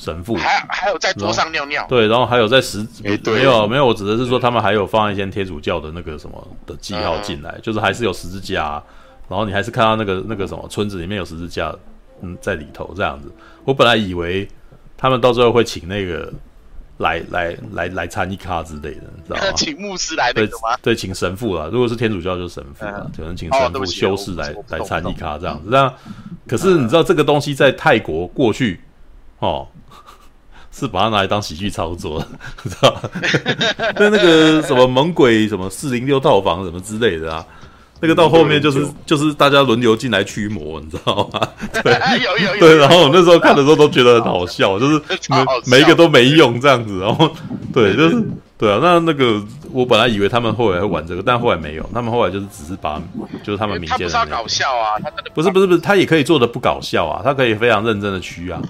[0.00, 8.82] 神父还还有在桌上尿尿，对，然后还有在十、欸、没有没有，我指的是说他们还有放一些天主教的那个什么的记号进来，就是还是有十字架、啊，
[9.28, 11.70] 然后你还是看到那个那个什么村子里面有十字架，
[12.22, 13.30] 嗯，在里头这样子。
[13.66, 14.48] 我本来以为
[14.96, 16.32] 他们到最后会请那个
[16.96, 19.52] 来来来来参一咖之类的，你知道吗？
[19.54, 20.78] 请牧师来的吗？
[20.80, 21.68] 对，请神父啦。
[21.70, 25.68] 如果是天主教就是神父啦，可能请神父修士来来参一咖这样子。
[25.68, 25.92] 那
[26.48, 28.80] 可是你知道这个东西在泰国过去
[29.40, 29.68] 哦。
[30.80, 32.24] 是把它拿来当喜剧操作，
[32.64, 33.10] 知道吧？
[33.96, 37.44] 那那个什么猛鬼什么四零六套房什么之类的啊，
[38.00, 41.40] 那个到后面就是就是大家轮流进来驱魔，你知道吗？
[41.84, 41.92] 对，
[42.24, 42.60] 有有有。
[42.60, 47.30] 对，然后我那时候看的时候都觉得很好笑，就是 每每一个都没用这样子，然后
[47.74, 48.24] 对，就是
[48.56, 48.78] 对啊。
[48.82, 49.40] 那那个
[49.70, 53.00] 我本来以为他们后来会玩这个，但后来没有，他们后来就是只是把
[53.44, 54.12] 就是他们民间的。
[54.12, 58.60] 他不是搞笑啊，他真的不是不是不是，他也可以做的不搞笑啊，他可以非常认真的驱啊。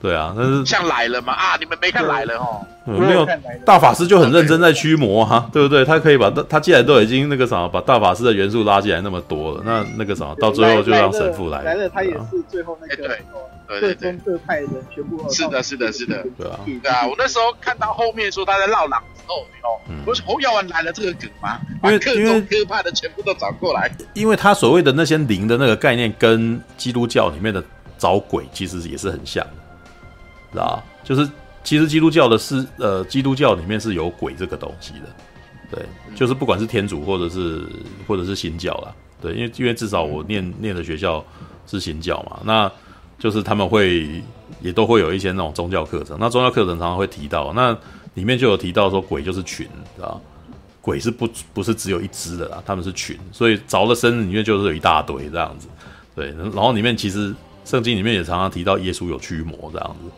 [0.00, 3.26] 对啊，但是像来了嘛啊，你们没看来了哦、嗯，没有
[3.66, 5.84] 大法师就很认真在驱魔哈、啊，对不对？
[5.84, 13.18] 他可以把他他既然都已经那个什么，把大法师的元素拉进来那么多了，那那个什么到最后就让神父来来了，他也是最后那个对。
[13.80, 16.26] 对对各派人全部是的是的是的。
[16.36, 16.58] 对啊。
[16.82, 21.60] 对啊，我那时候看到后面说他在绕狼之后哦，我说侯耀文来了这个梗吗？
[21.84, 27.62] 因为各宗各派的全部都找过来，因为他所谓的那些灵的那个概念跟基督教里面的
[27.96, 29.52] 找鬼其实也是很像的。
[30.52, 31.28] 知道就是
[31.62, 35.06] 其实基督教的是呃，基督教里面是有鬼这个东西的，
[35.70, 35.84] 对，
[36.16, 37.62] 就是不管是天主或者是
[38.06, 41.24] 或者是新教啦，对，因为因为至少我念念的学校
[41.66, 42.70] 是新教嘛，那
[43.18, 44.22] 就是他们会
[44.62, 47.76] 也都会有一些那种宗教课程，那宗教课程常常会提到，那
[48.14, 50.18] 里面就有提到说鬼就是群，知道
[50.80, 55.68] 鬼是不不是只有一只的啦，他们是群，所以着了身里面就是有一大堆这样子，
[56.16, 57.34] 对，然后里面其实
[57.66, 60.10] 圣经里面也常常提到耶稣有驱魔这样子。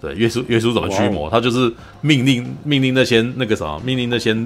[0.00, 1.30] 对，耶稣耶稣怎么驱魔？
[1.30, 4.36] 他就是命令命令那些那个什么，命令那些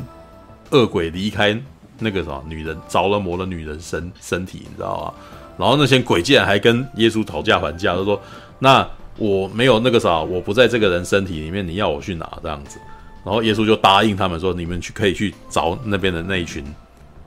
[0.70, 1.60] 恶鬼离开
[1.98, 5.12] 那个什么女人着了魔的女人身身体，你知道吗？
[5.58, 8.18] 然后那些鬼竟然还跟耶稣讨价还价，他说
[8.60, 12.78] ：“那我没有那个啥，我不在这个人身体里面，你要我去哪？”这样子，
[13.24, 16.64] 然后耶稣就答应他们说：“你们去可以去找那边的那一群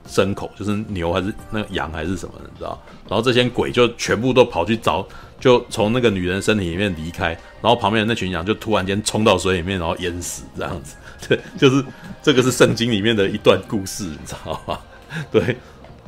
[0.08, 5.06] 牲口，就是牛还是那个羊还是什么，你知道？”然后这些鬼就全部都跑去找。
[5.44, 10.96] 就从那个女人身体里面离开，然后旁边的那群羊就突然间冲到水里面，然后淹死这样子。
[11.28, 11.84] 对，就是
[12.22, 14.80] 这个是圣经里面的一段故事，你知道吗？
[15.30, 15.42] 对。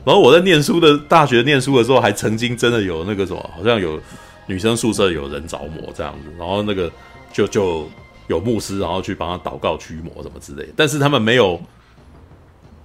[0.06, 4.00] 然后我在念书的大学念书的时候，还曾经真的有那个什么，好像有
[4.46, 6.90] 女生宿舍有人着魔这样子，然后那个
[7.34, 7.90] 就就
[8.28, 10.66] 有牧师，然后去帮他祷告驱魔什么之类。
[10.78, 11.62] 但是他们没有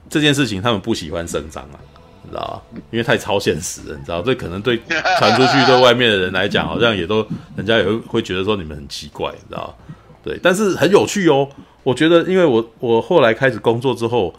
[0.09, 1.78] 这件事情，他们不喜欢声张啊。
[2.23, 4.79] 你知道，因为太超现实了，你知道，这可能对
[5.19, 7.27] 传出去对外面的人来讲，好像也都
[7.57, 9.77] 人家也会会觉得说你们很奇怪，你知道？
[10.23, 11.49] 对，但是很有趣哦。
[11.83, 14.35] 我觉得，因为我我后来开始工作之后，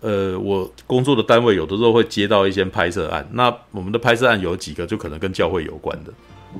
[0.00, 6.12] 呃，我工作的单位有的时候会接到一些拍摄案，那我们的拍摄案有几个就可能跟教会有关的，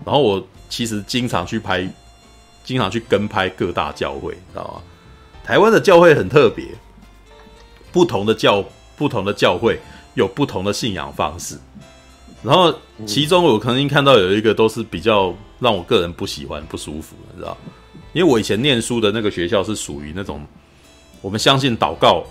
[0.07, 1.87] 然后我其实经常去拍
[2.65, 4.83] 经常去跟拍各大教会，知道吗？
[5.45, 6.65] 台湾的教会很特别，
[7.93, 8.65] 不同的教
[8.97, 9.79] 不同的教会
[10.15, 11.59] 有不同的信仰方式。
[12.43, 12.75] 然后
[13.07, 17.57] 其中我曾经看到有一个都是比较让我个人不喜欢、不舒服，你知道？
[18.13, 20.45] 因为我以前念书的那个学校是属于那种
[21.21, 22.25] 我们相信祷告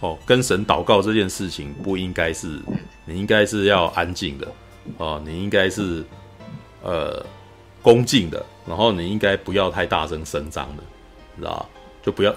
[0.00, 2.60] 哦，跟神祷告这件事情不应该是，
[3.06, 4.48] 你应该是要安静的
[4.98, 6.04] 哦，你应该是
[6.82, 7.24] 呃
[7.80, 10.82] 恭敬的，然后你应该不要太大声声张的，
[11.36, 11.66] 你知道？
[12.02, 12.34] 就不要，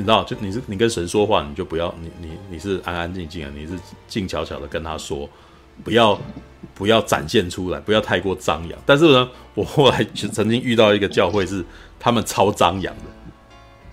[0.00, 0.24] 你知道？
[0.24, 3.72] 就你是你跟神说话，你就不要，你你你是安安静静的，你是
[4.08, 5.28] 静悄悄的跟他说，
[5.84, 6.18] 不要
[6.74, 8.78] 不要展现出来，不要太过张扬。
[8.86, 11.64] 但是呢，我后来曾经遇到一个教会是
[11.98, 13.04] 他们超张扬的。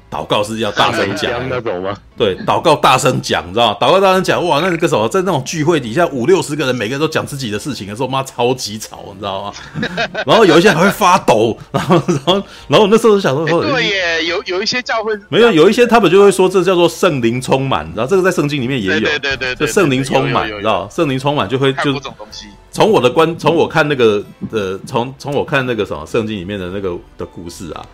[0.10, 1.96] 祷告是要大声讲那种吗？
[2.18, 3.78] 对，祷告大声讲，你知道吗？
[3.80, 9.54] 祷告大声讲，哇，那个什么，在那种聚会底下五六十个人，每个人都讲自己的事情的时候，妈超级吵，你知道吗？
[10.26, 22.48] 然后有一些还会发抖，然后，然后，然后那时候就想说，对耶，有有一些教会没有，有一些他们就会说这叫做圣灵充满，然后这个在圣经里面也有，对对对，这圣灵充满，你知道，圣灵充满就会就这种东西。
[22.72, 27.86] 从我的观，从我看那个呃，从从我看那个什么圣经里面的那个的故事啊。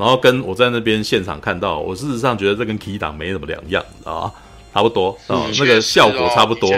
[0.00, 4.32] 然后跟我在那边现场看到，我事实上觉得这跟 Key 档没什么两样，知道吗？
[4.72, 6.70] 差不多啊，那个效果差不多，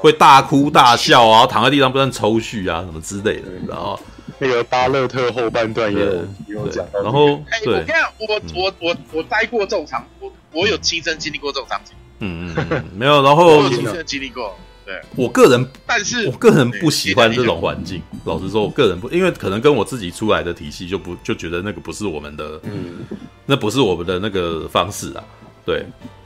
[0.00, 3.98] 会大哭大笑啊，躺在地上不断抽搐啊，什么之类的，然后
[4.38, 7.00] 那个巴勒特后半段也有有讲到。
[7.02, 11.94] 然后，对，我跟你，我我我我待过这种场，我我有亲身经历过这种场景。
[12.20, 14.54] 嗯嗯嗯，没有，然后我有亲身经历过。
[14.88, 18.00] 对，我个人，但是我个人不喜欢这种环境。
[18.24, 23.04] 老实说，我个人不，因为可能跟我自己出来的体系就不就觉得那个不是我们的，嗯，
[23.44, 25.22] 那不是我们的那个方式啊。
[25.66, 25.84] 对，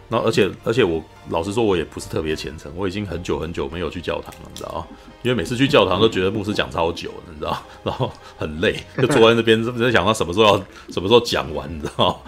[0.09, 4.87] 然后而且而且我老实说，我也不是特别虔诚，我已经很久很久没有去教堂了，你知道吗？
[5.25, 12.23] 因为每次去教堂都觉得牧师讲超久，你知道， 然后很累，就坐在那边在想到什么时候要什么时候讲完，你知道。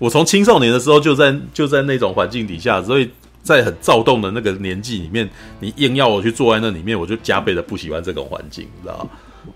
[0.00, 3.08] 我从青少年的时候就在就在那种环境底下，所以。
[3.42, 5.28] 在很躁动的那个年纪里面，
[5.60, 9.06] 你硬要我去坐在那里面，我就加倍的不喜欢这种环境，你知道？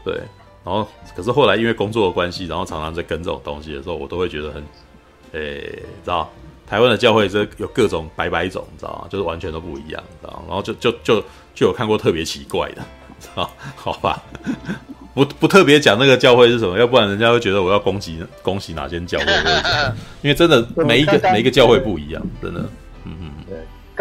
[0.05, 0.15] 对，
[0.65, 4.63] 然后可是后来因为工作的关系，然后常常在跟这种东西的时候，我都会觉得很，
[5.33, 6.31] 诶、欸，知道？
[6.67, 9.07] 台湾的教会这有各种百百种，你知道吗？
[9.11, 10.43] 就是完全都不一样，知道？
[10.49, 11.21] 然后就就就
[11.55, 12.77] 就有看过特别奇怪的，
[13.21, 13.51] 知道？
[13.77, 14.23] 好吧，
[15.13, 19.27] 不不特别讲那个教会是什么，要不然人家会觉得我要攻击攻击哪间教会，
[20.23, 22.61] 因为真的每一个 每一个教会不一样，真的，
[23.05, 23.29] 嗯嗯。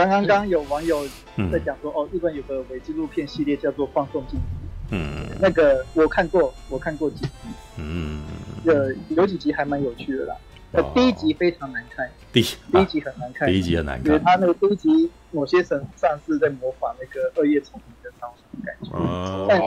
[0.02, 1.06] 刚刚刚有网友
[1.52, 4.46] 在讲说，哦，日本有个伪纪录片系列叫做《放送禁忌》，
[4.90, 7.30] 嗯，那个我看过，我看过几集，
[7.78, 8.24] 嗯，
[8.64, 8.74] 有
[9.10, 10.36] 有几集还蛮有趣的啦。
[10.72, 18.34] 呃，第一集非常难看，第第一集很难看，第一集很难看，因为他那个第一集某些神上是在模仿那个二叶虫的那种
[18.66, 19.62] 感觉，哦，但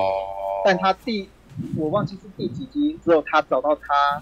[0.65, 1.29] 但他第
[1.77, 4.21] 我忘记是第几集之后，他找到他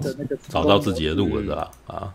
[0.00, 1.70] 的那个找到自己的路了，是吧？
[1.86, 2.14] 啊。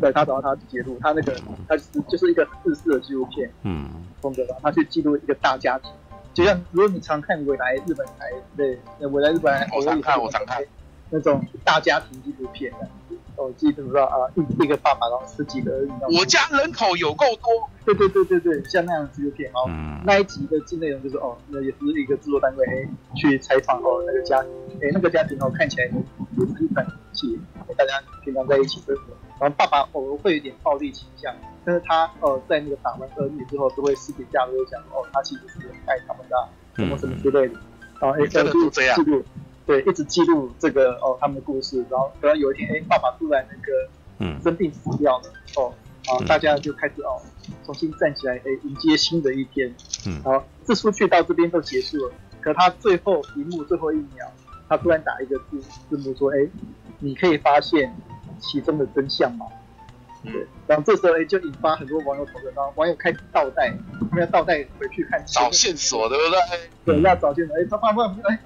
[0.00, 1.34] 对，他找到他自己的路，他那个
[1.68, 3.88] 他是就是一个自式的纪录片，嗯，
[4.20, 5.90] 风格吧，他去记录一个大家庭，
[6.34, 10.62] 就像如果你常看未来日本台，对，未来日本台，我常看，我常看
[11.10, 12.88] 那种大家庭纪录片的，
[13.36, 19.68] 哦，记得不知道啊，一一个爸爸然后十几个儿女，我家人口有够多，对对对对对，像那样的纪录片，哦，
[20.04, 24.50] 那一集的内容就是哦，那也是一个制作单位哎去采访哦那个家庭，
[24.82, 27.38] 哎那个家庭哦看起来也是一团和气，
[27.76, 29.02] 大家平常在一起生活。
[29.40, 31.34] 然后爸爸偶尔会有点暴力倾向，
[31.64, 37.54] 但是他呃在那个打完儿女之后，都会私底下都会讲哦，他其实是很爱他们的，什么什么之类的。
[38.00, 38.40] 然后哎，这
[38.84, 38.96] 样。
[38.96, 39.22] 记录，
[39.66, 41.84] 对，一直记录这个哦他们的故事。
[41.90, 43.72] 然后等到有一天，哎，爸爸突然那个
[44.18, 45.24] 嗯生病死掉了，
[45.56, 45.72] 哦，
[46.06, 47.20] 然后大家就开始哦
[47.64, 49.74] 重新站起来，哎，迎接新的一天。
[50.06, 54.30] 嗯，然后这出去到这边都结束了，可他最后一幕最后一秒，
[54.68, 56.48] 他突然打一个字字幕说，哎，
[56.98, 57.94] 你可以发现。
[58.40, 59.46] 其中的真相嘛，
[60.22, 63.72] 对，然后这时候哎，就引发很多网友讨论，然后网友开始倒带，
[64.10, 66.24] 他们要倒带回去看找线索，对不
[66.84, 66.94] 对？
[66.96, 67.56] 对，要找线索。
[67.56, 68.38] 哎，他爸爸哎，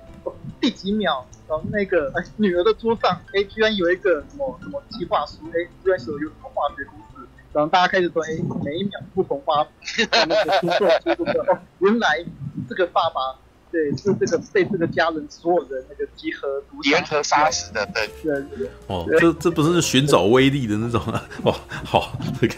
[0.61, 1.25] 第几秒？
[1.49, 8.29] 然后那个哎，女儿的桌上哎，居然有一个什么什么计划书，哎，居然写有什么化学公式，然后大家开始说，哎，
[8.65, 9.67] 每一秒不同花，
[10.11, 12.25] 那个星座星座的哦，原来
[12.69, 13.39] 这个爸爸。
[13.71, 16.49] 对，是这个被这个家人所有的那个集合
[16.85, 18.71] 联合杀死的，对对对。
[18.87, 21.29] 哦，这这不是寻找威力的那种啊！
[21.45, 21.55] 哦，
[21.85, 22.55] 好，这个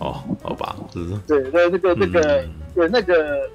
[0.00, 1.20] 哦，好吧，是不是？
[1.28, 2.44] 对，对，这个这个
[2.74, 3.48] 对那个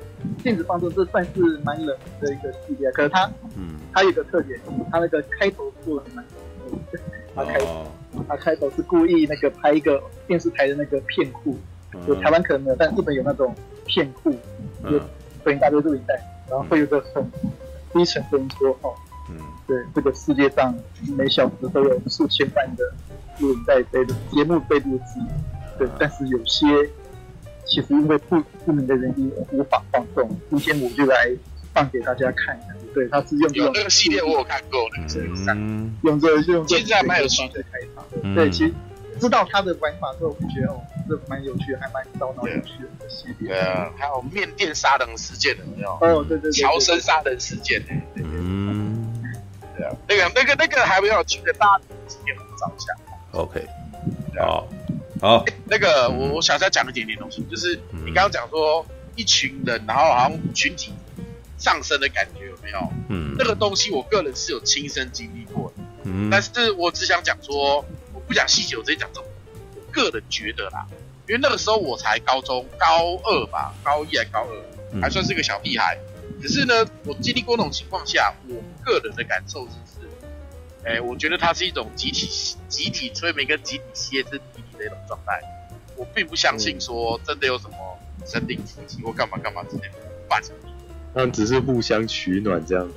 [0.43, 2.91] 禁止放送，这算是蛮冷门的一个系列。
[2.91, 4.59] 可是它，嗯，它有个特点，
[4.91, 6.25] 它那个开头做的蛮，
[7.35, 7.59] 它开
[8.27, 11.57] 它开头是故意那个拍一个电视台的那个片库，
[12.07, 13.53] 就台湾可能没有，但日本有那种
[13.85, 14.31] 片库，
[14.83, 14.99] 就
[15.43, 16.15] 对应大堆录影带。
[16.49, 17.23] 然后会有个很
[17.93, 18.93] 低沉声音说：“哦，
[19.29, 20.75] 嗯，对，这个世界上
[21.17, 22.83] 每小时都有数千万的
[23.39, 25.21] 录影带被录节目被录制，
[25.79, 26.65] 对，但是有些
[27.73, 31.27] 其实因为不不明的原因无法放送，今天我就来
[31.73, 32.67] 放给大家看一下。
[32.93, 34.87] 对，他是用有那个系列，我有看过，
[35.47, 38.35] 嗯，用这用这，其实还蛮有趣的开场。
[38.35, 38.73] 对，其实
[39.19, 40.79] 知道他的玩法之后，我觉得哦，
[41.09, 43.49] 这蛮有趣，还蛮烧脑有趣的系列。
[43.49, 46.19] 对啊，还有面店杀人事件的，有没有？
[46.19, 47.87] 哦，对对对，乔森杀人事件呢？
[48.17, 49.11] 嗯，
[49.75, 52.93] 对啊，那个那个那个还没有去的，大家今天找一下。
[53.31, 53.65] OK，
[54.37, 54.67] 好，
[55.21, 58.85] 好，那个我我想再讲一点点东西，就是你刚刚讲说
[59.15, 60.93] 一群人，然后好像群体。
[61.55, 62.91] 上升的感觉有没有？
[63.07, 65.83] 嗯，那个东西我个人是有亲身经历过的。
[66.03, 69.29] 嗯，但是我只想讲说，我不讲细节，我直接讲这种。
[69.73, 70.85] 我个人觉得啦，
[71.25, 75.97] 因为那个时候我才高中高二吧，高一还高二，还算是个小屁孩。
[76.23, 79.71] 嗯、可是呢，我经历过那种情况下，我个人的感受是，
[80.85, 85.41] 哎、欸，我觉得它是一种集体集体催眠跟集体歇斯底里的一种状态。
[85.95, 89.93] 我并不相信说真的有什么神灵附体或干嘛干嘛之类的
[90.27, 90.53] 发生。
[91.13, 92.91] 他们只是互相取暖这样，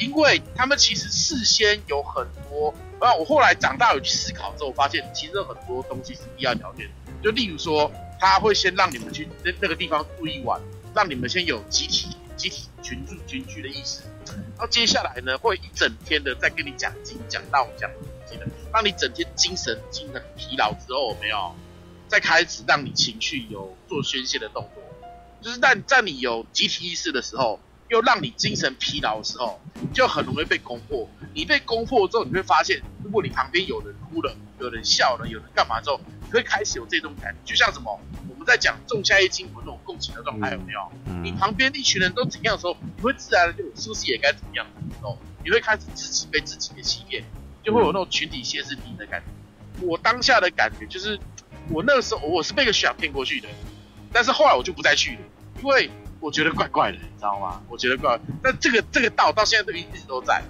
[0.00, 6.88] 因为他们其实事先有很多，啊，我后来长大有去思考之后，发现其实有很多东西是必要条件。
[7.22, 10.58] 就例如说，他会先让你们去那那个地方住一晚，
[10.94, 14.00] 让你们先有集体集体群住群居的意识，
[14.56, 17.90] 然后接下来呢，会一整天的在跟你讲经讲道讲
[18.26, 21.54] 经的，让你整天精神精神疲劳之后，没有
[22.08, 24.82] 再开始让你情绪有做宣泄的动作。
[25.40, 29.60] 就是在在你有集体意识的时候，又让你精神疲劳的时候，
[29.92, 31.08] 就很容易被攻破。
[31.34, 38.00] 你被攻破之后，你会发现，如果你旁边有人哭了，有人笑了，有人干嘛之后，你会开始有这种感觉，就像什么？
[38.42, 40.90] 我们在讲《仲夏夜惊魂》那种共情的状态，有没有？
[41.06, 47.22] 嗯、你旁边一群人都怎样的时候，你会自然的就是不是也该怎么样的时候，你会开始自己被自己给欺骗，
[47.62, 49.86] 就会有那种群体歇斯底里的感觉。
[49.86, 51.16] 我当下的感觉就是，
[51.70, 53.48] 我那个时候我是被个学长骗过去的。
[54.12, 55.20] 但是后来我就不再去了，
[55.60, 55.88] 因为
[56.18, 57.62] 我觉得怪怪的，你知道吗？
[57.68, 58.26] 我觉得怪怪。
[58.42, 60.42] 但这个这个道到现在都一直都在，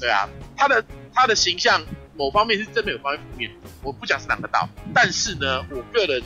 [0.00, 1.80] 对啊，他的他的形象
[2.16, 3.52] 某方面是正面，有方面负面。
[3.84, 6.20] 我不讲是哪个道，但是呢，我个人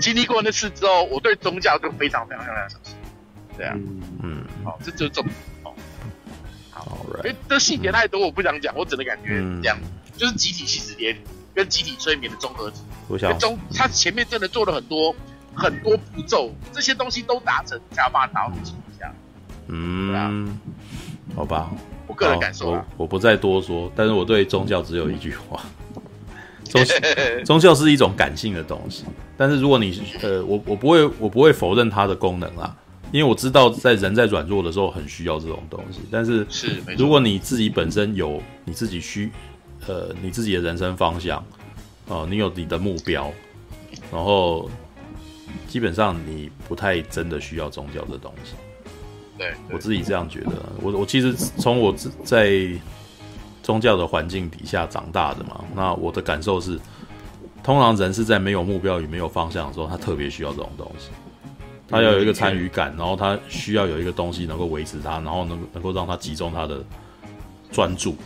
[0.00, 2.94] 经历过那次之后，我对宗教就非常非常非常相信。
[3.56, 3.74] 对啊，
[4.22, 5.34] 嗯，好，这就是重点。
[5.64, 5.74] 哦，
[6.70, 9.78] 好，因为这细节太多，我不想讲，我只能感觉这样，
[10.16, 11.16] 就是集体起始点。
[11.54, 12.76] 跟集体催眠的综合体，
[13.08, 15.12] 我想中他前面真的做了很多
[15.56, 19.04] 很多步骤，这些东西都达成，才要把它导入进去。
[19.66, 20.30] 嗯，啊、
[21.34, 21.68] 好吧，
[22.06, 22.86] 我个人感受、啊。
[22.90, 23.90] 我，我不再多说。
[23.96, 25.60] 但是我对宗教只有一句话：
[26.68, 29.04] 宗宗教是一种感性的东西。
[29.36, 32.76] 但是如果你呃，我我不会我不会否认它的功能啦，
[33.10, 36.00] 因为我知道在人在软弱的时候很需要这种东西。
[36.10, 39.30] 但是是，如果你自己本身有你自己需。
[39.86, 41.38] 呃，你自己的人生方向，
[42.08, 43.32] 哦、呃，你有你的目标，
[44.12, 44.68] 然后
[45.68, 48.54] 基本上你不太真的需要宗教的东西。
[49.38, 50.50] 对，我自己这样觉得。
[50.82, 52.68] 我我其实从我在
[53.68, 56.80] 宗教的环境底下长大的嘛，那我的感受是，
[57.62, 61.10] 通常人是在没有目标与没有方向的时候，他特别需要这种东西。
[61.86, 66.82] 他要有一个参与感，然后他需要有一个东西能够维持他，然后能能够让他集中他的
[67.70, 68.16] 专注，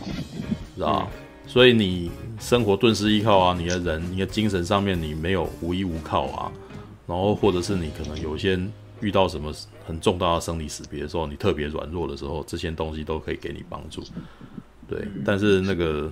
[0.75, 1.07] 知道吧？
[1.45, 6.49] 所以你生活顿时依靠啊，你的人，你的精神上面你没有无依无靠啊，
[7.05, 8.57] 然后或者是你可能有些
[9.01, 9.53] 遇到什么
[9.85, 14.01] 很重大的生离死别的时候，你特别软弱的时候，这些东西都可以给你帮助。
[14.87, 16.11] 对，但是那个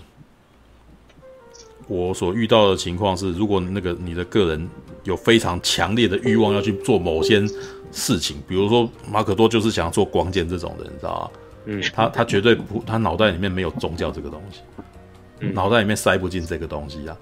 [1.88, 4.69] 我所遇到的情况是，如果那个你的个人
[5.03, 7.45] 有非常强烈的欲望要去做某些
[7.91, 11.40] 事情，比如说马可多就是想要做光剑这种人，你知道吗？
[11.66, 14.61] 嗯，他他绝对不，他脑袋里面没有宗教这个东西。
[15.53, 17.17] 脑袋里面塞不进这个东西啊，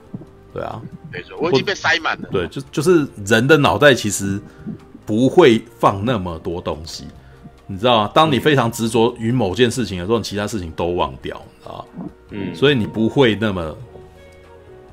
[0.54, 2.28] 对啊，没错，我已经被塞满了。
[2.30, 4.38] 对，就就是人的脑袋其实
[5.06, 7.06] 不会放那么多东西，
[7.72, 8.12] 你知道吗？
[8.14, 12.06] 当你非常执着于某件事情的时候，你其他事情都忘掉，你知道吗？
[12.32, 13.78] 嗯，所以你不会那么，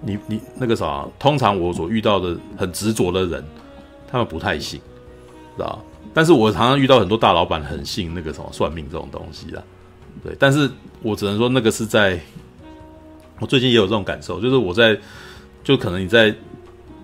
[0.03, 3.43] 你你那个啥，通常我所遇到的很执着的人，
[4.07, 4.79] 他们不太信，
[5.57, 5.79] 知道吗？
[6.13, 9.63] 但是我常常遇到很多大老板很信那个什么算命这种东西啦，
[10.23, 10.71] 对，但是
[11.03, 12.21] 我只能说那个是在。
[13.39, 14.99] 我最近也有这种感受，就是我在，
[15.63, 16.35] 就可能你在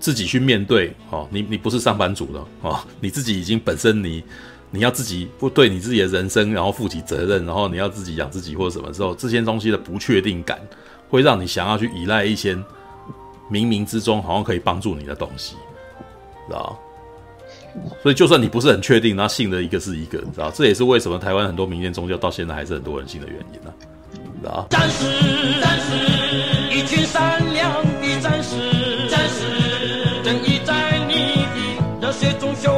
[0.01, 4.25] 自己去面对哦，你你不是上班族了哦，你自己已经本身你
[4.75, 10.59] 你要自己不对你自己的人生，然后负起责任，然后你要自己养自己或者什么时候，这些东西的不确定感，
[11.11, 12.55] 会让你想要去依赖一些
[13.51, 15.57] 冥冥之中好像可以帮助你的东西，
[16.49, 16.79] 知道
[18.03, 20.51] 所以就算你不是很确定，那信的一个是一个，知道？
[20.51, 23.73] 这也是为什么台湾很多民间宗教到现在还是很多人信的原因呢、
[24.41, 24.41] 啊？
[24.41, 24.67] 知道？
[24.71, 25.05] 战士，
[25.61, 28.57] 战士，一群善良的战士，
[29.11, 31.45] 战士，正义在你
[32.01, 32.72] 的热血中。